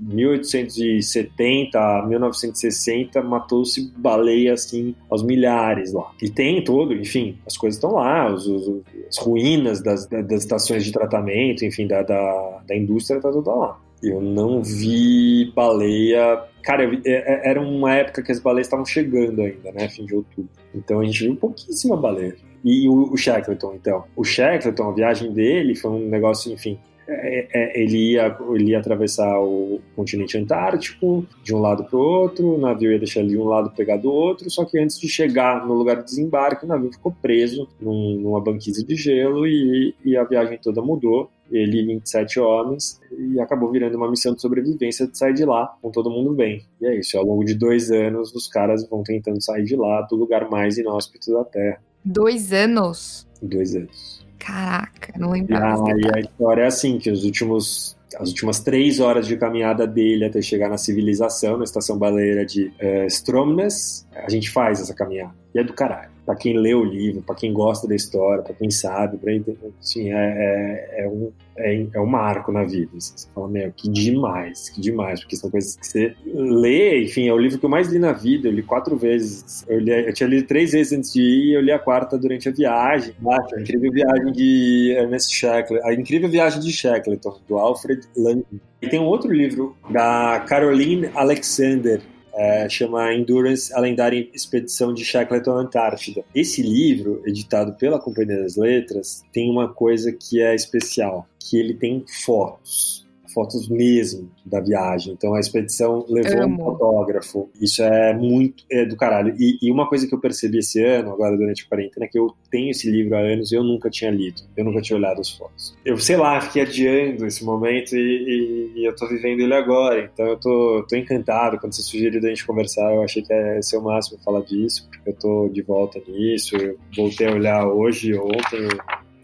1870 0.00 1.78
a 1.78 2.06
1960, 2.06 3.22
matou-se 3.22 3.92
baleia 3.96 4.54
assim 4.54 4.94
aos 5.10 5.22
milhares 5.22 5.92
lá. 5.92 6.10
E 6.22 6.30
tem 6.30 6.62
todo, 6.62 6.94
enfim, 6.94 7.38
as 7.46 7.56
coisas 7.56 7.76
estão 7.76 7.94
lá, 7.94 8.32
os, 8.32 8.46
os, 8.46 8.82
as 9.08 9.18
ruínas 9.18 9.82
das, 9.82 10.06
das 10.06 10.42
estações 10.42 10.84
de 10.84 10.92
tratamento, 10.92 11.63
enfim, 11.66 11.86
da, 11.86 12.02
da, 12.02 12.62
da 12.66 12.76
indústria 12.76 13.20
tá 13.20 13.30
toda 13.30 13.54
lá. 13.54 13.80
Eu 14.02 14.20
não 14.20 14.62
vi 14.62 15.50
baleia. 15.54 16.42
Cara, 16.62 16.88
vi, 16.88 17.00
é, 17.06 17.12
é, 17.12 17.50
era 17.50 17.60
uma 17.60 17.94
época 17.94 18.22
que 18.22 18.32
as 18.32 18.40
baleias 18.40 18.66
estavam 18.66 18.84
chegando 18.84 19.40
ainda, 19.40 19.72
né? 19.72 19.88
Fim 19.88 20.04
de 20.04 20.14
outubro. 20.14 20.50
Então 20.74 21.00
a 21.00 21.04
gente 21.04 21.24
viu 21.24 21.36
pouquíssima 21.36 21.96
baleia. 21.96 22.36
E 22.62 22.88
o, 22.88 23.12
o 23.12 23.16
Shackleton, 23.16 23.74
então. 23.74 24.04
O 24.16 24.24
Shackleton, 24.24 24.90
a 24.90 24.92
viagem 24.92 25.32
dele 25.32 25.74
foi 25.74 25.90
um 25.90 26.08
negócio, 26.08 26.52
enfim, 26.52 26.78
ele, 27.06 28.12
ia, 28.12 28.36
ele 28.50 28.70
ia 28.70 28.78
atravessar 28.78 29.38
o 29.40 29.80
continente 29.94 30.38
antártico 30.38 31.26
de 31.42 31.54
um 31.54 31.60
lado 31.60 31.84
para 31.84 31.98
o 31.98 32.02
outro, 32.02 32.54
o 32.54 32.58
navio 32.58 32.92
ia 32.92 32.98
deixar 32.98 33.20
ele 33.20 33.30
de 33.30 33.38
um 33.38 33.44
lado 33.44 33.70
pegar 33.70 33.96
do 33.96 34.10
outro, 34.10 34.50
só 34.50 34.64
que 34.64 34.78
antes 34.78 34.98
de 34.98 35.08
chegar 35.08 35.66
no 35.66 35.74
lugar 35.74 35.96
de 35.96 36.04
desembarque, 36.04 36.64
o 36.64 36.68
navio 36.68 36.92
ficou 36.92 37.12
preso 37.12 37.68
num, 37.80 38.18
numa 38.20 38.40
banquise 38.40 38.84
de 38.84 38.96
gelo 38.96 39.46
e, 39.46 39.94
e 40.04 40.16
a 40.16 40.24
viagem 40.24 40.58
toda 40.58 40.80
mudou. 40.80 41.30
Ele 41.50 41.82
e 41.82 41.86
27 41.86 42.40
homens 42.40 42.98
e 43.16 43.38
acabou 43.38 43.70
virando 43.70 43.96
uma 43.96 44.10
missão 44.10 44.34
de 44.34 44.40
sobrevivência 44.40 45.06
de 45.06 45.16
sair 45.16 45.34
de 45.34 45.44
lá 45.44 45.76
com 45.82 45.90
todo 45.90 46.10
mundo 46.10 46.32
bem. 46.32 46.64
E 46.80 46.86
é 46.86 46.98
isso, 46.98 47.18
ao 47.18 47.24
longo 47.24 47.44
de 47.44 47.54
dois 47.54 47.90
anos, 47.90 48.34
os 48.34 48.48
caras 48.48 48.88
vão 48.88 49.02
tentando 49.02 49.40
sair 49.42 49.64
de 49.64 49.76
lá 49.76 50.00
do 50.02 50.16
lugar 50.16 50.48
mais 50.48 50.78
inóspito 50.78 51.32
da 51.32 51.44
Terra. 51.44 51.80
Dois 52.02 52.52
anos? 52.52 53.26
Dois 53.42 53.76
anos. 53.76 54.23
Caraca, 54.44 55.14
não 55.18 55.30
lembrava. 55.30 55.84
Ah, 55.88 55.96
e 55.96 56.18
a 56.18 56.20
história 56.20 56.62
é 56.62 56.66
assim, 56.66 56.98
que 56.98 57.10
os 57.10 57.24
últimos 57.24 57.96
as 58.18 58.28
últimas 58.28 58.60
três 58.60 59.00
horas 59.00 59.26
de 59.26 59.36
caminhada 59.36 59.86
dele 59.88 60.24
até 60.24 60.40
chegar 60.40 60.68
na 60.68 60.78
civilização, 60.78 61.56
na 61.56 61.64
estação 61.64 61.98
baleeira 61.98 62.46
de 62.46 62.66
uh, 62.66 63.06
Stromness, 63.08 64.06
a 64.14 64.30
gente 64.30 64.50
faz 64.50 64.80
essa 64.80 64.94
caminhada. 64.94 65.34
E 65.54 65.58
é 65.58 65.64
do 65.64 65.72
caralho 65.72 66.14
para 66.24 66.34
quem 66.34 66.56
lê 66.56 66.74
o 66.74 66.84
livro, 66.84 67.22
para 67.22 67.34
quem 67.34 67.52
gosta 67.52 67.86
da 67.86 67.94
história, 67.94 68.42
para 68.42 68.54
quem 68.54 68.70
sabe, 68.70 69.18
pra, 69.18 69.32
assim, 69.80 70.10
é, 70.10 70.16
é, 70.16 71.04
é, 71.04 71.08
um, 71.08 71.30
é, 71.56 71.86
é 71.92 72.00
um 72.00 72.06
marco 72.06 72.50
na 72.50 72.64
vida. 72.64 72.90
Assim, 72.96 73.12
você 73.14 73.28
fala, 73.34 73.48
meu, 73.48 73.70
que 73.72 73.88
demais, 73.90 74.70
que 74.70 74.80
demais, 74.80 75.20
porque 75.20 75.36
são 75.36 75.50
coisas 75.50 75.76
que 75.76 75.86
você 75.86 76.14
lê, 76.24 77.04
enfim, 77.04 77.28
é 77.28 77.32
o 77.32 77.38
livro 77.38 77.58
que 77.58 77.64
eu 77.64 77.70
mais 77.70 77.88
li 77.88 77.98
na 77.98 78.12
vida, 78.12 78.48
eu 78.48 78.52
li 78.52 78.62
quatro 78.62 78.96
vezes, 78.96 79.64
eu, 79.68 79.78
li, 79.78 79.90
eu 79.90 80.12
tinha 80.14 80.28
lido 80.28 80.46
três 80.46 80.72
vezes 80.72 80.92
antes 80.92 81.12
de 81.12 81.20
ir, 81.20 81.52
eu 81.54 81.60
li 81.60 81.70
a 81.70 81.78
quarta 81.78 82.16
durante 82.16 82.48
a 82.48 82.52
viagem. 82.52 83.14
a 83.28 83.60
incrível 83.60 83.92
viagem 83.92 84.32
de 84.32 84.94
Ernest 84.96 85.34
Shackleton, 85.34 85.86
a 85.86 85.92
incrível 85.92 86.28
viagem 86.28 86.60
de 86.60 86.72
Shackleton, 86.72 87.38
do 87.46 87.58
Alfred 87.58 88.06
Landon. 88.16 88.58
E 88.80 88.88
tem 88.88 89.00
um 89.00 89.06
outro 89.06 89.32
livro 89.32 89.76
da 89.90 90.44
Caroline 90.46 91.10
Alexander, 91.14 92.00
é, 92.34 92.68
chama 92.68 93.14
Endurance, 93.14 93.72
a 93.72 93.80
lendária 93.80 94.28
expedição 94.32 94.92
de 94.92 95.04
Shackleton 95.04 95.52
à 95.52 95.60
Antártida. 95.60 96.24
Esse 96.34 96.62
livro, 96.62 97.22
editado 97.24 97.74
pela 97.74 98.00
Companhia 98.00 98.42
das 98.42 98.56
Letras, 98.56 99.22
tem 99.32 99.50
uma 99.50 99.68
coisa 99.68 100.12
que 100.12 100.40
é 100.40 100.54
especial, 100.54 101.26
que 101.38 101.58
ele 101.58 101.74
tem 101.74 102.04
fotos 102.24 103.03
fotos 103.34 103.68
mesmo 103.68 104.30
da 104.46 104.60
viagem. 104.60 105.12
Então 105.12 105.34
a 105.34 105.40
expedição 105.40 106.06
levou 106.08 106.42
Amo. 106.42 106.54
um 106.54 106.64
fotógrafo. 106.64 107.50
Isso 107.60 107.82
é 107.82 108.14
muito 108.14 108.64
é 108.70 108.86
do 108.86 108.96
caralho. 108.96 109.34
E, 109.38 109.58
e, 109.60 109.70
uma 109.70 109.88
coisa 109.88 110.06
que 110.06 110.14
eu 110.14 110.20
percebi 110.20 110.58
esse 110.58 110.82
ano, 110.82 111.12
agora 111.12 111.36
durante 111.36 111.64
a 111.64 111.68
quarentena, 111.68 112.06
é 112.06 112.08
que 112.08 112.18
eu 112.18 112.34
tenho 112.50 112.70
esse 112.70 112.90
livro 112.90 113.16
há 113.16 113.20
anos 113.20 113.50
e 113.50 113.56
eu 113.56 113.64
nunca 113.64 113.90
tinha 113.90 114.10
lido. 114.10 114.42
Eu 114.56 114.64
nunca 114.64 114.80
tinha 114.80 114.96
olhado 114.96 115.20
as 115.20 115.30
fotos. 115.30 115.76
Eu, 115.84 115.98
sei 115.98 116.16
lá, 116.16 116.40
fiquei 116.40 116.62
adiando 116.62 117.26
esse 117.26 117.44
momento 117.44 117.96
e, 117.96 117.98
e, 117.98 118.80
e 118.80 118.84
eu 118.84 118.94
tô 118.94 119.08
vivendo 119.08 119.40
ele 119.40 119.54
agora. 119.54 120.10
Então 120.12 120.26
eu 120.26 120.36
tô, 120.36 120.86
tô 120.88 120.96
encantado. 120.96 121.58
Quando 121.58 121.74
você 121.74 121.82
sugeriu 121.82 122.20
da 122.20 122.28
gente 122.28 122.46
conversar, 122.46 122.94
eu 122.94 123.02
achei 123.02 123.22
que 123.22 123.32
ia 123.32 123.62
ser 123.62 123.76
o 123.78 123.82
máximo 123.82 124.18
falar 124.22 124.42
disso, 124.42 124.88
porque 124.88 125.10
eu 125.10 125.14
tô 125.14 125.48
de 125.48 125.62
volta 125.62 126.00
nisso. 126.06 126.56
Eu 126.56 126.78
voltei 126.94 127.26
a 127.26 127.32
olhar 127.32 127.66
hoje, 127.66 128.14
ontem, 128.14 128.68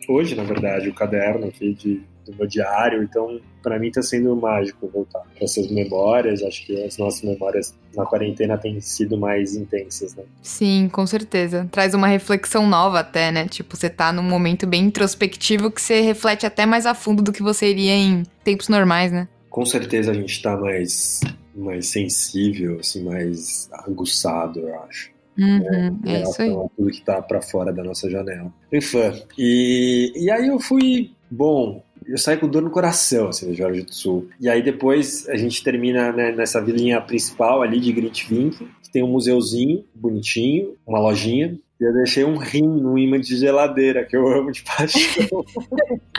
hoje, 0.08 0.34
na 0.34 0.42
verdade, 0.42 0.88
o 0.88 0.94
caderno 0.94 1.46
aqui 1.46 1.72
de 1.74 2.09
do 2.30 2.36
meu 2.36 2.46
diário. 2.46 3.02
Então, 3.02 3.40
para 3.62 3.78
mim 3.78 3.88
está 3.88 4.02
sendo 4.02 4.34
mágico 4.36 4.88
voltar 4.88 5.20
para 5.20 5.44
essas 5.44 5.70
memórias. 5.70 6.42
Acho 6.42 6.66
que 6.66 6.82
as 6.82 6.96
nossas 6.98 7.22
memórias 7.22 7.74
na 7.94 8.04
quarentena 8.04 8.56
têm 8.56 8.80
sido 8.80 9.16
mais 9.16 9.54
intensas, 9.54 10.14
né? 10.14 10.24
Sim, 10.42 10.88
com 10.92 11.06
certeza. 11.06 11.68
Traz 11.70 11.94
uma 11.94 12.06
reflexão 12.06 12.66
nova 12.66 13.00
até, 13.00 13.30
né? 13.30 13.46
Tipo, 13.46 13.76
você 13.76 13.90
tá 13.90 14.12
num 14.12 14.22
momento 14.22 14.66
bem 14.66 14.84
introspectivo 14.84 15.70
que 15.70 15.80
você 15.80 16.00
reflete 16.00 16.46
até 16.46 16.64
mais 16.64 16.86
a 16.86 16.94
fundo 16.94 17.22
do 17.22 17.32
que 17.32 17.42
você 17.42 17.70
iria 17.70 17.94
em 17.94 18.22
tempos 18.44 18.68
normais, 18.68 19.12
né? 19.12 19.28
Com 19.48 19.66
certeza 19.66 20.12
a 20.12 20.14
gente 20.14 20.32
está 20.32 20.56
mais 20.56 21.20
mais 21.54 21.88
sensível, 21.88 22.78
assim, 22.80 23.04
mais 23.04 23.68
aguçado, 23.72 24.60
eu 24.60 24.82
acho. 24.82 25.10
Uhum, 25.38 26.00
é, 26.04 26.16
é 26.16 26.22
isso 26.22 26.42
aí. 26.42 26.50
Tudo 26.76 26.90
que 26.90 27.02
tá 27.02 27.22
para 27.22 27.40
fora 27.40 27.72
da 27.72 27.82
nossa 27.82 28.10
janela. 28.10 28.52
Enfim, 28.72 29.22
e, 29.38 30.12
e 30.16 30.30
aí 30.30 30.48
eu 30.48 30.60
fui, 30.60 31.12
bom, 31.30 31.82
eu 32.10 32.18
saí 32.18 32.36
com 32.36 32.48
dor 32.48 32.62
no 32.62 32.70
coração, 32.70 33.28
assim, 33.28 33.46
do 33.46 33.54
Jorge 33.54 33.82
do 33.82 33.94
Sul. 33.94 34.28
E 34.40 34.48
aí 34.48 34.62
depois 34.62 35.28
a 35.28 35.36
gente 35.36 35.62
termina 35.62 36.12
né, 36.12 36.32
nessa 36.32 36.60
vilinha 36.60 37.00
principal 37.00 37.62
ali 37.62 37.78
de 37.78 37.92
Grintvink, 37.92 38.68
que 38.82 38.90
tem 38.90 39.02
um 39.02 39.08
museuzinho 39.08 39.84
bonitinho, 39.94 40.74
uma 40.86 40.98
lojinha. 40.98 41.56
E 41.80 41.84
eu 41.84 41.94
deixei 41.94 42.24
um 42.24 42.36
rim 42.36 42.66
no 42.66 42.98
imã 42.98 43.18
de 43.18 43.36
geladeira, 43.36 44.04
que 44.04 44.16
eu 44.16 44.26
amo 44.28 44.50
de 44.50 44.62
paixão. 44.76 45.44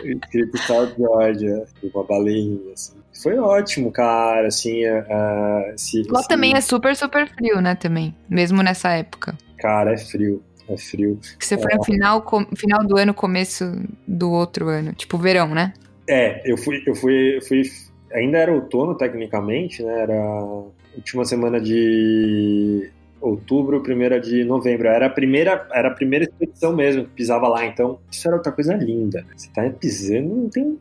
Escrito 0.04 0.58
South 0.60 0.94
Georgia, 0.98 1.66
uma 1.94 2.04
baleinha, 2.04 2.74
assim. 2.74 2.94
Foi 3.22 3.38
ótimo, 3.38 3.92
cara, 3.92 4.48
assim, 4.48 4.84
uh, 4.86 5.74
esse, 5.76 6.02
Lá 6.10 6.22
esse... 6.22 6.30
também 6.30 6.56
é 6.56 6.62
super, 6.62 6.96
super 6.96 7.30
frio, 7.30 7.62
né, 7.62 7.76
também, 7.76 8.16
mesmo 8.28 8.64
nessa 8.64 8.90
época. 8.90 9.38
Cara, 9.60 9.94
é 9.94 9.98
frio 9.98 10.42
é 10.70 10.78
frio. 10.78 11.20
Que 11.40 11.46
você 11.46 11.58
foi 11.58 11.76
no 11.76 11.84
final, 11.84 12.26
final 12.56 12.86
do 12.86 12.98
ano, 12.98 13.14
começo 13.14 13.66
do 14.08 14.32
outro 14.32 14.68
ano, 14.68 14.94
tipo 14.94 15.18
verão, 15.18 15.50
né? 15.50 15.74
É, 16.08 16.42
eu 16.50 16.58
fui, 16.58 16.84
eu 16.86 16.96
fui, 16.96 17.38
eu 17.38 17.42
fui, 17.42 17.64
ainda 18.14 18.38
era 18.38 18.54
outono 18.54 18.96
tecnicamente, 18.96 19.84
né? 19.84 20.02
Era 20.02 20.16
última 20.96 21.26
semana 21.26 21.60
de 21.60 22.92
outubro, 23.22 23.82
primeira 23.82 24.20
de 24.20 24.44
novembro. 24.44 24.88
Era 24.88 25.06
a 25.06 25.10
primeira, 25.10 25.68
era 25.72 25.90
a 25.90 25.94
primeira 25.94 26.26
expedição 26.26 26.76
mesmo 26.76 27.04
que 27.06 27.12
pisava 27.12 27.48
lá, 27.48 27.66
então 27.66 28.00
isso 28.12 28.28
era 28.28 28.38
outra 28.38 28.52
coisa 28.52 28.74
linda. 28.74 29.26
Você 29.36 29.50
tá 29.54 29.70
pisando, 29.70 30.36
não 30.36 30.50
tem 30.50 30.80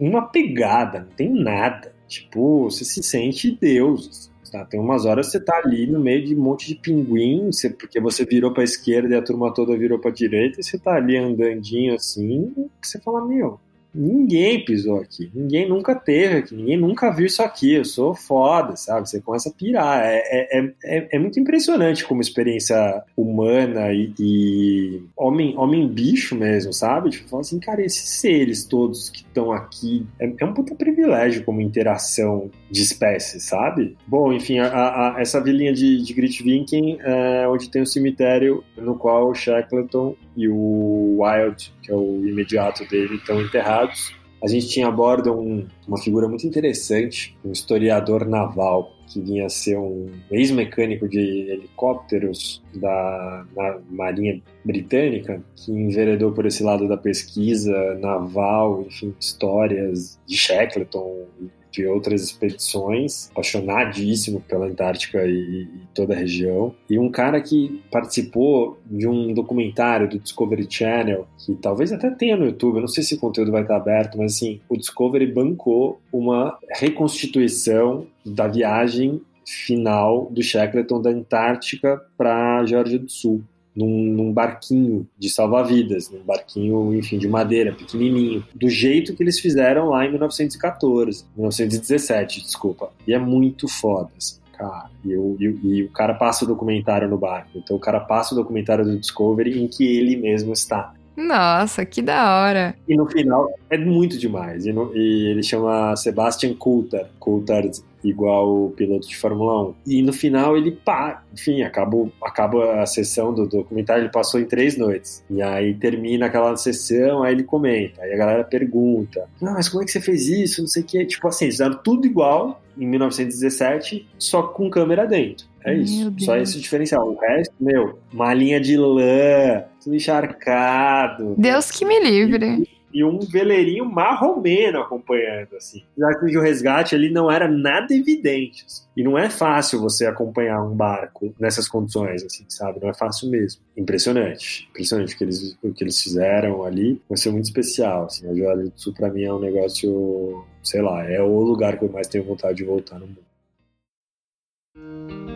uma 0.00 0.22
pegada, 0.22 1.00
não 1.00 1.08
tem 1.08 1.30
nada. 1.30 1.92
Tipo, 2.06 2.64
você 2.70 2.84
se 2.84 3.02
sente 3.02 3.58
Deus. 3.60 4.30
Tá? 4.52 4.66
Tem 4.66 4.78
umas 4.78 5.06
horas 5.06 5.30
você 5.30 5.40
tá 5.40 5.62
ali 5.64 5.86
no 5.86 5.98
meio 5.98 6.22
de 6.26 6.36
um 6.36 6.42
monte 6.42 6.68
de 6.68 6.74
pinguim, 6.74 7.50
você, 7.50 7.70
porque 7.70 7.98
você 7.98 8.22
virou 8.26 8.52
pra 8.52 8.62
esquerda 8.62 9.14
e 9.14 9.16
a 9.16 9.22
turma 9.22 9.52
toda 9.52 9.74
virou 9.78 9.98
pra 9.98 10.10
direita, 10.10 10.60
e 10.60 10.62
você 10.62 10.78
tá 10.78 10.94
ali 10.94 11.16
andandinho 11.16 11.94
assim, 11.94 12.54
você 12.82 13.00
fala, 13.00 13.26
meu, 13.26 13.58
Ninguém 13.94 14.64
pisou 14.64 15.00
aqui, 15.00 15.30
ninguém 15.34 15.68
nunca 15.68 15.94
teve 15.94 16.36
aqui, 16.38 16.54
ninguém 16.54 16.76
nunca 16.76 17.10
viu 17.10 17.26
isso 17.26 17.42
aqui. 17.42 17.74
Eu 17.74 17.84
sou 17.84 18.14
foda, 18.14 18.76
sabe? 18.76 19.08
Você 19.08 19.20
começa 19.20 19.48
a 19.48 19.52
pirar. 19.52 20.00
É, 20.04 20.22
é, 20.26 20.72
é, 20.84 21.08
é 21.12 21.18
muito 21.18 21.38
impressionante 21.38 22.04
como 22.04 22.20
experiência 22.20 23.02
humana 23.16 23.92
e, 23.92 24.12
e 24.18 25.02
homem, 25.16 25.56
homem 25.56 25.86
bicho 25.86 26.34
mesmo, 26.34 26.72
sabe? 26.72 27.10
Tipo, 27.10 27.28
fala 27.28 27.42
assim, 27.42 27.58
cara, 27.58 27.84
esses 27.84 28.08
seres 28.20 28.64
todos 28.64 29.10
que 29.10 29.18
estão 29.18 29.52
aqui 29.52 30.06
é, 30.18 30.32
é, 30.38 30.44
um 30.44 30.54
puta 30.54 30.74
privilégio 30.74 31.44
como 31.44 31.60
interação 31.60 32.50
de 32.70 32.82
espécies, 32.82 33.44
sabe? 33.44 33.96
Bom, 34.06 34.32
enfim, 34.32 34.58
a, 34.58 34.68
a, 34.68 35.16
essa 35.18 35.40
vilinha 35.40 35.72
de, 35.72 36.02
de 36.02 36.14
Gritvinken 36.14 36.98
é 37.00 37.46
onde 37.48 37.70
tem 37.70 37.82
um 37.82 37.86
cemitério 37.86 38.64
no 38.76 38.96
qual 38.96 39.28
o 39.28 39.34
Shackleton 39.34 40.14
e 40.36 40.48
o 40.48 41.18
Wild, 41.20 41.72
que 41.82 41.92
é 41.92 41.94
o 41.94 42.26
imediato 42.26 42.86
dele, 42.88 43.16
estão 43.16 43.40
enterrados. 43.40 44.14
A 44.42 44.48
gente 44.48 44.68
tinha 44.68 44.88
a 44.88 44.90
bordo 44.90 45.32
um, 45.32 45.68
uma 45.86 45.98
figura 45.98 46.28
muito 46.28 46.44
interessante, 46.46 47.36
um 47.44 47.52
historiador 47.52 48.26
naval, 48.26 48.90
que 49.06 49.20
vinha 49.20 49.46
a 49.46 49.48
ser 49.48 49.78
um 49.78 50.10
ex-mecânico 50.30 51.08
de 51.08 51.18
helicópteros 51.50 52.60
da 52.74 53.44
Marinha 53.88 54.42
Britânica, 54.64 55.40
que 55.54 55.70
enveredou 55.70 56.32
por 56.32 56.46
esse 56.46 56.62
lado 56.62 56.88
da 56.88 56.96
pesquisa 56.96 57.94
naval, 58.00 58.84
enfim, 58.88 59.14
histórias 59.20 60.18
de 60.26 60.36
Shackleton 60.36 61.26
de 61.72 61.86
outras 61.86 62.22
expedições, 62.22 63.30
apaixonadíssimo 63.30 64.40
pela 64.42 64.66
Antártica 64.66 65.24
e, 65.26 65.32
e, 65.32 65.68
toda 65.94 66.14
a 66.14 66.16
região. 66.16 66.74
E 66.88 66.98
um 66.98 67.10
cara 67.10 67.40
que 67.40 67.82
participou 67.90 68.78
de 68.86 69.08
um 69.08 69.32
documentário 69.32 70.08
do 70.08 70.18
Discovery 70.18 70.66
Channel, 70.68 71.26
que 71.38 71.54
talvez 71.54 71.92
até 71.92 72.10
tenha 72.10 72.36
no 72.36 72.44
YouTube, 72.44 72.76
eu 72.76 72.82
não 72.82 72.88
sei 72.88 73.02
se 73.02 73.14
o 73.14 73.18
conteúdo 73.18 73.50
vai 73.50 73.62
estar 73.62 73.76
aberto, 73.76 74.18
mas 74.18 74.34
assim, 74.34 74.60
o 74.68 74.76
Discovery 74.76 75.26
bancou 75.26 76.00
uma 76.12 76.58
reconstituição 76.70 78.06
da 78.24 78.46
viagem 78.46 79.20
final 79.44 80.28
do 80.30 80.42
Shackleton 80.42 81.00
da 81.00 81.10
Antártica 81.10 82.00
para 82.16 82.58
a 82.58 82.66
Geórgia 82.66 82.98
do 82.98 83.10
Sul 83.10 83.42
num, 83.74 84.12
num 84.12 84.32
barquinho 84.32 85.06
de 85.18 85.30
salva-vidas, 85.30 86.10
num 86.10 86.22
barquinho, 86.22 86.94
enfim, 86.94 87.18
de 87.18 87.28
madeira, 87.28 87.72
pequenininho, 87.72 88.44
do 88.54 88.68
jeito 88.68 89.14
que 89.14 89.22
eles 89.22 89.40
fizeram 89.40 89.88
lá 89.88 90.04
em 90.04 90.10
1914, 90.10 91.24
1917, 91.36 92.42
desculpa. 92.42 92.90
E 93.06 93.14
é 93.14 93.18
muito 93.18 93.68
foda, 93.68 94.10
assim, 94.16 94.38
cara. 94.52 94.90
E, 95.04 95.12
eu, 95.12 95.36
e, 95.40 95.44
e, 95.44 95.82
o 95.84 95.90
cara 95.90 96.14
passa 96.14 96.44
o 96.44 96.48
documentário 96.48 97.08
no 97.08 97.18
barco. 97.18 97.50
Então 97.56 97.76
o 97.76 97.80
cara 97.80 98.00
passa 98.00 98.34
o 98.34 98.38
documentário 98.38 98.84
do 98.84 98.98
Discovery 98.98 99.62
em 99.62 99.66
que 99.66 99.84
ele 99.84 100.16
mesmo 100.16 100.52
está. 100.52 100.94
Nossa, 101.16 101.84
que 101.84 102.00
da 102.00 102.40
hora. 102.40 102.74
E 102.88 102.96
no 102.96 103.06
final 103.06 103.50
é 103.68 103.76
muito 103.76 104.16
demais. 104.18 104.64
E, 104.64 104.72
no, 104.72 104.96
e 104.96 105.26
ele 105.26 105.42
chama 105.42 105.94
Sebastian 105.96 106.54
Coulthard. 106.54 107.10
Coulthard 107.18 107.82
igual 108.04 108.66
o 108.66 108.70
piloto 108.70 109.08
de 109.08 109.16
Fórmula 109.16 109.70
1. 109.70 109.74
E 109.86 110.02
no 110.02 110.12
final 110.12 110.56
ele 110.56 110.72
pá, 110.72 111.22
enfim, 111.32 111.62
acaba, 111.62 112.08
acaba 112.22 112.82
a 112.82 112.86
sessão 112.86 113.32
do 113.32 113.46
documentário, 113.46 114.04
ele 114.04 114.12
passou 114.12 114.40
em 114.40 114.44
três 114.44 114.76
noites. 114.76 115.24
E 115.30 115.42
aí 115.42 115.74
termina 115.74 116.26
aquela 116.26 116.56
sessão, 116.56 117.22
aí 117.22 117.34
ele 117.34 117.44
comenta, 117.44 118.02
aí 118.02 118.12
a 118.12 118.16
galera 118.16 118.44
pergunta: 118.44 119.28
Não, 119.40 119.54
mas 119.54 119.68
como 119.68 119.82
é 119.82 119.86
que 119.86 119.92
você 119.92 120.00
fez 120.00 120.28
isso? 120.28 120.60
Não 120.60 120.68
sei 120.68 120.82
o 120.82 120.86
que. 120.86 121.04
Tipo 121.06 121.28
assim, 121.28 121.46
eles 121.46 121.54
fizeram 121.54 121.78
tudo 121.82 122.06
igual 122.06 122.60
em 122.76 122.86
1917, 122.86 124.08
só 124.18 124.42
com 124.42 124.70
câmera 124.70 125.06
dentro. 125.06 125.46
É 125.64 125.74
isso. 125.74 126.12
Só 126.18 126.36
esse 126.36 126.60
diferencial. 126.60 127.08
O 127.08 127.18
resto, 127.18 127.54
meu, 127.60 127.98
uma 128.12 128.34
linha 128.34 128.60
de 128.60 128.76
lã, 128.76 129.64
tudo 129.82 129.94
encharcado. 129.94 131.34
Deus 131.38 131.70
que 131.70 131.84
me 131.84 132.00
livre. 132.00 132.62
E, 132.62 132.68
e 132.92 133.04
um 133.04 133.18
veleirinho 133.18 133.84
marromeno 133.84 134.80
acompanhando, 134.80 135.56
assim. 135.56 135.82
Já 135.96 136.18
que 136.18 136.36
o 136.36 136.40
resgate 136.40 136.94
ali 136.94 137.10
não 137.10 137.30
era 137.30 137.48
nada 137.48 137.94
evidente. 137.94 138.64
Assim. 138.66 138.82
E 138.96 139.02
não 139.02 139.16
é 139.16 139.30
fácil 139.30 139.80
você 139.80 140.06
acompanhar 140.06 140.62
um 140.62 140.74
barco 140.74 141.34
nessas 141.38 141.68
condições, 141.68 142.24
assim, 142.24 142.44
sabe? 142.48 142.80
Não 142.80 142.90
é 142.90 142.94
fácil 142.94 143.30
mesmo. 143.30 143.62
Impressionante. 143.76 144.68
Impressionante 144.70 145.14
o 145.14 145.18
que 145.18 145.24
eles, 145.24 145.58
o 145.62 145.72
que 145.72 145.84
eles 145.84 146.02
fizeram 146.02 146.64
ali. 146.64 147.00
Vai 147.08 147.16
ser 147.16 147.30
muito 147.30 147.44
especial, 147.44 148.04
assim. 148.04 148.28
A 148.28 148.34
Georgia 148.34 148.70
do 148.70 148.72
Sul, 148.76 148.92
pra 148.92 149.10
mim, 149.10 149.24
é 149.24 149.32
um 149.32 149.40
negócio, 149.40 150.44
sei 150.62 150.82
lá, 150.82 151.08
é 151.08 151.22
o 151.22 151.40
lugar 151.40 151.78
que 151.78 151.84
eu 151.84 151.90
mais 151.90 152.08
tenho 152.08 152.24
vontade 152.24 152.58
de 152.58 152.64
voltar 152.64 152.98
no 152.98 153.06
mundo. 153.06 155.31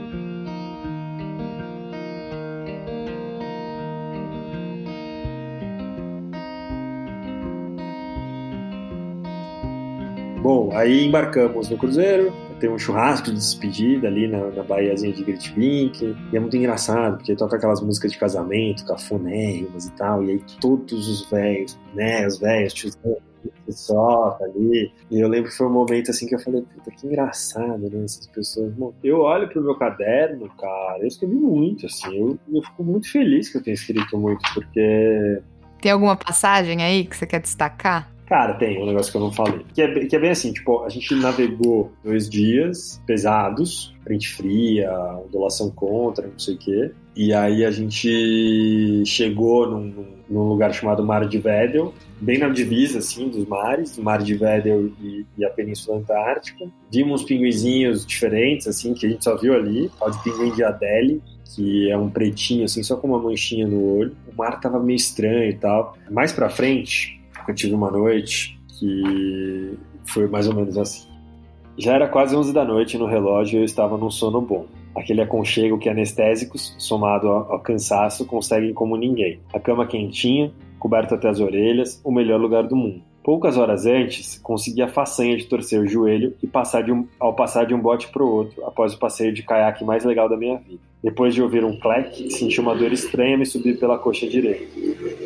Bom, 10.47 10.71
aí 10.77 11.07
embarcamos 11.07 11.69
no 11.69 11.77
cruzeiro, 11.77 12.33
tem 12.61 12.71
um 12.71 12.79
churrasco 12.79 13.31
de 13.31 13.35
despedida 13.35 14.07
ali 14.07 14.29
na, 14.29 14.49
na 14.53 14.63
Baiazinha 14.63 15.13
de 15.13 15.25
Gritvink, 15.25 16.17
e 16.33 16.37
é 16.37 16.39
muito 16.39 16.57
engraçado, 16.57 17.17
porque 17.17 17.35
toca 17.35 17.57
aquelas 17.57 17.81
músicas 17.81 18.13
de 18.13 18.19
casamento, 18.19 18.87
cafonérrimas 18.87 19.87
e 19.87 19.93
tal, 19.95 20.23
e 20.23 20.31
aí 20.31 20.43
todos 20.61 21.09
os 21.09 21.29
velhos, 21.29 21.77
né, 21.93 22.25
os 22.29 22.39
velhos, 22.39 22.75
tiozão, 22.75 23.17
solta 23.71 24.45
ali. 24.45 24.93
E 25.11 25.19
eu 25.19 25.27
lembro 25.27 25.51
que 25.51 25.57
foi 25.57 25.67
um 25.67 25.73
momento 25.73 26.13
assim 26.13 26.29
que 26.29 26.37
eu 26.37 26.39
falei, 26.39 26.63
puta, 26.63 26.93
que 26.93 27.09
engraçado, 27.09 27.91
né? 27.91 28.05
Essas 28.05 28.29
pessoas. 28.29 28.73
Bom, 28.75 28.95
eu 29.03 29.23
olho 29.23 29.49
pro 29.49 29.61
meu 29.61 29.75
caderno, 29.75 30.49
cara, 30.57 31.01
eu 31.01 31.09
escrevi 31.09 31.35
muito, 31.35 31.87
assim. 31.87 32.17
Eu, 32.17 32.39
eu 32.55 32.63
fico 32.63 32.85
muito 32.85 33.11
feliz 33.11 33.49
que 33.49 33.59
eu 33.59 33.63
tenha 33.65 33.75
escrito 33.75 34.17
muito, 34.17 34.43
porque. 34.55 35.43
Tem 35.83 35.91
alguma 35.91 36.15
passagem 36.15 36.85
aí 36.85 37.05
que 37.05 37.17
você 37.17 37.27
quer 37.27 37.41
destacar? 37.41 38.15
Cara, 38.27 38.55
tem 38.55 38.83
um 38.83 38.87
negócio 38.87 39.13
que 39.13 39.19
eu 39.19 39.23
não 39.23 39.33
falei. 39.33 39.65
Que 39.73 39.83
é, 39.83 40.07
que 40.07 40.17
é 40.17 40.19
bem 40.19 40.31
assim, 40.31 40.53
tipo, 40.53 40.83
a 40.85 40.89
gente 40.89 41.15
navegou 41.15 41.93
dois 42.03 42.29
dias 42.29 43.01
pesados, 43.07 43.95
frente 44.03 44.29
fria, 44.29 44.93
ondulação 45.25 45.71
contra, 45.71 46.27
não 46.27 46.39
sei 46.39 46.55
o 46.55 46.59
quê. 46.59 46.91
E 47.15 47.33
aí 47.33 47.65
a 47.65 47.71
gente 47.71 49.05
chegou 49.07 49.71
num, 49.71 50.07
num 50.29 50.43
lugar 50.43 50.75
chamado 50.75 51.05
Mar 51.05 51.27
de 51.27 51.39
Vedel, 51.39 51.95
bem 52.21 52.39
na 52.39 52.49
divisa, 52.49 52.99
assim, 52.99 53.29
dos 53.29 53.47
mares, 53.47 53.97
do 53.97 54.03
Mar 54.03 54.23
de 54.23 54.35
Vedel 54.35 54.91
e, 55.01 55.25
e, 55.39 55.45
a 55.45 55.51
Península 55.51 55.99
Antártica. 55.99 56.67
Vimos 56.91 57.23
pinguizinhos 57.23 58.05
diferentes, 58.05 58.67
assim, 58.67 58.93
que 58.93 59.07
a 59.07 59.09
gente 59.09 59.23
só 59.23 59.37
viu 59.37 59.55
ali, 59.55 59.91
tal 59.99 60.11
de 60.11 60.23
pinguim 60.23 60.53
de 60.53 60.65
Adele, 60.65 61.23
que 61.55 61.91
é 61.91 61.97
um 61.97 62.11
pretinho, 62.11 62.65
assim, 62.65 62.83
só 62.83 62.97
com 62.97 63.07
uma 63.07 63.19
manchinha 63.19 63.67
no 63.67 63.99
olho. 63.99 64.17
O 64.31 64.37
mar 64.37 64.61
tava 64.61 64.79
meio 64.79 64.97
estranho 64.97 65.49
e 65.49 65.55
tal. 65.55 65.97
Mais 66.11 66.33
pra 66.33 66.51
frente, 66.51 67.19
eu 67.51 67.55
tive 67.55 67.75
uma 67.75 67.91
noite 67.91 68.59
que 68.69 69.79
foi 70.05 70.27
mais 70.27 70.49
ou 70.49 70.55
menos 70.55 70.77
assim. 70.77 71.07
Já 71.79 71.95
era 71.95 72.09
quase 72.09 72.35
11 72.35 72.53
da 72.53 72.65
noite 72.65 72.97
no 72.97 73.07
relógio 73.07 73.59
e 73.59 73.61
eu 73.61 73.65
estava 73.65 73.99
num 73.99 74.11
sono 74.11 74.41
bom. 74.41 74.67
Aquele 74.95 75.21
aconchego 75.21 75.79
que 75.79 75.91
anestésicos, 75.91 76.75
somado 76.79 77.29
ao 77.29 77.61
cansaço, 77.61 78.25
conseguem 78.25 78.73
como 78.73 78.97
ninguém. 78.97 79.41
A 79.53 79.61
cama 79.61 79.87
quentinha, 79.87 80.51
coberta 80.79 81.17
até 81.17 81.29
as 81.29 81.39
orelhas, 81.39 82.01
o 82.03 82.11
melhor 82.11 82.41
lugar 82.41 82.67
do 82.67 82.75
mundo. 82.75 83.03
Poucas 83.27 83.57
horas 83.57 83.87
antes, 83.87 84.39
consegui 84.39 84.81
a 84.83 84.87
façanha 84.87 85.37
de 85.37 85.47
torcer 85.47 85.81
o 85.81 85.87
joelho 85.89 86.33
e 86.41 86.47
passar 86.47 86.89
um, 86.89 87.09
ao 87.19 87.35
passar 87.35 87.67
de 87.67 87.75
um 87.75 87.81
bote 87.81 88.07
para 88.07 88.23
o 88.23 88.31
outro, 88.31 88.65
após 88.65 88.95
o 88.95 88.99
passeio 89.01 89.33
de 89.33 89.43
caiaque 89.43 89.85
mais 89.85 90.05
legal 90.05 90.29
da 90.29 90.37
minha 90.37 90.59
vida. 90.59 90.79
Depois 91.03 91.35
de 91.35 91.43
ouvir 91.43 91.65
um 91.65 91.77
clec, 91.77 92.31
senti 92.31 92.61
uma 92.61 92.73
dor 92.73 92.93
estranha 92.93 93.37
me 93.37 93.45
subir 93.45 93.81
pela 93.81 93.99
coxa 93.99 94.29
direita. 94.29 94.69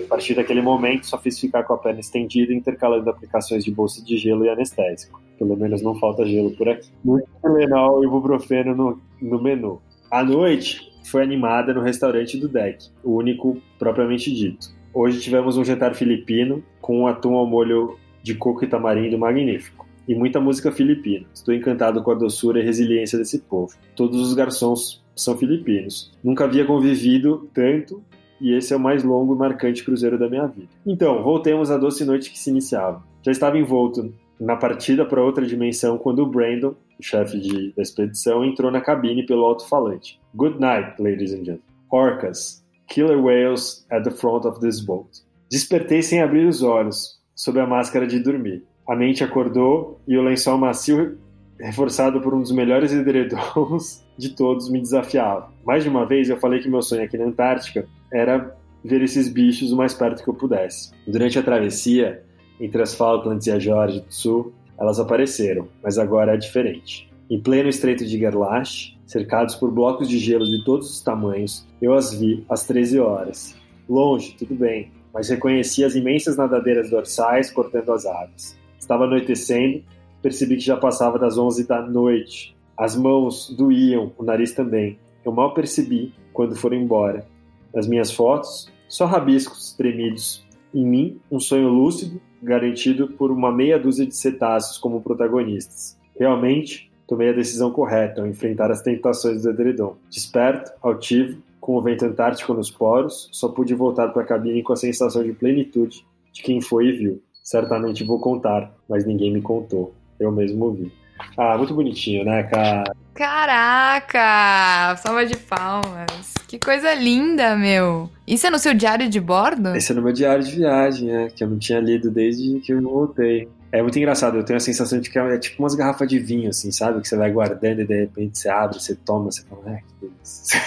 A 0.07 0.09
partir 0.09 0.35
daquele 0.35 0.63
momento, 0.63 1.09
só 1.09 1.19
fiz 1.19 1.39
ficar 1.39 1.63
com 1.65 1.75
a 1.75 1.77
perna 1.77 2.01
estendida, 2.01 2.55
intercalando 2.55 3.11
aplicações 3.11 3.63
de 3.63 3.71
bolsa 3.71 4.03
de 4.03 4.17
gelo 4.17 4.47
e 4.47 4.49
anestésico. 4.49 5.21
Pelo 5.39 5.55
menos 5.55 5.83
não 5.83 5.95
falta 5.95 6.25
gelo 6.25 6.53
por 6.53 6.71
aqui. 6.71 6.89
Muito 7.05 7.29
Tylenol 7.43 8.03
e 8.03 8.07
ibuprofeno 8.07 8.75
no, 8.75 8.99
no 9.21 9.43
menu. 9.43 9.79
A 10.11 10.25
noite 10.25 10.91
foi 11.05 11.23
animada 11.23 11.75
no 11.75 11.83
restaurante 11.83 12.39
do 12.39 12.49
deck, 12.49 12.83
o 13.05 13.17
único 13.17 13.61
propriamente 13.79 14.35
dito. 14.35 14.80
Hoje 14.93 15.21
tivemos 15.21 15.57
um 15.57 15.65
jantar 15.65 15.95
filipino 15.95 16.65
com 16.81 17.01
um 17.01 17.07
atum 17.07 17.35
ao 17.35 17.47
molho 17.47 17.97
de 18.23 18.35
coco 18.35 18.65
e 18.65 18.69
tamarindo 18.69 19.17
magnífico. 19.17 19.87
E 20.09 20.15
muita 20.15 20.41
música 20.41 20.73
filipina. 20.73 21.27
Estou 21.33 21.55
encantado 21.55 22.03
com 22.03 22.11
a 22.11 22.15
doçura 22.15 22.59
e 22.59 22.65
resiliência 22.65 23.17
desse 23.17 23.39
povo. 23.39 23.73
Todos 23.95 24.21
os 24.21 24.35
garçons 24.35 25.01
são 25.15 25.37
filipinos. 25.37 26.13
Nunca 26.25 26.45
havia 26.45 26.65
convivido 26.65 27.49
tanto 27.55 28.03
e 28.41 28.53
esse 28.53 28.73
é 28.73 28.77
o 28.77 28.81
mais 28.81 29.05
longo 29.05 29.35
e 29.35 29.39
marcante 29.39 29.85
cruzeiro 29.85 30.19
da 30.19 30.29
minha 30.29 30.47
vida. 30.47 30.69
Então, 30.85 31.23
voltemos 31.23 31.71
à 31.71 31.77
doce 31.77 32.05
noite 32.05 32.31
que 32.31 32.39
se 32.39 32.51
iniciava. 32.51 33.05
Já 33.23 33.31
estava 33.31 33.59
envolto 33.59 34.13
na 34.41 34.57
partida 34.57 35.05
para 35.05 35.23
outra 35.23 35.47
dimensão 35.47 35.99
quando 35.99 36.21
o 36.21 36.27
Brandon, 36.27 36.75
o 36.99 37.03
chefe 37.03 37.39
de, 37.39 37.73
da 37.77 37.83
expedição, 37.83 38.43
entrou 38.43 38.71
na 38.73 38.81
cabine 38.81 39.25
pelo 39.25 39.45
alto-falante. 39.45 40.19
Good 40.35 40.59
night, 40.59 41.01
ladies 41.01 41.33
and 41.33 41.45
gentlemen. 41.45 41.63
Orcas, 41.91 42.65
Killer 42.91 43.19
whales 43.19 43.87
at 43.91 44.03
the 44.03 44.11
front 44.11 44.45
of 44.45 44.61
this 44.61 44.81
boat. 44.81 45.09
Despertei 45.49 46.03
sem 46.03 46.21
abrir 46.21 46.47
os 46.47 46.63
olhos, 46.63 47.21
sob 47.37 47.59
a 47.61 47.67
máscara 47.67 48.07
de 48.07 48.19
dormir. 48.19 48.65
A 48.87 48.97
mente 48.97 49.23
acordou 49.23 50.01
e 50.07 50.19
o 50.19 50.23
lençol 50.23 50.59
macio, 50.59 51.17
reforçado 51.59 52.21
por 52.21 52.35
um 52.35 52.43
dos 52.43 52.51
melhores 52.51 52.93
edredons 52.93 54.05
de 54.19 54.31
todos, 54.31 54.69
me 54.69 54.81
desafiava. 54.81 55.53
Mais 55.65 55.85
de 55.85 55.89
uma 55.89 56.05
vez 56.05 56.29
eu 56.29 56.37
falei 56.37 56.61
que 56.61 56.69
meu 56.69 56.83
sonho 56.83 57.05
aqui 57.05 57.17
na 57.17 57.27
Antártica 57.27 57.87
era 58.13 58.57
ver 58.85 59.03
esses 59.03 59.29
bichos 59.29 59.73
o 59.73 59.77
mais 59.77 59.95
perto 59.95 60.25
que 60.25 60.29
eu 60.29 60.35
pudesse. 60.35 60.91
Durante 61.07 61.39
a 61.39 61.43
travessia, 61.43 62.25
entre 62.59 62.83
as 62.83 62.95
Falklands 62.95 63.47
e 63.47 63.53
a 63.53 63.59
Geórgia 63.59 64.01
do 64.01 64.13
Sul, 64.13 64.53
elas 64.79 64.99
apareceram, 64.99 65.69
mas 65.83 65.99
agora 65.99 66.35
é 66.35 66.37
diferente. 66.37 67.10
Em 67.31 67.41
pleno 67.41 67.69
estreito 67.69 68.05
de 68.05 68.19
Gerlach, 68.19 68.99
cercados 69.07 69.55
por 69.55 69.71
blocos 69.71 70.09
de 70.09 70.19
gelo 70.19 70.45
de 70.45 70.65
todos 70.65 70.91
os 70.91 71.01
tamanhos, 71.01 71.65
eu 71.81 71.95
as 71.95 72.13
vi 72.13 72.45
às 72.49 72.67
13 72.67 72.99
horas. 72.99 73.55
Longe, 73.89 74.35
tudo 74.37 74.57
bem, 74.57 74.91
mas 75.15 75.29
reconheci 75.29 75.85
as 75.85 75.95
imensas 75.95 76.37
nadadeiras 76.37 76.91
dorsais 76.91 77.49
cortando 77.49 77.93
as 77.93 78.05
águas. 78.05 78.59
Estava 78.81 79.05
anoitecendo, 79.05 79.81
percebi 80.21 80.57
que 80.57 80.65
já 80.65 80.77
passava 80.77 81.21
das 81.21 81.39
11 81.39 81.69
da 81.69 81.81
noite. 81.81 82.57
As 82.77 82.97
mãos 82.97 83.55
doíam, 83.57 84.13
o 84.19 84.25
nariz 84.25 84.53
também. 84.53 84.99
Eu 85.25 85.31
mal 85.31 85.55
percebi 85.55 86.13
quando 86.33 86.57
foram 86.57 86.79
embora. 86.79 87.25
Nas 87.73 87.87
minhas 87.87 88.11
fotos, 88.11 88.69
só 88.89 89.07
rabiscos 89.07 89.73
tremidos. 89.75 90.45
Em 90.75 90.85
mim, 90.85 91.21
um 91.31 91.39
sonho 91.39 91.69
lúcido, 91.69 92.21
garantido 92.43 93.07
por 93.07 93.31
uma 93.31 93.53
meia 93.53 93.79
dúzia 93.79 94.05
de 94.05 94.17
cetáceos 94.17 94.79
como 94.79 95.01
protagonistas. 95.01 95.97
Realmente, 96.19 96.90
tomei 97.11 97.31
a 97.31 97.33
decisão 97.33 97.73
correta 97.73 98.21
ao 98.21 98.27
enfrentar 98.29 98.71
as 98.71 98.83
tentações 98.83 99.43
do 99.43 99.51
edredom. 99.51 99.97
Desperto, 100.09 100.71
altivo, 100.81 101.43
com 101.61 101.77
o 101.77 101.83
vento 101.83 102.05
antártico 102.05 102.55
nos 102.55 102.71
poros, 102.71 103.29
só 103.33 103.49
pude 103.49 103.75
voltar 103.75 104.11
para 104.11 104.23
a 104.23 104.25
cabine 104.25 104.63
com 104.63 104.73
a 104.73 104.77
sensação 104.77 105.25
de 105.25 105.33
plenitude 105.33 106.07
de 106.33 106.41
quem 106.41 106.61
foi 106.61 106.87
e 106.87 106.93
viu. 106.93 107.23
Certamente 107.43 108.05
vou 108.05 108.21
contar, 108.21 108.73
mas 108.89 109.05
ninguém 109.05 109.33
me 109.33 109.43
contou. 109.43 109.93
Eu 110.21 110.31
mesmo 110.31 110.71
vi. 110.73 110.93
Ah, 111.37 111.59
muito 111.59 111.75
bonitinho, 111.75 112.25
né, 112.25 112.45
cara? 112.45 112.85
Caraca! 113.13 114.97
Salva 114.99 115.27
de 115.27 115.37
palmas. 115.37 116.35
Que 116.47 116.61
coisa 116.61 116.95
linda, 116.95 117.57
meu. 117.57 118.09
Isso 118.25 118.47
é 118.47 118.51
no 118.51 118.59
seu 118.59 118.73
diário 118.73 119.09
de 119.09 119.21
bordo? 119.21 119.75
Esse 119.75 119.91
é 119.91 119.95
no 119.97 120.03
meu 120.03 120.13
diário 120.13 120.45
de 120.45 120.55
viagem, 120.55 121.09
né? 121.09 121.29
Que 121.35 121.43
eu 121.43 121.51
não 121.51 121.59
tinha 121.59 121.81
lido 121.81 122.09
desde 122.09 122.61
que 122.61 122.73
eu 122.73 122.81
voltei. 122.81 123.49
É 123.73 123.83
muito 123.83 123.97
engraçado, 123.99 124.37
eu 124.37 124.45
tenho 124.45 124.57
a 124.57 124.61
sensação 124.61 124.99
de 124.99 125.09
que 125.09 125.19
é 125.19 125.39
tipo 125.39 125.63
umas 125.63 125.75
garrafas 125.75 126.09
de 126.09 126.19
vinho, 126.19 126.51
assim, 126.51 126.73
sabe? 126.73 127.01
Que 127.01 127.09
você 127.09 127.17
vai 127.17 127.31
guardando 127.31 127.81
e 127.81 127.87
de 127.87 128.01
repente 128.01 128.39
você 128.39 128.49
abre, 128.49 128.81
você 128.81 128.97
toma, 128.97 129.31
você 129.31 129.43
fala, 129.43 129.71
é, 129.71 129.77
que 129.77 130.07
delícia. 130.07 130.61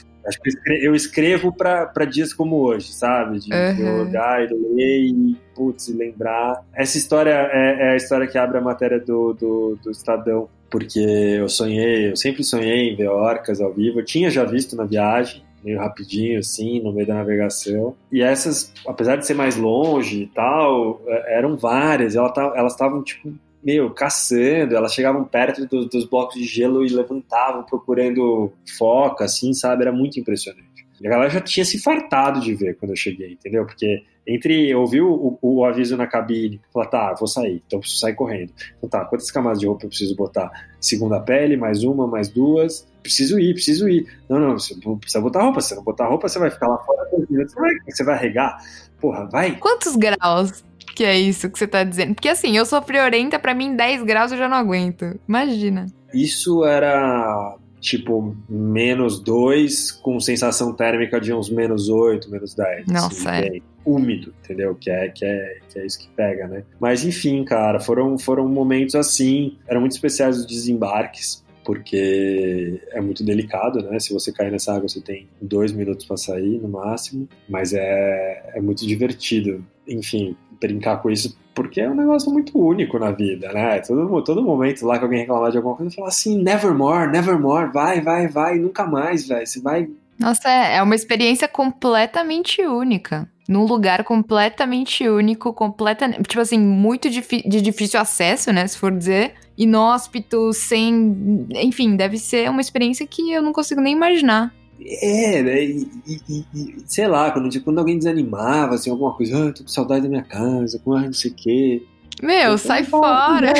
Acho 0.26 0.38
que 0.40 0.50
eu 0.86 0.94
escrevo 0.94 1.52
para 1.52 2.04
dias 2.04 2.32
como 2.32 2.56
hoje, 2.56 2.92
sabe? 2.92 3.38
De 3.40 3.52
uhum. 3.52 4.02
olhar 4.02 4.44
e 4.44 4.48
ler 4.48 5.00
e, 5.06 5.36
putz, 5.54 5.88
lembrar. 5.88 6.62
Essa 6.74 6.98
história 6.98 7.30
é, 7.30 7.88
é, 7.88 7.92
a 7.92 7.96
história 7.96 8.26
que 8.26 8.36
abre 8.36 8.58
a 8.58 8.60
matéria 8.60 9.00
do, 9.00 9.32
do, 9.32 9.78
do 9.82 9.90
Estadão, 9.90 10.48
porque 10.70 11.00
eu 11.00 11.48
sonhei, 11.48 12.10
eu 12.10 12.16
sempre 12.16 12.44
sonhei 12.44 12.90
em 12.90 12.96
ver 12.96 13.08
orcas 13.08 13.60
ao 13.60 13.72
vivo. 13.72 14.00
Eu 14.00 14.04
tinha 14.04 14.30
já 14.30 14.44
visto 14.44 14.76
na 14.76 14.84
viagem, 14.84 15.42
meio 15.62 15.78
rapidinho, 15.78 16.38
assim, 16.38 16.80
no 16.80 16.92
meio 16.92 17.06
da 17.06 17.14
navegação. 17.14 17.94
E 18.10 18.22
essas, 18.22 18.72
apesar 18.86 19.16
de 19.16 19.26
ser 19.26 19.34
mais 19.34 19.56
longe 19.56 20.22
e 20.22 20.26
tal, 20.26 21.00
é, 21.06 21.38
eram 21.38 21.56
várias. 21.56 22.14
Elas 22.16 22.72
estavam, 22.72 23.02
tipo, 23.02 23.32
meu, 23.62 23.90
caçando, 23.90 24.74
elas 24.74 24.94
chegavam 24.94 25.24
perto 25.24 25.66
dos, 25.66 25.88
dos 25.88 26.04
blocos 26.04 26.36
de 26.36 26.44
gelo 26.44 26.84
e 26.84 26.88
levantavam 26.88 27.62
procurando 27.62 28.52
foca, 28.78 29.24
assim, 29.24 29.52
sabe? 29.52 29.82
Era 29.82 29.92
muito 29.92 30.18
impressionante. 30.18 30.86
E 31.00 31.06
a 31.06 31.10
galera 31.10 31.30
já 31.30 31.40
tinha 31.40 31.64
se 31.64 31.78
fartado 31.78 32.40
de 32.40 32.54
ver 32.54 32.76
quando 32.76 32.90
eu 32.90 32.96
cheguei, 32.96 33.32
entendeu? 33.32 33.64
Porque 33.64 34.02
entre 34.32 34.72
ouvir 34.74 35.00
o, 35.00 35.38
o, 35.42 35.56
o 35.56 35.64
aviso 35.64 35.96
na 35.96 36.06
cabine, 36.06 36.60
falar, 36.72 36.86
tá, 36.86 37.14
vou 37.18 37.26
sair, 37.26 37.60
então 37.66 37.80
preciso 37.80 38.00
sair 38.00 38.14
correndo. 38.14 38.52
Então 38.78 38.88
tá, 38.88 39.04
quantas 39.04 39.28
camadas 39.30 39.58
de 39.58 39.66
roupa 39.66 39.84
eu 39.84 39.88
preciso 39.88 40.14
botar? 40.14 40.50
Segunda 40.80 41.18
pele, 41.18 41.56
mais 41.56 41.82
uma, 41.82 42.06
mais 42.06 42.28
duas. 42.28 42.88
Preciso 43.02 43.40
ir, 43.40 43.54
preciso 43.54 43.88
ir. 43.88 44.06
Não, 44.28 44.38
não, 44.38 44.58
você 44.58 44.74
precisa 45.00 45.20
botar 45.20 45.42
roupa. 45.42 45.60
Se 45.60 45.74
não 45.74 45.82
botar 45.82 46.06
roupa, 46.06 46.28
você 46.28 46.38
vai 46.38 46.50
ficar 46.50 46.68
lá 46.68 46.78
fora. 46.78 47.08
Você 47.10 47.54
vai, 47.60 47.70
você 47.88 48.04
vai 48.04 48.18
regar. 48.18 48.58
Porra, 49.00 49.28
vai. 49.28 49.56
Quantos 49.56 49.96
graus? 49.96 50.62
que 50.94 51.04
é 51.04 51.18
isso 51.18 51.48
que 51.48 51.58
você 51.58 51.66
tá 51.66 51.82
dizendo. 51.82 52.14
Porque 52.14 52.28
assim, 52.28 52.56
eu 52.56 52.66
sou 52.66 52.82
friorenta, 52.82 53.38
para 53.38 53.54
mim 53.54 53.74
10 53.74 54.02
graus 54.02 54.32
eu 54.32 54.38
já 54.38 54.48
não 54.48 54.56
aguento. 54.56 55.18
Imagina. 55.26 55.86
Isso 56.12 56.64
era 56.64 57.56
tipo 57.80 58.36
menos 58.48 59.18
2 59.20 59.92
com 59.92 60.20
sensação 60.20 60.72
térmica 60.72 61.20
de 61.20 61.32
uns 61.32 61.48
menos 61.50 61.88
8, 61.88 62.30
menos 62.30 62.54
10. 62.54 62.86
Nossa, 62.86 63.30
assim, 63.30 63.46
é. 63.46 63.60
Úmido, 63.84 64.34
entendeu? 64.44 64.74
Que 64.74 64.90
é, 64.90 65.08
que, 65.08 65.24
é, 65.24 65.58
que 65.68 65.78
é 65.78 65.86
isso 65.86 65.98
que 65.98 66.08
pega, 66.08 66.46
né? 66.46 66.64
Mas 66.78 67.04
enfim, 67.04 67.42
cara, 67.44 67.80
foram, 67.80 68.18
foram 68.18 68.46
momentos 68.46 68.94
assim, 68.94 69.56
eram 69.66 69.80
muito 69.80 69.92
especiais 69.92 70.38
os 70.38 70.46
desembarques 70.46 71.42
porque 71.64 72.80
é 72.90 73.00
muito 73.00 73.22
delicado, 73.22 73.82
né? 73.82 74.00
Se 74.00 74.12
você 74.12 74.32
cair 74.32 74.50
nessa 74.50 74.74
água, 74.74 74.88
você 74.88 75.00
tem 75.00 75.28
dois 75.40 75.72
minutos 75.72 76.04
para 76.04 76.16
sair 76.16 76.58
no 76.58 76.68
máximo, 76.68 77.28
mas 77.48 77.72
é, 77.72 78.52
é 78.54 78.60
muito 78.60 78.86
divertido. 78.86 79.64
Enfim, 79.86 80.36
brincar 80.60 81.00
com 81.00 81.10
isso, 81.10 81.36
porque 81.54 81.80
é 81.80 81.88
um 81.88 81.94
negócio 81.94 82.30
muito 82.32 82.58
único 82.58 82.98
na 82.98 83.10
vida, 83.10 83.52
né? 83.52 83.80
Todo, 83.80 84.22
todo 84.22 84.42
momento 84.42 84.86
lá 84.86 84.98
que 84.98 85.04
alguém 85.04 85.20
reclamar 85.20 85.50
de 85.50 85.56
alguma 85.56 85.76
coisa, 85.76 85.94
fala 85.94 86.08
assim, 86.08 86.42
nevermore, 86.42 87.10
nevermore, 87.10 87.72
vai, 87.72 88.00
vai, 88.00 88.28
vai, 88.28 88.58
nunca 88.58 88.86
mais, 88.86 89.26
velho. 89.26 89.46
Você 89.46 89.60
vai. 89.60 89.88
Nossa, 90.18 90.48
é, 90.48 90.76
é 90.76 90.82
uma 90.82 90.94
experiência 90.94 91.48
completamente 91.48 92.62
única. 92.62 93.28
Num 93.48 93.64
lugar 93.64 94.04
completamente 94.04 95.08
único, 95.08 95.52
completamente. 95.52 96.22
Tipo 96.22 96.40
assim, 96.40 96.58
muito 96.58 97.10
de 97.10 97.60
difícil 97.60 97.98
acesso, 97.98 98.52
né? 98.52 98.66
Se 98.66 98.78
for 98.78 98.92
dizer. 98.92 99.34
Inóspito, 99.58 100.52
sem. 100.52 101.46
Enfim, 101.54 101.96
deve 101.96 102.16
ser 102.16 102.48
uma 102.48 102.60
experiência 102.60 103.06
que 103.06 103.32
eu 103.32 103.42
não 103.42 103.52
consigo 103.52 103.80
nem 103.80 103.92
imaginar. 103.92 104.54
É, 104.82 105.42
né? 105.42 105.64
E, 105.64 105.88
e, 106.06 106.44
e, 106.54 106.76
sei 106.86 107.06
lá, 107.06 107.30
quando, 107.30 107.48
tipo, 107.50 107.66
quando 107.66 107.78
alguém 107.78 107.98
desanimava, 107.98 108.74
assim, 108.74 108.90
alguma 108.90 109.14
coisa, 109.14 109.48
ah, 109.48 109.52
tô 109.52 109.62
com 109.62 109.68
saudade 109.68 110.02
da 110.02 110.08
minha 110.08 110.22
casa, 110.22 110.80
com 110.82 110.94
ah, 110.94 111.02
não 111.02 111.12
sei 111.12 111.30
o 111.30 111.34
quê. 111.34 111.82
Meu, 112.22 112.52
eu 112.52 112.58
sai 112.58 112.84
fora! 112.84 113.52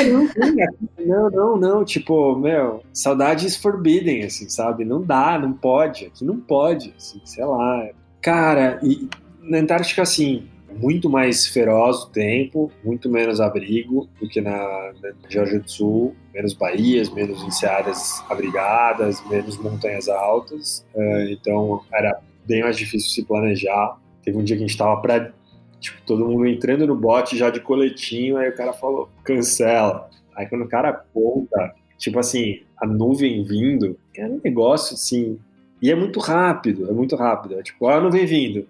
Não, 0.99 1.29
não, 1.31 1.57
não, 1.57 1.85
tipo, 1.85 2.35
meu, 2.35 2.83
saudades 2.93 3.55
forbidden, 3.55 4.23
assim, 4.23 4.47
sabe? 4.49 4.85
Não 4.85 5.01
dá, 5.01 5.37
não 5.39 5.51
pode, 5.51 6.05
aqui 6.05 6.23
não 6.23 6.37
pode, 6.37 6.93
assim, 6.95 7.19
sei 7.25 7.43
lá. 7.43 7.89
Cara, 8.21 8.79
e 8.83 9.09
na 9.41 9.57
Antártica, 9.57 10.03
assim, 10.03 10.47
muito 10.77 11.09
mais 11.09 11.47
feroz 11.47 12.03
o 12.03 12.09
tempo, 12.09 12.71
muito 12.83 13.09
menos 13.09 13.39
abrigo 13.39 14.09
do 14.19 14.27
que 14.27 14.41
na, 14.41 14.93
na 15.01 15.29
Geórgia 15.29 15.59
do 15.59 15.69
Sul, 15.69 16.15
menos 16.33 16.53
baías, 16.53 17.09
menos 17.09 17.41
enseadas 17.43 18.23
abrigadas, 18.29 19.21
menos 19.29 19.57
montanhas 19.57 20.07
altas, 20.07 20.85
uh, 20.95 21.29
então 21.29 21.81
era 21.93 22.19
bem 22.45 22.63
mais 22.63 22.77
difícil 22.77 23.09
se 23.09 23.23
planejar. 23.23 23.97
Teve 24.23 24.37
um 24.37 24.43
dia 24.43 24.55
que 24.55 24.63
a 24.63 24.67
gente 24.67 24.75
estava 24.75 24.99
para 25.01 25.33
tipo, 25.79 25.99
todo 26.05 26.25
mundo 26.25 26.45
entrando 26.45 26.85
no 26.85 26.95
bote 26.95 27.35
já 27.35 27.49
de 27.49 27.59
coletinho, 27.59 28.37
aí 28.37 28.49
o 28.49 28.55
cara 28.55 28.71
falou, 28.71 29.09
cancela. 29.23 30.09
Aí 30.35 30.45
quando 30.45 30.63
o 30.63 30.69
cara 30.69 30.89
aponta, 30.89 31.73
tipo 31.97 32.19
assim, 32.19 32.61
a 32.77 32.85
nuvem 32.85 33.43
vindo, 33.43 33.97
é 34.15 34.25
um 34.25 34.39
negócio 34.43 34.93
assim, 34.93 35.39
e 35.81 35.89
é 35.89 35.95
muito 35.95 36.19
rápido, 36.19 36.89
é 36.89 36.93
muito 36.93 37.15
rápido. 37.15 37.59
É 37.59 37.63
tipo, 37.63 37.87
ah, 37.87 37.95
a 37.95 38.01
nuvem 38.01 38.25
vindo. 38.25 38.67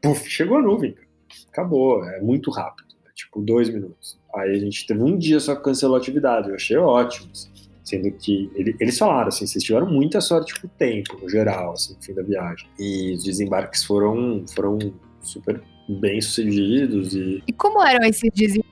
Puf, 0.00 0.28
chegou 0.28 0.58
a 0.58 0.62
nuvem. 0.62 0.94
Acabou, 1.52 2.04
é 2.04 2.20
muito 2.20 2.50
rápido. 2.50 2.86
É 3.06 3.12
tipo 3.14 3.42
dois 3.42 3.68
minutos. 3.68 4.18
Aí 4.34 4.50
a 4.50 4.58
gente 4.58 4.86
teve 4.86 5.02
um 5.02 5.16
dia 5.16 5.38
só 5.38 5.54
que 5.54 5.62
cancelou 5.62 5.96
a 5.96 5.98
atividade. 5.98 6.48
Eu 6.48 6.54
achei 6.54 6.76
ótimo. 6.76 7.28
Assim. 7.32 7.50
Sendo 7.84 8.10
que 8.10 8.50
ele, 8.56 8.74
eles 8.80 8.98
falaram 8.98 9.28
assim, 9.28 9.46
vocês 9.46 9.62
tiveram 9.62 9.88
muita 9.88 10.20
sorte 10.20 10.60
com 10.60 10.66
o 10.66 10.70
tempo, 10.70 11.16
no 11.22 11.28
geral, 11.28 11.72
assim, 11.72 11.94
no 11.94 12.02
fim 12.02 12.14
da 12.14 12.22
viagem. 12.22 12.68
E 12.78 13.14
os 13.14 13.22
desembarques 13.22 13.84
foram, 13.84 14.44
foram 14.54 14.78
super 15.20 15.62
bem 15.88 16.20
sucedidos 16.20 17.14
e... 17.14 17.42
E 17.46 17.52
como 17.52 17.80
eram 17.86 18.08
esses 18.08 18.28
desembarques? 18.34 18.65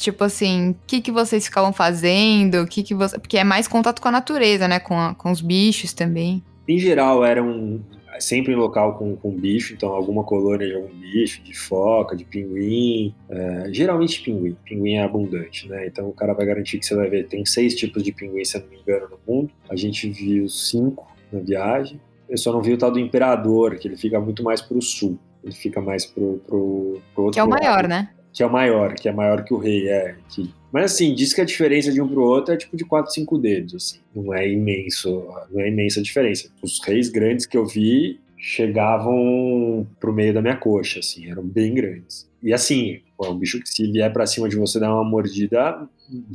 Tipo 0.00 0.24
assim, 0.24 0.70
o 0.70 0.76
que, 0.86 1.00
que 1.00 1.12
vocês 1.12 1.44
ficavam 1.44 1.72
fazendo? 1.72 2.62
O 2.62 2.66
que 2.66 2.82
que 2.82 2.94
você... 2.94 3.18
Porque 3.18 3.38
é 3.38 3.44
mais 3.44 3.68
contato 3.68 4.00
com 4.00 4.08
a 4.08 4.12
natureza, 4.12 4.66
né? 4.68 4.78
Com, 4.80 4.98
a, 4.98 5.14
com 5.14 5.30
os 5.30 5.40
bichos 5.40 5.92
também. 5.92 6.42
Em 6.68 6.78
geral, 6.78 7.24
eram 7.24 7.80
sempre 8.20 8.52
em 8.52 8.56
local 8.56 8.96
com, 8.96 9.16
com 9.16 9.30
bicho, 9.30 9.74
então 9.74 9.90
alguma 9.90 10.22
colônia 10.22 10.66
de 10.66 10.74
algum 10.74 10.94
bicho, 10.94 11.42
de 11.42 11.54
foca, 11.54 12.14
de 12.14 12.24
pinguim, 12.24 13.14
é, 13.28 13.68
geralmente 13.72 14.22
pinguim, 14.22 14.56
pinguim 14.64 14.94
é 14.94 15.02
abundante, 15.02 15.68
né? 15.68 15.86
Então 15.86 16.08
o 16.08 16.12
cara 16.12 16.32
vai 16.32 16.46
garantir 16.46 16.78
que 16.78 16.86
você 16.86 16.94
vai 16.94 17.08
ver, 17.08 17.26
tem 17.26 17.44
seis 17.44 17.74
tipos 17.74 18.02
de 18.02 18.12
pinguim, 18.12 18.44
se 18.44 18.56
eu 18.56 18.62
não 18.62 18.68
me 18.68 18.78
engano, 18.78 19.08
no 19.10 19.34
mundo. 19.34 19.50
A 19.68 19.76
gente 19.76 20.08
viu 20.08 20.48
cinco 20.48 21.10
na 21.32 21.40
viagem. 21.40 22.00
Eu 22.28 22.38
só 22.38 22.52
não 22.52 22.62
vi 22.62 22.72
o 22.72 22.78
tal 22.78 22.90
do 22.90 22.98
imperador, 22.98 23.76
que 23.76 23.88
ele 23.88 23.96
fica 23.96 24.20
muito 24.20 24.42
mais 24.42 24.60
para 24.60 24.76
o 24.76 24.82
sul. 24.82 25.18
Ele 25.42 25.54
fica 25.54 25.80
mais 25.80 26.06
pro, 26.06 26.40
pro, 26.46 27.02
pro 27.14 27.24
outro 27.24 27.34
Que 27.34 27.40
é 27.40 27.44
o 27.44 27.48
lado, 27.48 27.62
maior, 27.62 27.88
né? 27.88 28.10
Que 28.32 28.42
é 28.42 28.46
o 28.46 28.52
maior, 28.52 28.94
que 28.94 29.08
é 29.08 29.12
maior 29.12 29.44
que 29.44 29.52
o 29.52 29.58
rei, 29.58 29.88
é. 29.88 30.14
Que... 30.28 30.50
Mas 30.72 30.92
assim, 30.92 31.14
diz 31.14 31.34
que 31.34 31.40
a 31.40 31.44
diferença 31.44 31.92
de 31.92 32.00
um 32.00 32.08
pro 32.08 32.22
outro 32.22 32.54
é 32.54 32.56
tipo 32.56 32.76
de 32.76 32.84
4, 32.84 33.12
5 33.12 33.38
dedos, 33.38 33.74
assim. 33.74 34.00
Não 34.14 34.32
é 34.32 34.48
imenso, 34.48 35.28
não 35.50 35.60
é 35.60 35.68
imensa 35.68 36.00
a 36.00 36.02
diferença. 36.02 36.48
Os 36.62 36.80
reis 36.82 37.08
grandes 37.08 37.44
que 37.44 37.56
eu 37.56 37.66
vi 37.66 38.18
chegavam 38.38 39.86
pro 40.00 40.12
meio 40.12 40.34
da 40.34 40.42
minha 40.42 40.56
coxa, 40.56 40.98
assim, 40.98 41.30
eram 41.30 41.44
bem 41.44 41.74
grandes. 41.74 42.28
E 42.42 42.52
assim, 42.52 43.00
é 43.24 43.30
um 43.30 43.38
bicho 43.38 43.60
que 43.60 43.68
se 43.68 43.90
vier 43.90 44.12
para 44.12 44.26
cima 44.26 44.48
de 44.48 44.56
você 44.56 44.78
dar 44.78 44.94
uma 44.94 45.04
mordida, 45.04 45.88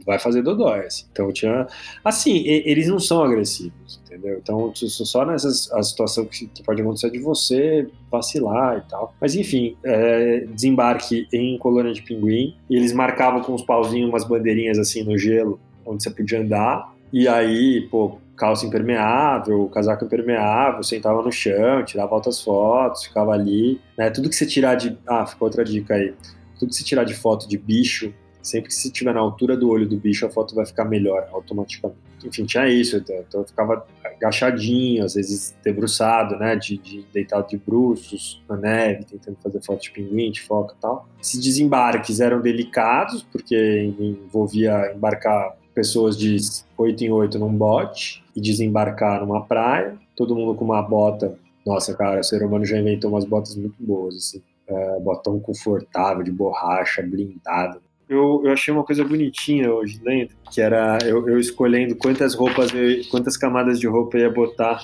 vai 0.06 0.20
fazer 0.20 0.42
dodói. 0.42 0.86
Assim. 0.86 1.06
Então 1.12 1.32
tinha. 1.32 1.68
Assim, 2.04 2.44
eles 2.46 2.88
não 2.88 3.00
são 3.00 3.24
agressivos, 3.24 4.00
entendeu? 4.06 4.40
Então, 4.42 4.72
só 4.76 5.26
nessa 5.26 5.48
a 5.78 5.84
situação 5.84 6.26
que, 6.26 6.48
que, 6.48 6.64
pode 6.64 6.82
acontecer 6.82 7.12
de 7.12 7.20
você 7.20 7.88
vacilar 8.12 8.84
e 8.86 8.90
tal. 8.90 9.14
Mas 9.20 9.36
enfim, 9.36 9.76
é, 9.84 10.46
desembarque 10.52 11.28
em 11.34 11.58
colônia 11.58 11.94
de 11.94 12.02
pinguim. 12.02 12.56
E 12.70 12.76
eles 12.76 12.94
marcavam 12.94 13.42
com 13.42 13.54
os 13.54 13.62
pauzinhos 13.62 14.10
umas 14.10 14.24
bandeirinhas 14.24 14.80
assim 14.80 15.04
no 15.04 15.18
gelo, 15.18 15.60
onde 15.86 16.04
você 16.04 16.10
podia 16.10 16.42
andar. 16.42 16.94
E 17.12 17.28
aí, 17.28 17.88
pô, 17.90 18.18
calça 18.38 18.66
impermeável, 18.66 19.68
casaco 19.70 20.06
impermeável, 20.06 20.84
sentava 20.84 21.22
no 21.22 21.32
chão, 21.32 21.84
tirava 21.84 22.14
altas 22.14 22.42
fotos, 22.42 23.06
ficava 23.06 23.32
ali. 23.32 23.82
Né? 23.98 24.10
Tudo 24.10 24.30
que 24.30 24.36
você 24.36 24.46
tirar 24.46 24.76
de. 24.76 24.98
Ah, 25.08 25.26
ficou 25.26 25.48
outra 25.48 25.66
dica 25.66 25.96
aí. 25.96 26.14
Tudo 26.60 26.70
que 26.70 26.76
você 26.76 26.84
tirar 26.84 27.04
de 27.04 27.14
foto 27.14 27.48
de 27.48 27.58
bicho, 27.58 28.14
sempre 28.42 28.70
que 28.70 28.76
você 28.76 28.88
estiver 28.88 29.14
na 29.14 29.20
altura 29.20 29.58
do 29.58 29.70
olho 29.70 29.88
do 29.88 29.98
bicho, 29.98 30.26
a 30.26 30.30
foto 30.30 30.56
vai 30.56 30.66
ficar 30.66 30.86
melhor 30.86 31.28
automaticamente. 31.32 32.08
Enfim, 32.26 32.46
tinha 32.46 32.68
isso, 32.68 32.98
então, 32.98 33.16
então 33.28 33.42
eu 33.42 33.48
ficava 33.48 33.86
agachadinho, 34.04 35.06
às 35.06 35.14
vezes 35.14 35.56
debruçado, 35.64 36.36
né, 36.36 36.56
de, 36.56 36.78
de 36.78 37.06
deitado 37.14 37.48
de 37.48 37.58
bruços 37.58 38.44
na 38.50 38.58
neve, 38.58 39.06
tentando 39.06 39.38
fazer 39.42 39.62
foto 39.64 39.84
de 39.84 39.92
pinguim, 39.92 40.32
de 40.32 40.42
foca 40.42 40.74
e 40.78 40.82
tal. 40.82 41.08
Esses 41.22 41.40
desembarques 41.40 42.20
eram 42.20 42.42
delicados, 42.42 43.22
porque 43.22 43.94
envolvia 44.00 44.94
embarcar 44.96 45.56
pessoas 45.76 46.18
de 46.18 46.38
8 46.76 47.04
em 47.04 47.12
8 47.12 47.38
num 47.38 47.54
bote 47.54 48.24
e 48.36 48.42
desembarcar 48.42 49.22
numa 49.22 49.46
praia, 49.46 49.96
todo 50.16 50.36
mundo 50.36 50.56
com 50.56 50.66
uma 50.66 50.82
bota. 50.82 51.38
Nossa, 51.64 51.94
cara, 51.94 52.22
o 52.22 52.24
ser 52.24 52.44
humano 52.44 52.66
já 52.66 52.80
inventou 52.80 53.12
umas 53.12 53.26
botas 53.26 53.56
muito 53.56 53.76
boas, 53.80 54.16
assim. 54.16 54.42
É, 54.68 55.00
botão 55.00 55.40
confortável, 55.40 56.24
de 56.24 56.32
borracha, 56.32 57.02
blindado. 57.02 57.80
Eu, 58.10 58.42
eu 58.46 58.52
achei 58.52 58.74
uma 58.74 58.84
coisa 58.84 59.04
bonitinha 59.04 59.72
hoje, 59.72 60.00
lendo, 60.04 60.32
que 60.52 60.62
era 60.62 60.98
eu, 61.06 61.28
eu 61.28 61.40
escolhendo 61.40 61.96
quantas 61.96 62.34
roupas, 62.34 62.74
eu, 62.74 63.02
quantas 63.10 63.36
camadas 63.36 63.80
de 63.80 63.88
roupa 63.88 64.18
eu 64.18 64.22
ia 64.22 64.30
botar 64.30 64.82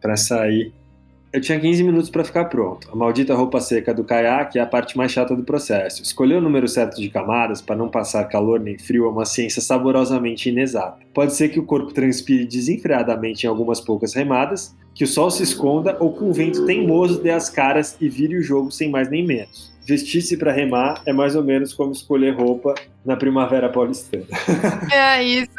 para 0.00 0.16
sair. 0.16 0.72
Eu 1.30 1.42
tinha 1.42 1.60
15 1.60 1.84
minutos 1.84 2.08
para 2.08 2.24
ficar 2.24 2.46
pronto. 2.46 2.88
A 2.90 2.96
maldita 2.96 3.34
roupa 3.34 3.60
seca 3.60 3.92
do 3.92 4.02
caiaque 4.02 4.58
é 4.58 4.62
a 4.62 4.66
parte 4.66 4.96
mais 4.96 5.12
chata 5.12 5.36
do 5.36 5.44
processo. 5.44 6.02
Escolher 6.02 6.36
o 6.36 6.40
número 6.40 6.66
certo 6.66 6.98
de 6.98 7.10
camadas 7.10 7.60
para 7.60 7.76
não 7.76 7.90
passar 7.90 8.24
calor 8.24 8.58
nem 8.58 8.78
frio 8.78 9.04
é 9.04 9.08
uma 9.10 9.26
ciência 9.26 9.60
saborosamente 9.60 10.48
inexata. 10.48 10.98
Pode 11.12 11.34
ser 11.34 11.50
que 11.50 11.60
o 11.60 11.64
corpo 11.64 11.92
transpire 11.92 12.46
desenfreadamente 12.46 13.44
em 13.44 13.48
algumas 13.48 13.78
poucas 13.78 14.14
remadas, 14.14 14.74
que 14.98 15.04
o 15.04 15.06
sol 15.06 15.30
se 15.30 15.44
esconda 15.44 15.96
ou 16.00 16.12
que 16.12 16.24
um 16.24 16.32
vento 16.32 16.66
teimoso 16.66 17.22
dê 17.22 17.30
as 17.30 17.48
caras 17.48 17.96
e 18.00 18.08
vire 18.08 18.36
o 18.36 18.42
jogo 18.42 18.72
sem 18.72 18.90
mais 18.90 19.08
nem 19.08 19.24
menos. 19.24 19.72
Vestir-se 19.86 20.36
para 20.36 20.50
remar 20.50 21.02
é 21.06 21.12
mais 21.12 21.36
ou 21.36 21.44
menos 21.44 21.72
como 21.72 21.92
escolher 21.92 22.34
roupa 22.34 22.74
na 23.06 23.16
primavera 23.16 23.68
paulistana. 23.68 24.24
É 24.92 25.22
isso. 25.22 25.52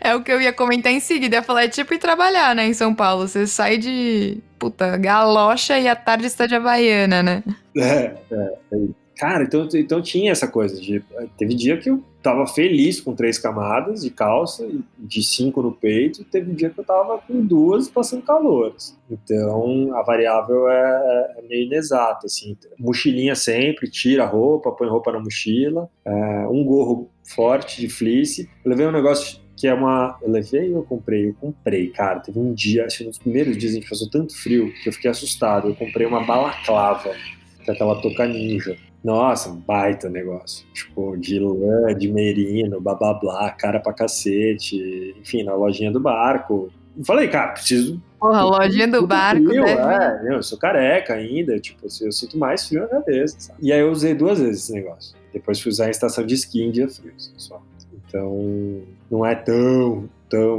É 0.00 0.16
o 0.16 0.22
que 0.22 0.32
eu 0.32 0.40
ia 0.40 0.52
comentar 0.52 0.90
em 0.90 0.98
seguida. 0.98 1.36
Eu 1.36 1.40
ia 1.40 1.44
falar, 1.44 1.64
é 1.64 1.68
tipo 1.68 1.92
ir 1.92 1.98
trabalhar, 1.98 2.56
né, 2.56 2.66
em 2.66 2.72
São 2.72 2.94
Paulo. 2.94 3.28
Você 3.28 3.46
sai 3.46 3.76
de, 3.76 4.38
puta, 4.58 4.96
galocha 4.96 5.78
e 5.78 5.86
à 5.86 5.94
tarde 5.94 6.26
está 6.26 6.46
de 6.46 6.54
Havaiana, 6.54 7.22
né? 7.22 7.44
É, 7.76 8.14
é, 8.32 8.54
é 8.72 8.76
Cara, 9.16 9.44
então, 9.44 9.68
então 9.74 10.02
tinha 10.02 10.32
essa 10.32 10.48
coisa 10.48 10.80
de. 10.80 11.02
Teve 11.36 11.54
dia 11.54 11.76
que 11.76 11.88
eu 11.88 12.02
tava 12.22 12.46
feliz 12.46 13.00
com 13.00 13.14
três 13.14 13.38
camadas 13.38 14.02
de 14.02 14.10
calça, 14.10 14.68
de 14.98 15.22
cinco 15.22 15.62
no 15.62 15.70
peito, 15.70 16.24
teve 16.24 16.52
dia 16.52 16.70
que 16.70 16.80
eu 16.80 16.84
tava 16.84 17.18
com 17.18 17.44
duas 17.44 17.88
passando 17.88 18.22
calor. 18.22 18.74
Então 19.10 19.94
a 19.94 20.02
variável 20.02 20.68
é, 20.68 21.34
é 21.38 21.42
meio 21.42 21.66
inexata. 21.66 22.26
Assim. 22.26 22.56
Mochilinha 22.78 23.36
sempre, 23.36 23.88
tira 23.88 24.24
a 24.24 24.26
roupa, 24.26 24.72
põe 24.72 24.88
roupa 24.88 25.12
na 25.12 25.20
mochila, 25.20 25.88
é, 26.04 26.48
um 26.48 26.64
gorro 26.64 27.10
forte 27.22 27.80
de 27.80 27.88
fleece. 27.88 28.48
Eu 28.64 28.70
levei 28.70 28.86
um 28.86 28.92
negócio 28.92 29.38
que 29.56 29.68
é 29.68 29.74
uma. 29.74 30.18
Eu 30.20 30.30
levei 30.30 30.74
eu 30.74 30.82
comprei? 30.82 31.28
Eu 31.28 31.34
comprei, 31.34 31.88
cara. 31.88 32.20
Teve 32.20 32.38
um 32.38 32.52
dia, 32.52 32.86
acho 32.86 32.98
que 32.98 33.04
nos 33.04 33.18
primeiros 33.18 33.56
dias 33.56 33.72
a 33.72 33.74
gente 33.76 33.88
passou 33.88 34.10
tanto 34.10 34.36
frio 34.36 34.72
que 34.82 34.88
eu 34.88 34.92
fiquei 34.92 35.10
assustado. 35.10 35.68
Eu 35.68 35.74
comprei 35.76 36.06
uma 36.06 36.24
balaclava, 36.24 37.14
que 37.62 37.70
é 37.70 37.74
aquela 37.74 38.00
toca 38.00 38.26
ninja. 38.26 38.76
Nossa, 39.04 39.50
um 39.50 39.56
baita 39.56 40.08
negócio. 40.08 40.66
Tipo, 40.72 41.14
de 41.18 41.38
lã, 41.38 41.94
de 41.94 42.10
merino, 42.10 42.80
blá 42.80 42.94
blá 42.94 43.12
blá, 43.12 43.50
cara 43.50 43.78
pra 43.78 43.92
cacete. 43.92 45.14
Enfim, 45.20 45.42
na 45.42 45.54
lojinha 45.54 45.92
do 45.92 46.00
barco. 46.00 46.72
Eu 46.96 47.04
falei, 47.04 47.28
cara, 47.28 47.52
preciso. 47.52 48.00
Porra, 48.18 48.38
a 48.38 48.44
lojinha 48.44 48.88
do 48.88 49.06
barco. 49.06 49.44
Frio, 49.44 49.64
deve... 49.64 50.30
é, 50.30 50.34
eu 50.34 50.42
sou 50.42 50.56
careca 50.56 51.12
ainda, 51.12 51.60
tipo, 51.60 51.86
eu 52.00 52.10
sinto 52.10 52.38
mais 52.38 52.66
frio 52.66 52.80
na 52.80 52.88
cabeça. 52.88 53.36
Sabe? 53.38 53.58
E 53.60 53.70
aí 53.70 53.80
eu 53.80 53.90
usei 53.90 54.14
duas 54.14 54.38
vezes 54.38 54.64
esse 54.64 54.72
negócio. 54.72 55.14
Depois 55.32 55.60
fui 55.60 55.70
usar 55.70 55.88
em 55.88 55.90
estação 55.90 56.24
de 56.24 56.34
esqui 56.34 56.62
em 56.62 56.70
dia 56.70 56.88
frio, 56.88 57.12
só. 57.36 57.60
Então, 58.06 58.82
não 59.10 59.26
é 59.26 59.34
tão, 59.34 60.08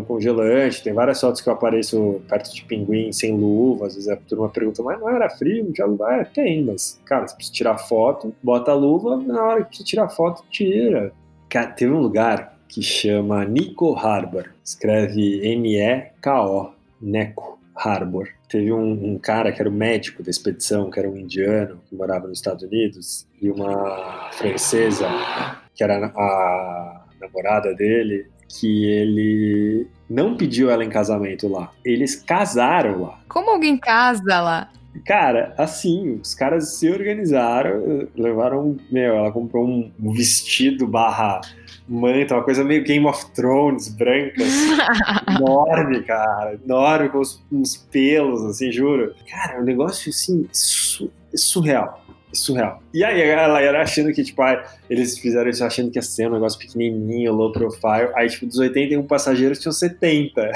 congelante. 0.07 0.83
Tem 0.83 0.93
várias 0.93 1.19
fotos 1.19 1.41
que 1.41 1.49
eu 1.49 1.53
apareço 1.53 2.21
perto 2.27 2.53
de 2.53 2.63
pinguim 2.63 3.11
sem 3.11 3.35
luva. 3.35 3.87
Às 3.87 3.95
vezes 3.95 4.09
a 4.09 4.15
turma 4.15 4.49
pergunta, 4.49 4.83
mas 4.83 4.99
não 4.99 5.09
era 5.09 5.29
frio? 5.29 5.65
Não 5.65 5.71
tinha 5.71 5.87
luva? 5.87 6.13
É, 6.13 6.23
tem, 6.23 6.63
mas, 6.63 6.99
cara, 7.05 7.27
você 7.27 7.35
precisa 7.35 7.55
tirar 7.55 7.77
foto, 7.77 8.33
bota 8.41 8.71
a 8.71 8.75
luva, 8.75 9.17
na 9.17 9.43
hora 9.43 9.63
que 9.63 9.77
você 9.77 9.83
tirar 9.83 10.09
foto, 10.09 10.43
tira. 10.49 11.11
Cara, 11.49 11.67
teve 11.67 11.91
um 11.91 11.99
lugar 11.99 12.57
que 12.67 12.81
chama 12.81 13.45
Nico 13.45 13.95
Harbor. 13.95 14.49
Escreve 14.63 15.45
N-E-K-O, 15.47 16.71
Neco 17.01 17.59
Harbor. 17.75 18.27
Teve 18.49 18.71
um, 18.71 19.13
um, 19.13 19.17
cara 19.17 19.51
que 19.51 19.61
era 19.61 19.69
o 19.69 19.73
médico 19.73 20.23
da 20.23 20.29
expedição, 20.29 20.89
que 20.89 20.99
era 20.99 21.09
um 21.09 21.17
indiano, 21.17 21.79
que 21.89 21.95
morava 21.95 22.27
nos 22.27 22.37
Estados 22.37 22.63
Unidos, 22.63 23.27
e 23.41 23.49
uma 23.49 24.29
francesa, 24.31 25.07
que 25.73 25.83
era 25.83 26.05
a 26.05 27.05
namorada 27.19 27.73
dele, 27.73 28.27
que 28.47 28.85
ele 28.85 29.87
não 30.09 30.35
pediu 30.35 30.69
ela 30.69 30.83
em 30.83 30.89
casamento 30.89 31.47
lá. 31.47 31.71
Eles 31.83 32.15
casaram 32.15 33.01
lá. 33.01 33.19
Como 33.27 33.49
alguém 33.49 33.77
casa 33.77 34.41
lá? 34.41 34.69
Cara, 35.05 35.53
assim, 35.57 36.19
os 36.21 36.33
caras 36.33 36.75
se 36.75 36.89
organizaram, 36.89 38.07
levaram, 38.15 38.77
meu, 38.89 39.15
ela 39.15 39.31
comprou 39.31 39.67
um 39.67 39.91
vestido 40.13 40.87
barra 40.87 41.41
manta, 41.87 42.35
uma 42.35 42.43
coisa 42.43 42.63
meio 42.63 42.83
Game 42.83 43.05
of 43.05 43.29
Thrones, 43.31 43.89
brancas, 43.89 44.47
enorme, 45.27 46.01
cara, 46.03 46.57
enorme, 46.63 47.09
com 47.09 47.19
uns, 47.19 47.43
uns, 47.51 47.77
pelos, 47.77 48.43
assim, 48.45 48.71
juro. 48.71 49.13
Cara, 49.29 49.55
é 49.57 49.59
um 49.59 49.63
negócio, 49.63 50.09
assim, 50.09 50.47
surreal 51.33 52.04
surreal. 52.37 52.81
E 52.93 53.03
aí 53.03 53.31
a 53.31 53.35
galera 53.35 53.81
achando 53.81 54.11
que, 54.13 54.23
tipo, 54.23 54.41
ah, 54.41 54.63
eles 54.89 55.17
fizeram 55.17 55.49
isso 55.49 55.63
achando 55.63 55.91
que 55.91 55.97
ia 55.97 56.01
ser 56.01 56.27
um 56.27 56.33
negócio 56.33 56.59
pequenininho, 56.59 57.33
low 57.33 57.51
profile. 57.51 58.11
Aí, 58.15 58.29
tipo, 58.29 58.45
dos 58.45 58.57
81 58.57 59.03
passageiros 59.07 59.59
tinham 59.59 59.73
70. 59.73 60.51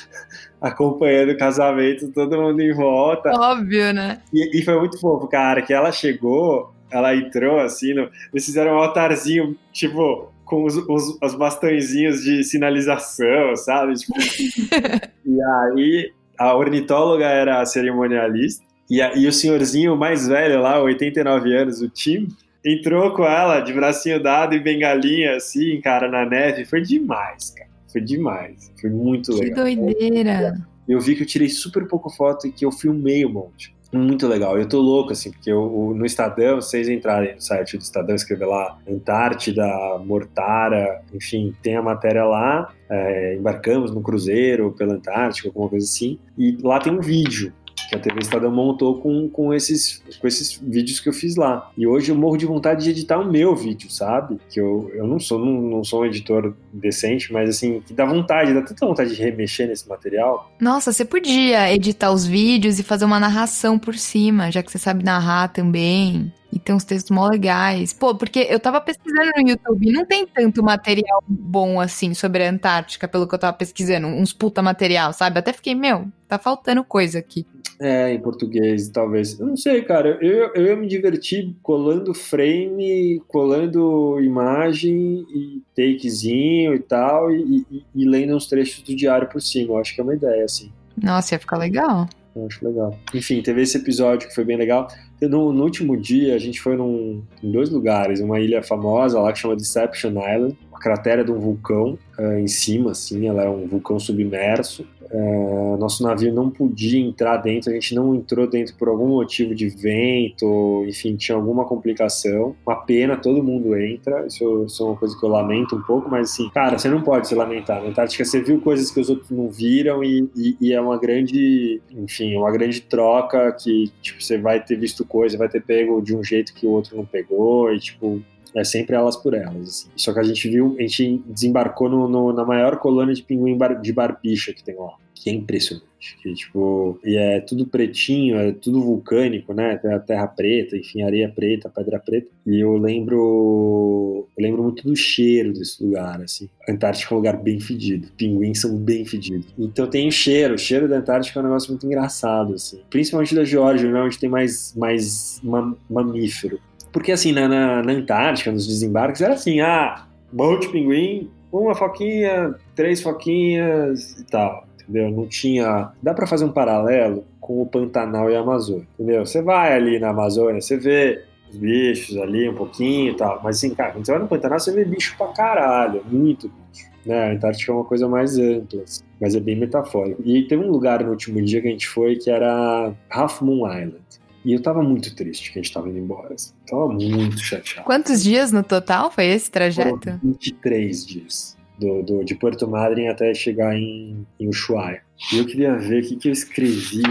Acompanhando 0.60 1.32
o 1.32 1.38
casamento, 1.38 2.10
todo 2.12 2.40
mundo 2.40 2.60
em 2.60 2.72
volta. 2.72 3.30
Óbvio, 3.30 3.92
né? 3.92 4.20
E, 4.32 4.58
e 4.58 4.62
foi 4.62 4.78
muito 4.78 4.98
fofo, 4.98 5.26
cara, 5.28 5.60
que 5.62 5.72
ela 5.72 5.92
chegou, 5.92 6.72
ela 6.90 7.14
entrou 7.14 7.58
assim, 7.60 7.92
no, 7.92 8.08
eles 8.32 8.44
fizeram 8.44 8.72
um 8.72 8.78
altarzinho, 8.78 9.56
tipo, 9.72 10.32
com 10.44 10.64
os, 10.64 10.76
os, 10.76 11.18
os 11.22 11.34
bastõezinhos 11.34 12.22
de 12.22 12.44
sinalização, 12.44 13.56
sabe? 13.56 13.94
Tipo, 13.94 14.14
e 15.26 15.42
aí 15.42 16.12
a 16.38 16.54
ornitóloga 16.56 17.26
era 17.26 17.60
a 17.60 17.66
cerimonialista 17.66 18.64
e, 18.94 19.02
a, 19.02 19.14
e 19.16 19.26
o 19.26 19.32
senhorzinho 19.32 19.96
mais 19.96 20.28
velho 20.28 20.60
lá, 20.60 20.80
89 20.80 21.52
anos, 21.52 21.80
o 21.80 21.88
Tim, 21.88 22.28
entrou 22.64 23.12
com 23.12 23.24
ela 23.24 23.58
de 23.58 23.72
bracinho 23.72 24.22
dado 24.22 24.54
e 24.54 24.60
bengalinha, 24.60 25.34
assim, 25.34 25.80
cara, 25.80 26.08
na 26.08 26.24
neve. 26.24 26.64
Foi 26.64 26.80
demais, 26.80 27.50
cara. 27.50 27.68
Foi 27.90 28.00
demais. 28.00 28.72
Foi 28.80 28.90
muito 28.90 29.32
que 29.34 29.40
legal. 29.40 29.66
Que 29.66 29.76
doideira. 29.76 30.54
Eu 30.86 31.00
vi 31.00 31.16
que 31.16 31.22
eu 31.22 31.26
tirei 31.26 31.48
super 31.48 31.88
pouco 31.88 32.08
foto 32.08 32.46
e 32.46 32.52
que 32.52 32.64
eu 32.64 32.70
filmei 32.70 33.26
um 33.26 33.32
monte. 33.32 33.74
Muito 33.92 34.28
legal. 34.28 34.56
Eu 34.56 34.68
tô 34.68 34.80
louco, 34.80 35.12
assim, 35.12 35.32
porque 35.32 35.50
eu, 35.50 35.92
no 35.96 36.06
Estadão, 36.06 36.56
vocês 36.56 36.88
entrarem 36.88 37.34
no 37.34 37.40
site 37.40 37.76
do 37.76 37.82
Estadão, 37.82 38.14
escrever 38.14 38.46
lá 38.46 38.78
Antártida, 38.88 39.66
Mortara, 40.04 41.00
enfim, 41.12 41.52
tem 41.62 41.76
a 41.76 41.82
matéria 41.82 42.24
lá. 42.24 42.72
É, 42.88 43.34
embarcamos 43.34 43.92
no 43.92 44.00
cruzeiro 44.00 44.72
pela 44.72 44.94
Antártica, 44.94 45.48
alguma 45.48 45.68
coisa 45.68 45.84
assim. 45.84 46.18
E 46.38 46.58
lá 46.62 46.78
tem 46.78 46.92
um 46.92 47.00
vídeo 47.00 47.52
que 47.88 47.94
a 47.94 47.98
TV 47.98 48.20
Estadão 48.20 48.50
montou 48.50 49.00
com, 49.00 49.28
com, 49.28 49.52
esses, 49.52 50.02
com 50.20 50.26
esses 50.26 50.60
vídeos 50.62 51.00
que 51.00 51.08
eu 51.08 51.12
fiz 51.12 51.36
lá. 51.36 51.70
E 51.76 51.86
hoje 51.86 52.10
eu 52.10 52.16
morro 52.16 52.36
de 52.36 52.46
vontade 52.46 52.84
de 52.84 52.90
editar 52.90 53.18
o 53.18 53.30
meu 53.30 53.54
vídeo, 53.54 53.90
sabe? 53.90 54.38
Que 54.48 54.60
eu, 54.60 54.90
eu 54.94 55.06
não 55.06 55.18
sou 55.18 55.38
não, 55.38 55.52
não 55.60 55.84
sou 55.84 56.02
um 56.02 56.06
editor 56.06 56.54
decente, 56.72 57.32
mas 57.32 57.48
assim, 57.48 57.80
que 57.80 57.92
dá 57.92 58.04
vontade, 58.04 58.54
dá 58.54 58.62
tanta 58.62 58.86
vontade 58.86 59.14
de 59.14 59.22
remexer 59.22 59.68
nesse 59.68 59.88
material. 59.88 60.50
Nossa, 60.60 60.92
você 60.92 61.04
podia 61.04 61.72
editar 61.72 62.12
os 62.12 62.26
vídeos 62.26 62.78
e 62.78 62.82
fazer 62.82 63.04
uma 63.04 63.20
narração 63.20 63.78
por 63.78 63.96
cima, 63.96 64.50
já 64.50 64.62
que 64.62 64.70
você 64.70 64.78
sabe 64.78 65.04
narrar 65.04 65.48
também. 65.48 66.32
E 66.54 66.58
tem 66.60 66.72
uns 66.72 66.84
textos 66.84 67.10
mó 67.10 67.26
legais. 67.28 67.92
Pô, 67.92 68.14
porque 68.14 68.46
eu 68.48 68.60
tava 68.60 68.80
pesquisando 68.80 69.32
no 69.36 69.48
YouTube, 69.48 69.90
não 69.90 70.06
tem 70.06 70.24
tanto 70.24 70.62
material 70.62 71.20
bom 71.26 71.80
assim 71.80 72.14
sobre 72.14 72.44
a 72.44 72.50
Antártica, 72.50 73.08
pelo 73.08 73.26
que 73.26 73.34
eu 73.34 73.38
tava 73.40 73.56
pesquisando. 73.56 74.06
Uns 74.06 74.32
puta 74.32 74.62
material, 74.62 75.12
sabe? 75.12 75.40
Até 75.40 75.52
fiquei, 75.52 75.74
meu, 75.74 76.06
tá 76.28 76.38
faltando 76.38 76.84
coisa 76.84 77.18
aqui. 77.18 77.44
É, 77.80 78.14
em 78.14 78.20
português, 78.20 78.88
talvez. 78.88 79.38
Eu 79.40 79.48
não 79.48 79.56
sei, 79.56 79.82
cara. 79.82 80.16
Eu, 80.22 80.52
eu 80.54 80.66
ia 80.66 80.76
me 80.76 80.86
divertir 80.86 81.56
colando 81.60 82.14
frame, 82.14 83.20
colando 83.26 84.20
imagem 84.20 85.26
e 85.28 85.60
takezinho 85.74 86.72
e 86.72 86.78
tal, 86.78 87.32
e, 87.32 87.66
e, 87.68 87.84
e 87.96 88.04
lendo 88.08 88.36
uns 88.36 88.46
trechos 88.46 88.80
do 88.84 88.94
diário 88.94 89.28
por 89.28 89.42
cima. 89.42 89.72
Eu 89.72 89.78
acho 89.78 89.92
que 89.92 90.00
é 90.00 90.04
uma 90.04 90.14
ideia, 90.14 90.44
assim. 90.44 90.70
Nossa, 91.02 91.34
ia 91.34 91.38
ficar 91.40 91.58
legal. 91.58 92.08
Eu 92.34 92.46
acho 92.46 92.66
legal. 92.66 92.98
Enfim, 93.14 93.40
teve 93.42 93.62
esse 93.62 93.76
episódio 93.76 94.28
que 94.28 94.34
foi 94.34 94.44
bem 94.44 94.56
legal. 94.56 94.88
No, 95.20 95.52
no 95.52 95.62
último 95.62 95.96
dia, 95.96 96.34
a 96.34 96.38
gente 96.38 96.60
foi 96.60 96.76
num, 96.76 97.22
em 97.42 97.50
dois 97.50 97.70
lugares. 97.70 98.20
Uma 98.20 98.40
ilha 98.40 98.62
famosa 98.62 99.20
lá 99.20 99.32
que 99.32 99.38
chama 99.38 99.56
Deception 99.56 100.10
Island, 100.10 100.56
uma 100.74 100.80
cratera 100.80 101.24
de 101.24 101.30
um 101.30 101.38
vulcão 101.38 101.96
uh, 102.18 102.38
em 102.38 102.48
cima, 102.48 102.90
assim, 102.90 103.28
ela 103.28 103.44
é 103.44 103.48
um 103.48 103.66
vulcão 103.66 103.98
submerso. 103.98 104.84
Uh, 105.12 105.76
nosso 105.76 106.02
navio 106.02 106.34
não 106.34 106.50
podia 106.50 106.98
entrar 106.98 107.36
dentro, 107.36 107.70
a 107.70 107.74
gente 107.74 107.94
não 107.94 108.14
entrou 108.16 108.48
dentro 108.48 108.74
por 108.74 108.88
algum 108.88 109.06
motivo 109.08 109.54
de 109.54 109.68
vento, 109.68 110.84
enfim, 110.88 111.14
tinha 111.14 111.36
alguma 111.36 111.64
complicação. 111.64 112.56
Uma 112.66 112.76
pena, 112.76 113.16
todo 113.16 113.42
mundo 113.42 113.76
entra, 113.76 114.26
isso, 114.26 114.64
isso 114.64 114.82
é 114.82 114.86
uma 114.86 114.96
coisa 114.96 115.16
que 115.16 115.24
eu 115.24 115.28
lamento 115.28 115.76
um 115.76 115.82
pouco, 115.82 116.10
mas 116.10 116.32
assim, 116.32 116.50
cara, 116.50 116.76
você 116.76 116.88
não 116.88 117.02
pode 117.02 117.28
se 117.28 117.34
lamentar. 117.34 117.80
Na 117.80 117.90
Antártica 117.90 118.24
você 118.24 118.42
viu 118.42 118.60
coisas 118.60 118.90
que 118.90 118.98
os 118.98 119.08
outros 119.08 119.30
não 119.30 119.48
viram 119.48 120.02
e, 120.02 120.28
e, 120.34 120.56
e 120.60 120.72
é 120.72 120.80
uma 120.80 120.98
grande, 120.98 121.80
enfim, 121.92 122.34
uma 122.34 122.50
grande 122.50 122.80
troca 122.80 123.52
que, 123.52 123.92
tipo, 124.02 124.20
você 124.20 124.36
vai 124.36 124.60
ter 124.60 124.76
visto 124.76 125.04
coisa, 125.04 125.38
vai 125.38 125.48
ter 125.48 125.62
pego 125.62 126.02
de 126.02 126.16
um 126.16 126.24
jeito 126.24 126.52
que 126.52 126.66
o 126.66 126.70
outro 126.70 126.96
não 126.96 127.04
pegou 127.04 127.72
e, 127.72 127.78
tipo, 127.78 128.20
é 128.54 128.64
sempre 128.64 128.94
elas 128.94 129.16
por 129.16 129.34
elas. 129.34 129.68
Assim. 129.68 129.88
Só 129.96 130.12
que 130.12 130.20
a 130.20 130.22
gente 130.22 130.48
viu, 130.48 130.76
a 130.78 130.82
gente 130.82 131.22
desembarcou 131.26 131.88
no, 131.88 132.08
no, 132.08 132.32
na 132.32 132.44
maior 132.44 132.78
colônia 132.78 133.14
de 133.14 133.22
pinguim 133.22 133.56
bar, 133.56 133.80
de 133.80 133.92
barbicha 133.92 134.52
que 134.52 134.62
tem 134.62 134.76
lá. 134.76 134.94
que 135.14 135.30
é 135.30 135.32
impressionante. 135.32 135.94
Que, 136.22 136.34
tipo, 136.34 136.98
e 137.02 137.16
é 137.16 137.40
tudo 137.40 137.66
pretinho, 137.66 138.36
é 138.36 138.52
tudo 138.52 138.82
vulcânico, 138.82 139.54
né? 139.54 139.78
Tem 139.78 139.90
a 139.90 139.98
terra 139.98 140.26
preta, 140.26 140.76
enfim, 140.76 141.02
areia 141.02 141.30
preta, 141.30 141.70
pedra 141.70 141.98
preta. 141.98 142.28
E 142.46 142.60
eu 142.60 142.76
lembro. 142.76 144.28
Eu 144.36 144.42
lembro 144.42 144.62
muito 144.62 144.86
do 144.86 144.94
cheiro 144.94 145.54
desse 145.54 145.82
lugar, 145.82 146.20
assim. 146.20 146.48
A 146.68 146.72
Antártica 146.72 147.10
é 147.10 147.14
um 147.14 147.18
lugar 147.18 147.42
bem 147.42 147.58
fedido. 147.58 148.08
Pinguins 148.18 148.60
são 148.60 148.76
bem 148.76 149.06
fedidos. 149.06 149.46
Então 149.58 149.86
tem 149.86 150.06
o 150.06 150.12
cheiro. 150.12 150.54
O 150.54 150.58
cheiro 150.58 150.86
da 150.86 150.98
Antártica 150.98 151.38
é 151.38 151.42
um 151.42 151.46
negócio 151.46 151.70
muito 151.70 151.86
engraçado, 151.86 152.52
assim. 152.52 152.80
Principalmente 152.90 153.34
da 153.34 153.44
Geórgia, 153.44 153.90
né? 153.90 154.02
Onde 154.02 154.18
tem 154.18 154.28
mais, 154.28 154.74
mais 154.76 155.40
mam 155.42 155.74
mamífero. 155.88 156.60
Porque 156.94 157.12
assim, 157.12 157.32
na, 157.32 157.46
na, 157.46 157.82
na 157.82 157.92
Antártica, 157.92 158.50
nos 158.50 158.66
desembarques, 158.66 159.20
era 159.20 159.34
assim, 159.34 159.60
ah, 159.60 160.06
monte 160.32 160.62
de 160.62 160.68
pinguim, 160.68 161.30
uma 161.52 161.74
foquinha, 161.74 162.54
três 162.74 163.02
foquinhas 163.02 164.18
e 164.18 164.24
tal 164.24 164.66
entendeu? 164.88 165.10
Não 165.10 165.26
tinha. 165.26 165.90
Dá 166.02 166.14
para 166.14 166.26
fazer 166.26 166.44
um 166.44 166.52
paralelo 166.52 167.24
com 167.40 167.62
o 167.62 167.66
Pantanal 167.66 168.30
e 168.30 168.36
a 168.36 168.40
Amazônia, 168.40 168.86
entendeu? 168.94 169.26
Você 169.26 169.42
vai 169.42 169.74
ali 169.74 169.98
na 169.98 170.10
Amazônia, 170.10 170.60
você 170.60 170.76
vê 170.76 171.24
os 171.50 171.56
bichos 171.56 172.16
ali 172.16 172.48
um 172.48 172.54
pouquinho 172.54 173.12
e 173.12 173.16
tal, 173.16 173.40
mas 173.42 173.56
assim, 173.56 173.74
cara, 173.74 173.92
quando 173.92 174.06
você 174.06 174.12
vai 174.12 174.20
no 174.20 174.28
Pantanal, 174.28 174.58
você 174.58 174.72
vê 174.72 174.84
bicho 174.84 175.16
pra 175.16 175.28
caralho, 175.28 176.02
muito 176.10 176.48
bicho. 176.48 176.90
Né? 177.04 177.28
A 177.28 177.32
Antártica 177.32 177.70
é 177.70 177.74
uma 177.74 177.84
coisa 177.84 178.08
mais 178.08 178.38
ampla, 178.38 178.82
assim, 178.82 179.04
mas 179.20 179.34
é 179.34 179.40
bem 179.40 179.56
metafórico. 179.56 180.22
E 180.24 180.46
teve 180.46 180.62
um 180.62 180.70
lugar 180.70 181.04
no 181.04 181.10
último 181.10 181.42
dia 181.42 181.60
que 181.60 181.68
a 181.68 181.70
gente 181.70 181.88
foi 181.88 182.16
que 182.16 182.30
era 182.30 182.92
Half 183.10 183.42
Moon 183.42 183.66
Island. 183.66 184.04
E 184.44 184.52
eu 184.52 184.60
tava 184.60 184.82
muito 184.82 185.14
triste 185.16 185.52
que 185.52 185.58
a 185.58 185.62
gente 185.62 185.72
tava 185.72 185.88
indo 185.88 185.98
embora. 185.98 186.34
Assim. 186.34 186.52
Tava 186.68 186.88
muito 186.88 187.38
chateado. 187.38 187.86
Quantos 187.86 188.22
dias 188.22 188.52
no 188.52 188.62
total 188.62 189.10
foi 189.10 189.26
esse 189.26 189.50
trajeto? 189.50 190.04
Foram 190.04 190.20
23 190.22 191.06
dias 191.06 191.56
do, 191.78 192.02
do, 192.02 192.24
de 192.24 192.34
Porto 192.34 192.68
Madryn 192.68 193.08
até 193.08 193.32
chegar 193.32 193.74
em, 193.76 194.26
em 194.38 194.48
Ushuaia. 194.48 195.02
E 195.32 195.38
eu 195.38 195.46
queria 195.46 195.74
ver 195.76 196.02
o 196.02 196.06
que, 196.06 196.16
que 196.16 196.28
eu 196.28 196.32
escrevi 196.32 197.02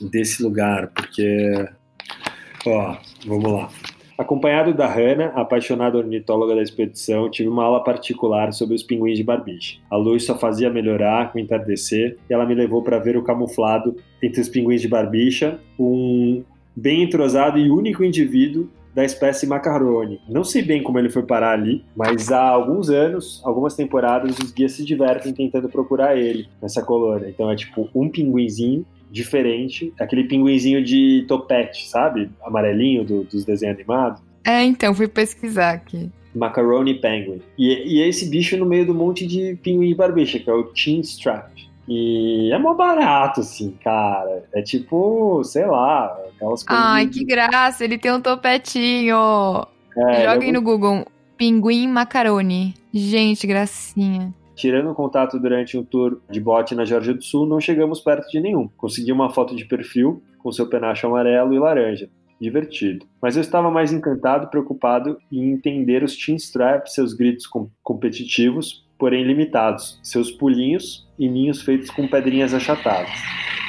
desse 0.00 0.42
lugar, 0.42 0.88
porque. 0.88 1.68
Ó, 2.66 2.96
vamos 3.26 3.52
lá. 3.52 3.68
Acompanhado 4.20 4.74
da 4.74 4.86
Hannah, 4.86 5.28
apaixonada 5.28 5.96
ornitóloga 5.96 6.54
da 6.54 6.60
expedição, 6.60 7.30
tive 7.30 7.48
uma 7.48 7.64
aula 7.64 7.82
particular 7.82 8.52
sobre 8.52 8.74
os 8.74 8.82
pinguins 8.82 9.16
de 9.16 9.24
barbicha. 9.24 9.78
A 9.90 9.96
luz 9.96 10.24
só 10.24 10.38
fazia 10.38 10.68
melhorar 10.68 11.32
com 11.32 11.38
o 11.38 11.40
entardecer 11.40 12.18
e 12.28 12.34
ela 12.34 12.44
me 12.44 12.54
levou 12.54 12.82
para 12.82 12.98
ver 12.98 13.16
o 13.16 13.22
camuflado 13.22 13.96
entre 14.22 14.42
os 14.42 14.48
pinguins 14.50 14.82
de 14.82 14.88
barbicha, 14.88 15.58
um 15.78 16.44
bem 16.74 17.02
entrosado 17.02 17.58
e 17.58 17.70
único 17.70 18.04
indivíduo 18.04 18.68
da 18.94 19.04
espécie 19.04 19.46
macaroni. 19.46 20.20
Não 20.28 20.42
sei 20.42 20.62
bem 20.62 20.82
como 20.82 20.98
ele 20.98 21.10
foi 21.10 21.22
parar 21.22 21.52
ali, 21.52 21.84
mas 21.96 22.30
há 22.32 22.42
alguns 22.42 22.90
anos, 22.90 23.40
algumas 23.44 23.74
temporadas, 23.74 24.36
os 24.38 24.50
guias 24.50 24.72
se 24.72 24.84
divertem 24.84 25.32
tentando 25.32 25.68
procurar 25.68 26.16
ele 26.16 26.48
nessa 26.60 26.82
colônia. 26.82 27.28
Então 27.28 27.50
é 27.50 27.56
tipo 27.56 27.88
um 27.94 28.08
pinguinzinho 28.08 28.84
diferente, 29.10 29.92
aquele 29.98 30.24
pinguinzinho 30.24 30.82
de 30.82 31.24
topete, 31.26 31.88
sabe? 31.88 32.30
Amarelinho 32.42 33.04
do, 33.04 33.24
dos 33.24 33.44
desenhos 33.44 33.76
animados. 33.76 34.20
É, 34.44 34.62
então, 34.62 34.94
fui 34.94 35.08
pesquisar 35.08 35.72
aqui. 35.72 36.10
Macaroni 36.34 36.94
Penguin. 36.94 37.40
E, 37.58 37.96
e 37.96 38.02
é 38.02 38.08
esse 38.08 38.28
bicho 38.28 38.56
no 38.56 38.64
meio 38.64 38.86
do 38.86 38.94
monte 38.94 39.26
de 39.26 39.56
pinguim 39.62 39.94
barbicha, 39.94 40.38
que 40.38 40.48
é 40.48 40.52
o 40.52 40.70
Chin 40.74 41.00
Strap. 41.00 41.50
E 41.92 42.52
é 42.52 42.58
mó 42.58 42.72
barato, 42.72 43.40
assim, 43.40 43.76
cara. 43.82 44.44
É 44.54 44.62
tipo, 44.62 45.42
sei 45.42 45.66
lá, 45.66 46.04
aquelas 46.32 46.62
coisas. 46.62 46.84
Ai, 46.86 47.08
que 47.08 47.24
graça, 47.24 47.82
ele 47.82 47.98
tem 47.98 48.12
um 48.12 48.20
topetinho. 48.20 49.66
É, 49.96 50.24
Joguem 50.24 50.50
é 50.50 50.52
no 50.52 50.62
Google. 50.62 51.04
Pinguim 51.36 51.88
macaroni. 51.88 52.74
Gente, 52.94 53.44
gracinha. 53.44 54.32
Tirando 54.54 54.92
o 54.92 54.94
contato 54.94 55.36
durante 55.40 55.76
um 55.76 55.82
tour 55.82 56.20
de 56.30 56.38
bote 56.38 56.76
na 56.76 56.84
Geórgia 56.84 57.12
do 57.12 57.24
Sul, 57.24 57.44
não 57.44 57.60
chegamos 57.60 57.98
perto 57.98 58.30
de 58.30 58.38
nenhum. 58.38 58.68
Consegui 58.76 59.10
uma 59.10 59.30
foto 59.30 59.56
de 59.56 59.64
perfil 59.64 60.22
com 60.38 60.52
seu 60.52 60.68
penacho 60.68 61.08
amarelo 61.08 61.52
e 61.54 61.58
laranja. 61.58 62.08
Divertido. 62.40 63.04
Mas 63.20 63.34
eu 63.34 63.40
estava 63.40 63.68
mais 63.68 63.92
encantado, 63.92 64.46
preocupado 64.46 65.18
em 65.32 65.50
entender 65.50 66.04
os 66.04 66.12
chin 66.12 66.36
straps, 66.36 66.94
seus 66.94 67.14
gritos 67.14 67.48
com 67.48 67.68
competitivos, 67.82 68.86
porém 68.96 69.24
limitados, 69.24 69.98
seus 70.04 70.30
pulinhos 70.30 71.09
e 71.20 71.28
ninhos 71.28 71.60
feitos 71.60 71.90
com 71.90 72.08
pedrinhas 72.08 72.54
achatadas. 72.54 73.10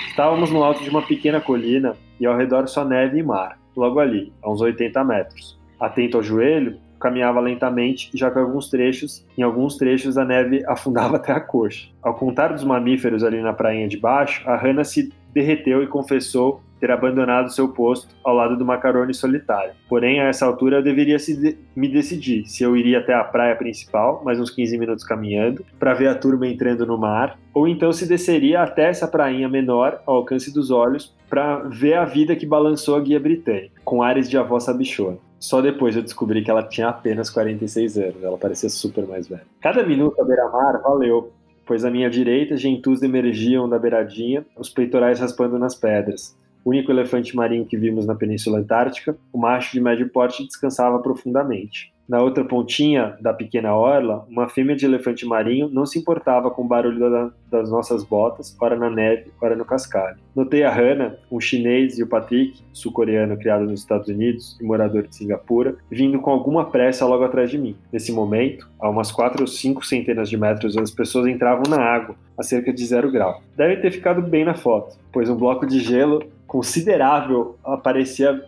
Estávamos 0.07 0.49
no 0.49 0.63
alto 0.63 0.81
de 0.83 0.89
uma 0.89 1.01
pequena 1.01 1.41
colina 1.41 1.97
e 2.17 2.25
ao 2.25 2.37
redor 2.37 2.67
só 2.67 2.85
neve 2.85 3.19
e 3.19 3.23
mar, 3.23 3.59
logo 3.75 3.99
ali, 3.99 4.31
a 4.41 4.49
uns 4.49 4.61
80 4.61 5.03
metros. 5.03 5.59
Atento 5.77 6.15
ao 6.15 6.23
joelho, 6.23 6.79
caminhava 6.97 7.41
lentamente, 7.41 8.09
já 8.13 8.31
que 8.31 8.39
alguns 8.39 8.69
trechos, 8.69 9.25
em 9.37 9.41
alguns 9.41 9.75
trechos 9.75 10.17
a 10.17 10.23
neve 10.23 10.63
afundava 10.69 11.17
até 11.17 11.33
a 11.33 11.41
coxa. 11.41 11.89
Ao 12.01 12.13
contar 12.13 12.53
dos 12.53 12.63
mamíferos 12.63 13.23
ali 13.23 13.41
na 13.41 13.51
prainha 13.51 13.87
de 13.87 13.97
baixo, 13.97 14.47
a 14.49 14.55
Hannah 14.55 14.85
se 14.85 15.11
derreteu 15.33 15.83
e 15.83 15.87
confessou 15.87 16.61
ter 16.81 16.89
abandonado 16.89 17.53
seu 17.53 17.69
posto 17.69 18.13
ao 18.23 18.35
lado 18.35 18.57
do 18.57 18.65
Macaroni 18.65 19.13
solitário. 19.13 19.73
Porém, 19.87 20.19
a 20.19 20.25
essa 20.25 20.47
altura 20.47 20.77
eu 20.77 20.83
deveria 20.83 21.17
de 21.17 21.55
me 21.75 21.87
decidir 21.87 22.47
se 22.47 22.63
eu 22.63 22.75
iria 22.75 22.97
até 22.97 23.13
a 23.13 23.23
praia 23.23 23.55
principal, 23.55 24.23
mais 24.25 24.39
uns 24.39 24.49
15 24.49 24.77
minutos 24.79 25.05
caminhando, 25.05 25.63
para 25.79 25.93
ver 25.93 26.07
a 26.07 26.15
turma 26.15 26.47
entrando 26.47 26.85
no 26.85 26.97
mar, 26.97 27.37
ou 27.53 27.67
então 27.67 27.93
se 27.93 28.07
desceria 28.07 28.63
até 28.63 28.89
essa 28.89 29.07
prainha 29.07 29.47
menor, 29.47 30.01
ao 30.07 30.15
alcance 30.15 30.51
dos 30.51 30.71
olhos, 30.71 31.15
para 31.29 31.59
ver 31.59 31.93
a 31.93 32.03
vida 32.03 32.35
que 32.35 32.47
balançou 32.47 32.95
a 32.95 32.99
guia 32.99 33.19
britânica, 33.19 33.79
com 33.85 34.01
ares 34.01 34.27
de 34.27 34.37
avó 34.37 34.59
sabichona. 34.59 35.17
Só 35.39 35.61
depois 35.61 35.95
eu 35.95 36.01
descobri 36.01 36.43
que 36.43 36.49
ela 36.49 36.63
tinha 36.63 36.89
apenas 36.89 37.29
46 37.29 37.97
anos, 37.97 38.23
ela 38.23 38.37
parecia 38.37 38.69
super 38.69 39.05
mais 39.07 39.27
velha. 39.27 39.43
Cada 39.59 39.83
minuto 39.83 40.19
à 40.19 40.25
beira-mar 40.25 40.81
valeu, 40.81 41.31
pois 41.65 41.85
à 41.85 41.91
minha 41.91 42.09
direita 42.09 42.57
gentus 42.57 43.03
emergiam 43.03 43.69
da 43.69 43.77
beiradinha, 43.77 44.45
os 44.57 44.69
peitorais 44.69 45.19
raspando 45.19 45.59
nas 45.59 45.75
pedras 45.75 46.35
único 46.65 46.91
elefante 46.91 47.35
marinho 47.35 47.65
que 47.65 47.77
vimos 47.77 48.05
na 48.05 48.15
Península 48.15 48.59
Antártica, 48.59 49.17
o 49.31 49.37
macho 49.37 49.71
de 49.73 49.81
médio 49.81 50.09
porte 50.09 50.45
descansava 50.45 50.99
profundamente. 50.99 51.91
Na 52.11 52.21
outra 52.21 52.43
pontinha 52.43 53.15
da 53.21 53.33
pequena 53.33 53.73
orla, 53.73 54.25
uma 54.29 54.49
fêmea 54.49 54.75
de 54.75 54.85
elefante 54.85 55.25
marinho 55.25 55.69
não 55.69 55.85
se 55.85 55.97
importava 55.97 56.51
com 56.51 56.61
o 56.61 56.67
barulho 56.67 56.99
da, 57.09 57.31
das 57.49 57.71
nossas 57.71 58.03
botas, 58.03 58.53
ora 58.59 58.75
na 58.75 58.89
neve, 58.89 59.31
ora 59.41 59.55
no 59.55 59.63
cascalho. 59.63 60.17
Notei 60.35 60.63
a 60.63 60.69
Hannah, 60.69 61.15
um 61.31 61.39
chinês, 61.39 61.97
e 61.97 62.03
o 62.03 62.07
Patrick, 62.07 62.59
sul-coreano 62.73 63.37
criado 63.37 63.63
nos 63.63 63.79
Estados 63.79 64.09
Unidos 64.09 64.57
e 64.59 64.63
morador 64.65 65.03
de 65.07 65.15
Singapura, 65.15 65.77
vindo 65.89 66.19
com 66.19 66.31
alguma 66.31 66.65
pressa 66.65 67.05
logo 67.05 67.23
atrás 67.23 67.49
de 67.49 67.57
mim. 67.57 67.77
Nesse 67.93 68.11
momento, 68.11 68.67
a 68.77 68.89
umas 68.89 69.09
quatro 69.09 69.43
ou 69.43 69.47
cinco 69.47 69.85
centenas 69.85 70.29
de 70.29 70.35
metros, 70.35 70.75
as 70.75 70.91
pessoas 70.91 71.27
entravam 71.27 71.63
na 71.69 71.79
água, 71.79 72.17
a 72.37 72.43
cerca 72.43 72.73
de 72.73 72.85
zero 72.85 73.09
grau. 73.09 73.41
Devem 73.55 73.79
ter 73.79 73.89
ficado 73.89 74.21
bem 74.21 74.43
na 74.43 74.53
foto, 74.53 74.97
pois 75.13 75.29
um 75.29 75.37
bloco 75.37 75.65
de 75.65 75.79
gelo 75.79 76.21
considerável 76.51 77.55
aparecia 77.63 78.45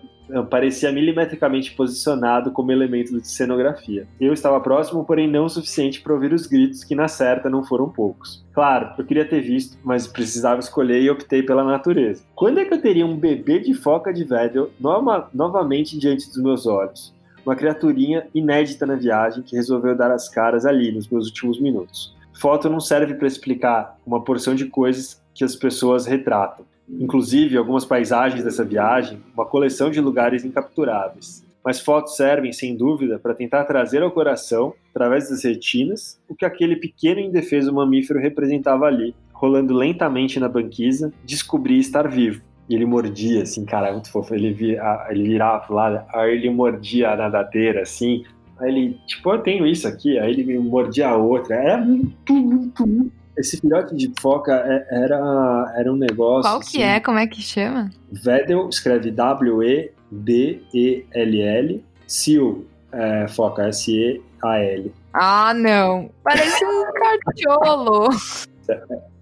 parecia 0.49 0.91
milimetricamente 0.91 1.73
posicionado 1.73 2.51
como 2.51 2.71
elemento 2.71 3.19
de 3.19 3.27
cenografia. 3.27 4.07
Eu 4.19 4.33
estava 4.33 4.59
próximo, 4.59 5.05
porém 5.05 5.29
não 5.29 5.45
o 5.45 5.49
suficiente 5.49 6.01
para 6.01 6.13
ouvir 6.13 6.33
os 6.33 6.47
gritos 6.47 6.83
que 6.83 6.95
na 6.95 7.07
certa 7.07 7.49
não 7.49 7.63
foram 7.63 7.89
poucos. 7.89 8.43
Claro, 8.53 8.93
eu 8.97 9.05
queria 9.05 9.27
ter 9.27 9.41
visto, 9.41 9.77
mas 9.83 10.07
precisava 10.07 10.59
escolher 10.59 11.01
e 11.01 11.09
optei 11.09 11.43
pela 11.43 11.63
natureza. 11.63 12.23
Quando 12.35 12.59
é 12.59 12.65
que 12.65 12.73
eu 12.73 12.81
teria 12.81 13.05
um 13.05 13.17
bebê 13.17 13.59
de 13.59 13.73
foca 13.73 14.13
de 14.13 14.23
Vedel 14.23 14.71
nova, 14.79 15.29
novamente 15.33 15.97
diante 15.97 16.27
dos 16.27 16.41
meus 16.41 16.65
olhos? 16.65 17.13
Uma 17.45 17.55
criaturinha 17.55 18.25
inédita 18.33 18.85
na 18.85 18.95
viagem 18.95 19.43
que 19.43 19.57
resolveu 19.57 19.95
dar 19.95 20.11
as 20.11 20.29
caras 20.29 20.65
ali 20.65 20.91
nos 20.91 21.07
meus 21.07 21.27
últimos 21.27 21.59
minutos. 21.59 22.15
Foto 22.33 22.69
não 22.69 22.79
serve 22.79 23.13
para 23.13 23.27
explicar 23.27 23.97
uma 24.05 24.23
porção 24.23 24.55
de 24.55 24.65
coisas 24.65 25.21
que 25.33 25.43
as 25.43 25.55
pessoas 25.55 26.05
retratam 26.05 26.65
inclusive 26.89 27.57
algumas 27.57 27.85
paisagens 27.85 28.43
dessa 28.43 28.63
viagem, 28.63 29.21
uma 29.33 29.45
coleção 29.45 29.89
de 29.89 29.99
lugares 29.99 30.43
incapturáveis. 30.43 31.43
Mas 31.63 31.79
fotos 31.79 32.17
servem, 32.17 32.51
sem 32.51 32.75
dúvida, 32.75 33.17
para 33.17 33.33
tentar 33.33 33.63
trazer 33.63 34.03
ao 34.03 34.11
coração, 34.11 34.73
através 34.93 35.29
das 35.29 35.43
retinas, 35.43 36.19
o 36.27 36.35
que 36.35 36.45
aquele 36.45 36.75
pequeno 36.75 37.21
e 37.21 37.25
indefeso 37.25 37.73
mamífero 37.73 38.19
representava 38.19 38.85
ali, 38.85 39.15
rolando 39.31 39.73
lentamente 39.73 40.39
na 40.39 40.49
banquisa, 40.49 41.13
descobri 41.23 41.79
estar 41.79 42.07
vivo. 42.09 42.41
E 42.69 42.75
ele 42.75 42.85
mordia, 42.85 43.43
assim, 43.43 43.65
cara, 43.65 43.89
é 43.89 43.91
muito 43.91 44.11
fofo. 44.11 44.33
Ele, 44.35 44.51
vira, 44.53 45.07
ele 45.09 45.23
virava 45.23 45.73
lado, 45.73 46.05
aí 46.13 46.33
ele 46.33 46.49
mordia 46.49 47.11
a 47.11 47.15
nadadeira, 47.15 47.81
assim. 47.81 48.23
Aí 48.57 48.69
ele, 48.69 48.97
tipo, 49.07 49.31
eu 49.31 49.39
tenho 49.39 49.65
isso 49.65 49.87
aqui, 49.87 50.17
aí 50.19 50.31
ele 50.31 50.59
mordia 50.59 51.09
a 51.09 51.17
outra. 51.17 51.55
Era 51.55 51.77
muito, 51.77 52.33
muito, 52.33 52.87
muito 52.87 53.22
esse 53.37 53.57
filhote 53.57 53.95
de 53.95 54.11
foca 54.19 54.53
é, 54.53 54.87
era, 55.03 55.73
era 55.77 55.91
um 55.91 55.95
negócio. 55.95 56.49
Qual 56.49 56.59
que 56.59 56.77
assim, 56.77 56.83
é? 56.83 56.99
Como 56.99 57.17
é 57.17 57.27
que 57.27 57.41
chama? 57.41 57.89
Vedel 58.11 58.69
escreve 58.69 59.09
W-E-D-E-L-L. 59.11 59.93
Seal, 62.07 62.63
é, 62.91 63.27
foca, 63.27 63.67
S-E-A-L. 63.67 64.93
Ah, 65.13 65.53
não. 65.53 66.09
Parece 66.23 66.63
um 66.65 66.85
cachorro. 67.25 68.09
É, 68.69 68.81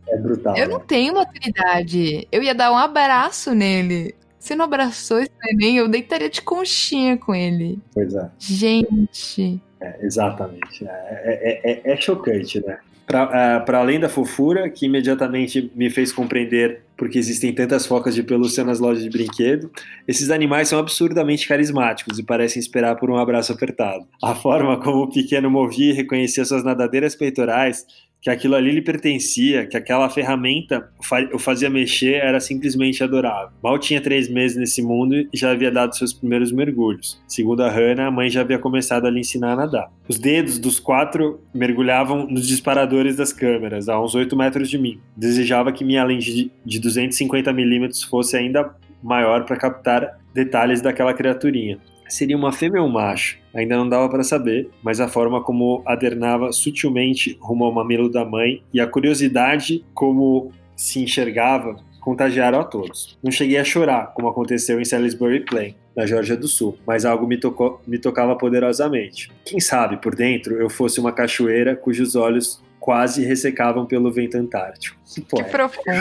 é, 0.10 0.18
brutal. 0.18 0.58
Eu 0.58 0.68
né? 0.68 0.74
não 0.74 0.80
tenho 0.80 1.14
maturidade. 1.14 2.28
Eu 2.32 2.44
ia 2.44 2.54
dar 2.54 2.72
um 2.72 2.78
abraço 2.78 3.54
nele. 3.54 4.16
Você 4.38 4.56
não 4.56 4.66
abraçou 4.66 5.20
esse 5.20 5.32
neném, 5.44 5.78
eu 5.78 5.88
deitaria 5.88 6.30
de 6.30 6.42
conchinha 6.42 7.16
com 7.16 7.36
ele. 7.36 7.80
Pois 7.94 8.14
é. 8.16 8.30
Gente. 8.40 9.62
É, 9.80 10.04
exatamente. 10.04 10.84
É, 10.84 11.62
é, 11.64 11.72
é, 11.72 11.94
é 11.94 11.98
chocante, 11.98 12.60
né? 12.66 12.80
Para 13.12 13.66
uh, 13.68 13.76
além 13.76 14.00
da 14.00 14.08
fofura, 14.08 14.70
que 14.70 14.86
imediatamente 14.86 15.72
me 15.76 15.90
fez 15.90 16.14
compreender 16.14 16.84
porque 16.96 17.18
existem 17.18 17.52
tantas 17.52 17.86
focas 17.86 18.14
de 18.14 18.22
pelúcia 18.22 18.64
nas 18.64 18.80
lojas 18.80 19.04
de 19.04 19.10
brinquedo, 19.10 19.72
esses 20.08 20.30
animais 20.30 20.68
são 20.68 20.78
absurdamente 20.78 21.48
carismáticos 21.48 22.20
e 22.20 22.24
parecem 22.24 22.60
esperar 22.60 22.96
por 22.96 23.10
um 23.10 23.18
abraço 23.18 23.52
apertado. 23.52 24.08
A 24.24 24.36
forma 24.36 24.80
como 24.80 25.04
o 25.04 25.10
pequeno 25.10 25.50
movia 25.50 25.90
e 25.90 25.96
reconhecia 25.96 26.46
suas 26.46 26.64
nadadeiras 26.64 27.16
peitorais 27.16 27.86
que 28.22 28.30
aquilo 28.30 28.56
ali 28.56 28.72
lhe 28.72 28.82
pertencia, 28.82 29.66
que 29.66 29.76
aquela 29.76 30.08
ferramenta 30.08 30.90
o 31.34 31.40
fazia 31.40 31.70
mexer, 31.72 32.16
era 32.24 32.40
simplesmente 32.40 33.04
adorável. 33.04 33.50
Mal 33.64 33.80
tinha 33.80 34.00
três 34.00 34.30
meses 34.30 34.56
nesse 34.56 34.82
mundo 34.82 35.16
e 35.16 35.30
já 35.34 35.52
havia 35.52 35.72
dado 35.72 35.96
seus 35.98 36.14
primeiros 36.14 36.52
mergulhos. 36.52 37.20
Segundo 37.28 37.64
a 37.64 37.70
Hannah, 37.70 38.08
a 38.08 38.12
mãe 38.12 38.30
já 38.30 38.42
havia 38.42 38.60
começado 38.60 39.08
a 39.08 39.10
lhe 39.10 39.20
ensinar 39.20 39.54
a 39.54 39.56
nadar. 39.56 39.92
Os 40.08 40.20
dedos 40.20 40.60
dos 40.60 40.80
quatro 40.80 41.42
mergulhavam 41.52 42.28
nos 42.28 42.48
disparadores 42.48 43.16
das 43.16 43.34
câmeras, 43.34 43.90
a 43.90 44.00
uns 44.00 44.14
8 44.14 44.36
metros 44.38 44.70
de 44.70 44.78
mim. 44.78 45.00
Desejava 45.18 45.72
que 45.72 45.84
minha 45.84 46.04
lente 46.04 46.52
de 46.64 46.80
250 46.80 47.52
milímetros 47.52 48.04
fosse 48.04 48.38
ainda 48.38 48.76
maior 49.02 49.46
para 49.46 49.58
captar 49.58 50.20
detalhes 50.32 50.80
daquela 50.80 51.14
criaturinha 51.14 51.80
seria 52.12 52.38
uma 52.38 52.52
fêmea 52.52 52.82
ou 52.82 52.88
um 52.88 52.92
macho. 52.92 53.38
Ainda 53.54 53.76
não 53.78 53.88
dava 53.88 54.10
para 54.10 54.24
saber, 54.24 54.70
mas 54.84 55.00
a 55.00 55.08
forma 55.08 55.42
como 55.44 55.82
adernava 55.86 56.52
sutilmente 56.52 57.38
rumo 57.40 57.66
ao 57.66 57.72
mamilo 57.72 58.10
da 58.10 58.26
mãe 58.26 58.64
e 58.74 58.80
a 58.80 58.88
curiosidade 58.88 59.84
como 59.94 60.52
se 60.76 61.00
enxergava 61.00 61.76
contagiaram 62.00 62.60
a 62.60 62.64
todos. 62.64 63.18
Não 63.24 63.32
cheguei 63.32 63.58
a 63.58 63.64
chorar, 63.64 64.14
como 64.14 64.28
aconteceu 64.28 64.82
em 64.82 64.86
Salisbury 64.86 65.46
Plain, 65.46 65.76
na 65.96 66.06
Geórgia 66.06 66.36
do 66.36 66.48
Sul, 66.48 66.78
mas 66.86 67.06
algo 67.06 67.28
me, 67.28 67.38
tocou, 67.38 67.80
me 67.86 68.00
tocava 68.00 68.36
poderosamente. 68.36 69.32
Quem 69.46 69.60
sabe, 69.60 69.98
por 69.98 70.16
dentro, 70.16 70.56
eu 70.56 70.70
fosse 70.70 71.00
uma 71.00 71.12
cachoeira 71.12 71.76
cujos 71.76 72.16
olhos 72.16 72.62
quase 72.80 73.24
ressecavam 73.24 73.86
pelo 73.86 74.12
vento 74.12 74.36
antártico. 74.36 74.98
Que, 75.14 75.22
que 75.22 75.44
profundo! 75.44 75.92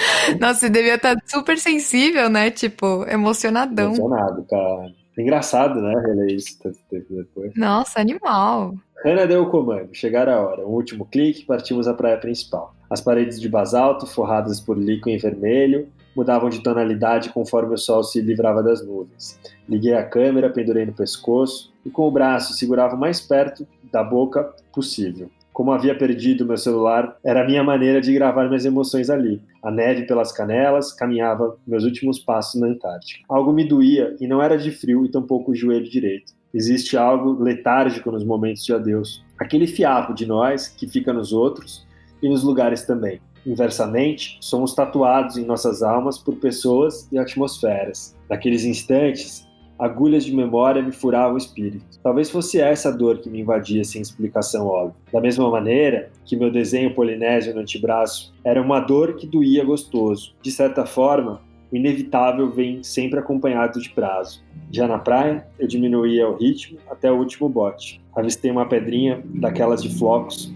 Nossa, 0.41 0.61
você 0.61 0.71
devia 0.71 0.95
estar 0.95 1.17
super 1.27 1.59
sensível, 1.59 2.29
né? 2.29 2.51
Tipo, 2.51 3.05
emocionadão. 3.09 3.95
Emocionado, 3.95 4.45
cara. 4.49 4.93
Engraçado, 5.17 5.81
né? 5.81 5.95
Reler 6.07 6.35
isso 6.35 6.59
tanto 6.61 6.79
tempo 6.91 7.15
depois. 7.15 7.53
Nossa, 7.57 8.01
animal. 8.01 8.75
Hannah 9.05 9.27
deu 9.27 9.43
o 9.43 9.51
comando. 9.51 9.91
Chegar 9.93 10.29
a 10.29 10.41
hora. 10.41 10.67
Um 10.67 10.71
último 10.71 11.05
clique, 11.05 11.45
partimos 11.45 11.87
à 11.87 11.95
praia 11.95 12.17
principal. 12.17 12.75
As 12.91 13.01
paredes 13.01 13.41
de 13.41 13.49
basalto, 13.49 14.07
forradas 14.07 14.61
por 14.61 14.77
líquido 14.77 15.11
em 15.11 15.19
vermelho, 15.19 15.89
mudavam 16.17 16.49
de 16.49 16.63
tonalidade 16.63 17.31
conforme 17.31 17.75
o 17.75 17.79
sol 17.79 18.03
se 18.03 18.21
livrava 18.21 18.63
das 18.63 18.85
nuvens. 18.85 19.39
Liguei 19.69 19.95
a 19.95 20.05
câmera, 20.05 20.51
pendurei 20.51 20.87
no 20.87 20.93
pescoço 20.93 21.73
e 21.85 21.91
com 21.91 22.07
o 22.09 22.11
braço 22.11 22.55
segurava 22.55 22.97
o 22.97 22.99
mais 22.99 23.21
perto 23.21 23.67
da 23.93 24.03
boca 24.03 24.53
possível. 24.73 25.31
Como 25.55 25.71
havia 25.71 25.97
perdido 25.97 26.45
meu 26.45 26.57
celular, 26.57 27.17
era 27.25 27.43
a 27.43 27.47
minha 27.47 27.63
maneira 27.63 28.01
de 28.01 28.13
gravar 28.13 28.49
minhas 28.49 28.65
emoções 28.65 29.09
ali. 29.09 29.41
A 29.63 29.71
neve 29.71 30.03
pelas 30.05 30.33
canelas, 30.33 30.93
caminhava 30.93 31.57
meus 31.65 31.85
últimos 31.85 32.19
passos 32.19 32.61
na 32.61 32.67
Antártica. 32.67 33.23
Algo 33.29 33.53
me 33.53 33.65
doía 33.65 34.17
e 34.21 34.27
não 34.27 34.43
era 34.43 34.59
de 34.59 34.73
frio 34.73 35.07
e 35.07 35.11
tampouco 35.13 35.53
o 35.53 35.55
joelho 35.55 35.89
direito. 35.89 36.33
Existe 36.53 36.97
algo 36.97 37.41
letárgico 37.41 38.11
nos 38.11 38.25
momentos 38.25 38.65
de 38.65 38.75
adeus. 38.75 39.25
Aquele 39.39 39.69
fiapo 39.69 40.13
de 40.13 40.27
nós 40.27 40.67
que 40.67 40.89
fica 40.89 41.13
nos 41.13 41.33
outros 41.33 41.87
e 42.21 42.29
nos 42.29 42.43
lugares 42.43 42.85
também. 42.85 43.21
Inversamente, 43.47 44.39
somos 44.41 44.75
tatuados 44.75 45.37
em 45.37 45.45
nossas 45.45 45.85
almas 45.85 46.19
por 46.19 46.35
pessoas 46.35 47.09
e 47.13 47.19
atmosferas. 47.19 48.17
Naqueles 48.29 48.65
instantes, 48.65 49.43
agulhas 49.79 50.25
de 50.25 50.35
memória 50.35 50.83
me 50.83 50.93
furavam 50.93 51.35
o 51.35 51.39
espírito. 51.39 51.85
Talvez 52.03 52.31
fosse 52.31 52.61
essa 52.61 52.93
dor 52.93 53.18
que 53.18 53.29
me 53.29 53.41
invadia 53.41 53.85
sem 53.85 54.01
explicação 54.01 54.66
óbvia. 54.66 54.97
Da 55.12 55.20
mesma 55.20 55.51
maneira 55.51 56.11
que 56.25 56.37
meu 56.37 56.51
desenho 56.51 56.95
polinésio 56.95 57.55
no 57.55 57.61
antebraço 57.61 58.33
era 58.45 58.61
uma 58.61 58.81
dor 58.81 59.16
que 59.16 59.27
doía 59.27 59.64
gostoso. 59.64 60.35
De 60.43 60.51
certa 60.51 60.87
forma, 60.87 61.41
o 61.72 61.77
inevitável 61.77 62.51
vem 62.51 62.83
sempre 62.83 63.18
acompanhado 63.18 63.81
de 63.81 63.91
prazo. 63.91 64.43
Já 64.70 64.87
na 64.87 64.99
praia, 64.99 65.47
eu 65.59 65.66
diminuía 65.66 66.29
o 66.29 66.37
ritmo 66.37 66.79
até 66.89 67.11
o 67.11 67.16
último 67.16 67.49
bote. 67.49 68.01
Avistei 68.14 68.51
uma 68.51 68.66
pedrinha 68.66 69.22
daquelas 69.25 69.83
de 69.83 69.93
flocos, 69.99 70.53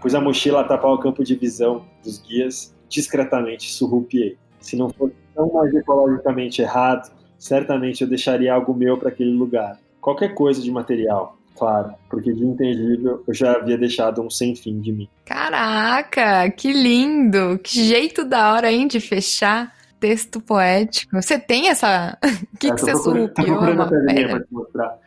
pus 0.00 0.14
a 0.14 0.20
mochila 0.20 0.60
a 0.60 0.64
tapar 0.64 0.92
o 0.92 0.98
campo 0.98 1.22
de 1.22 1.34
visão 1.34 1.84
dos 2.02 2.22
guias, 2.22 2.74
discretamente 2.88 3.70
surrupiei. 3.70 4.36
Se 4.60 4.76
não 4.76 4.90
fosse 4.90 5.14
tão 5.34 5.52
mais 5.52 5.74
ecologicamente 5.74 6.62
errado, 6.62 7.12
certamente 7.42 8.02
eu 8.02 8.08
deixaria 8.08 8.54
algo 8.54 8.72
meu 8.72 8.96
para 8.96 9.08
aquele 9.08 9.32
lugar. 9.32 9.76
Qualquer 10.00 10.32
coisa 10.32 10.62
de 10.62 10.70
material, 10.70 11.36
claro, 11.58 11.92
porque 12.08 12.32
de 12.32 12.44
intangível 12.44 13.24
eu 13.26 13.34
já 13.34 13.54
havia 13.54 13.76
deixado 13.76 14.22
um 14.22 14.30
sem 14.30 14.54
fim 14.54 14.80
de 14.80 14.92
mim. 14.92 15.08
Caraca, 15.24 16.48
que 16.50 16.72
lindo! 16.72 17.58
Que 17.58 17.84
jeito 17.84 18.24
da 18.24 18.52
hora, 18.52 18.70
hein, 18.70 18.86
de 18.86 19.00
fechar 19.00 19.74
texto 19.98 20.40
poético. 20.40 21.20
Você 21.20 21.36
tem 21.36 21.68
essa. 21.68 22.16
O 22.22 22.28
que, 22.58 22.68
é, 22.68 22.74
que 22.74 22.80
você 22.80 22.94
surrupiou? 22.96 23.58
Uma 23.58 23.88
pedrinha 23.88 24.28
pra 24.28 24.40
te 24.40 24.52
mostrar. 24.52 24.98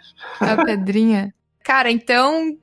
A 0.42 0.66
pedrinha. 0.66 1.34
Cara, 1.66 1.90
então 1.90 2.56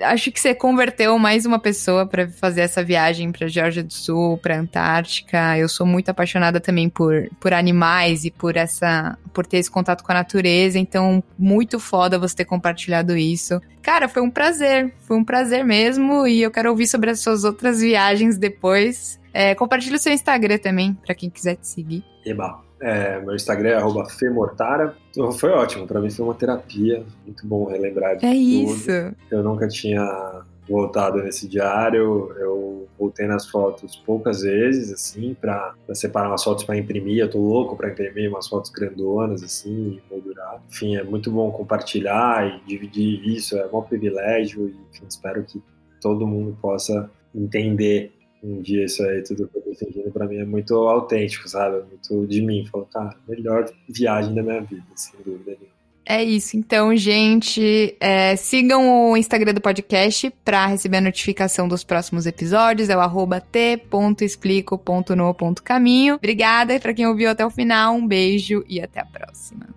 acho 0.00 0.30
que 0.30 0.38
você 0.38 0.54
converteu 0.54 1.18
mais 1.18 1.44
uma 1.44 1.58
pessoa 1.58 2.06
para 2.06 2.28
fazer 2.28 2.60
essa 2.60 2.80
viagem 2.80 3.32
para 3.32 3.48
Geórgia 3.48 3.82
do 3.82 3.92
Sul, 3.92 4.38
para 4.38 4.56
Antártica. 4.56 5.58
Eu 5.58 5.68
sou 5.68 5.84
muito 5.84 6.08
apaixonada 6.08 6.60
também 6.60 6.88
por, 6.88 7.28
por 7.40 7.52
animais 7.52 8.24
e 8.24 8.30
por 8.30 8.56
essa 8.56 9.18
por 9.34 9.44
ter 9.44 9.56
esse 9.56 9.68
contato 9.68 10.04
com 10.04 10.12
a 10.12 10.14
natureza, 10.14 10.78
então 10.78 11.20
muito 11.36 11.80
foda 11.80 12.16
você 12.16 12.36
ter 12.36 12.44
compartilhado 12.44 13.16
isso. 13.16 13.60
Cara, 13.82 14.08
foi 14.08 14.22
um 14.22 14.30
prazer, 14.30 14.94
foi 15.00 15.16
um 15.16 15.24
prazer 15.24 15.64
mesmo 15.64 16.24
e 16.24 16.42
eu 16.42 16.50
quero 16.52 16.70
ouvir 16.70 16.86
sobre 16.86 17.10
as 17.10 17.18
suas 17.18 17.42
outras 17.42 17.80
viagens 17.80 18.38
depois. 18.38 19.20
É, 19.34 19.52
compartilha 19.56 19.96
o 19.96 19.98
seu 19.98 20.12
Instagram 20.12 20.58
também, 20.58 20.94
para 20.94 21.16
quem 21.16 21.28
quiser 21.28 21.56
te 21.56 21.66
seguir. 21.66 22.04
Eba. 22.24 22.62
É, 22.82 23.20
meu 23.20 23.34
Instagram 23.34 23.78
é 23.78 24.10
femortara. 24.10 24.96
Foi 25.38 25.50
ótimo, 25.50 25.86
para 25.86 26.00
mim 26.00 26.10
foi 26.10 26.24
uma 26.24 26.34
terapia. 26.34 27.04
Muito 27.24 27.46
bom 27.46 27.64
relembrar 27.66 28.16
de 28.16 28.26
é 28.26 28.30
tudo. 28.30 28.40
isso. 28.40 28.90
Eu 29.30 29.42
nunca 29.42 29.68
tinha 29.68 30.42
voltado 30.68 31.22
nesse 31.22 31.46
diário. 31.46 32.32
Eu 32.36 32.88
voltei 32.98 33.26
nas 33.26 33.48
fotos 33.48 33.94
poucas 33.94 34.42
vezes, 34.42 34.92
assim, 34.92 35.34
para 35.34 35.74
separar 35.94 36.28
umas 36.28 36.42
fotos 36.42 36.64
para 36.64 36.76
imprimir. 36.76 37.18
Eu 37.18 37.30
tô 37.30 37.38
louco 37.38 37.76
para 37.76 37.90
imprimir 37.90 38.28
umas 38.28 38.48
fotos 38.48 38.70
grandonas, 38.70 39.44
assim, 39.44 40.00
e 40.00 40.12
moldurar. 40.12 40.60
Enfim, 40.68 40.96
é 40.96 41.04
muito 41.04 41.30
bom 41.30 41.52
compartilhar 41.52 42.48
e 42.48 42.66
dividir 42.66 43.24
isso. 43.28 43.56
É 43.56 43.66
um 43.72 43.82
privilégio 43.82 44.66
e 44.66 44.76
enfim, 44.90 45.06
espero 45.08 45.44
que 45.44 45.62
todo 46.00 46.26
mundo 46.26 46.58
possa 46.60 47.08
entender 47.32 48.12
um 48.42 48.60
dia 48.60 48.84
isso 48.84 49.02
aí, 49.04 49.22
tudo 49.22 49.48
que 49.48 49.58
eu 49.58 49.62
tô 49.62 49.74
sentindo 49.74 50.10
pra 50.10 50.26
mim 50.26 50.36
é 50.36 50.44
muito 50.44 50.74
autêntico, 50.74 51.48
sabe? 51.48 51.76
É 51.76 51.82
muito 51.82 52.26
de 52.26 52.42
mim. 52.42 52.66
Falo, 52.66 52.86
cara, 52.86 53.16
melhor 53.28 53.70
viagem 53.88 54.34
da 54.34 54.42
minha 54.42 54.60
vida, 54.60 54.84
sem 54.94 55.14
dúvida 55.24 55.52
nenhuma. 55.52 55.72
É 56.04 56.20
isso. 56.22 56.56
Então, 56.56 56.94
gente, 56.96 57.96
é, 58.00 58.34
sigam 58.34 59.10
o 59.10 59.16
Instagram 59.16 59.54
do 59.54 59.60
podcast 59.60 60.28
para 60.44 60.66
receber 60.66 60.96
a 60.96 61.00
notificação 61.00 61.68
dos 61.68 61.84
próximos 61.84 62.26
episódios. 62.26 62.88
É 62.88 62.96
o 62.96 63.00
arroba 63.00 63.40
t.explico.no.caminho. 63.40 66.16
Obrigada 66.16 66.80
para 66.80 66.92
quem 66.92 67.06
ouviu 67.06 67.30
até 67.30 67.46
o 67.46 67.50
final. 67.50 67.94
Um 67.94 68.04
beijo 68.06 68.64
e 68.68 68.80
até 68.80 69.00
a 69.00 69.06
próxima. 69.06 69.68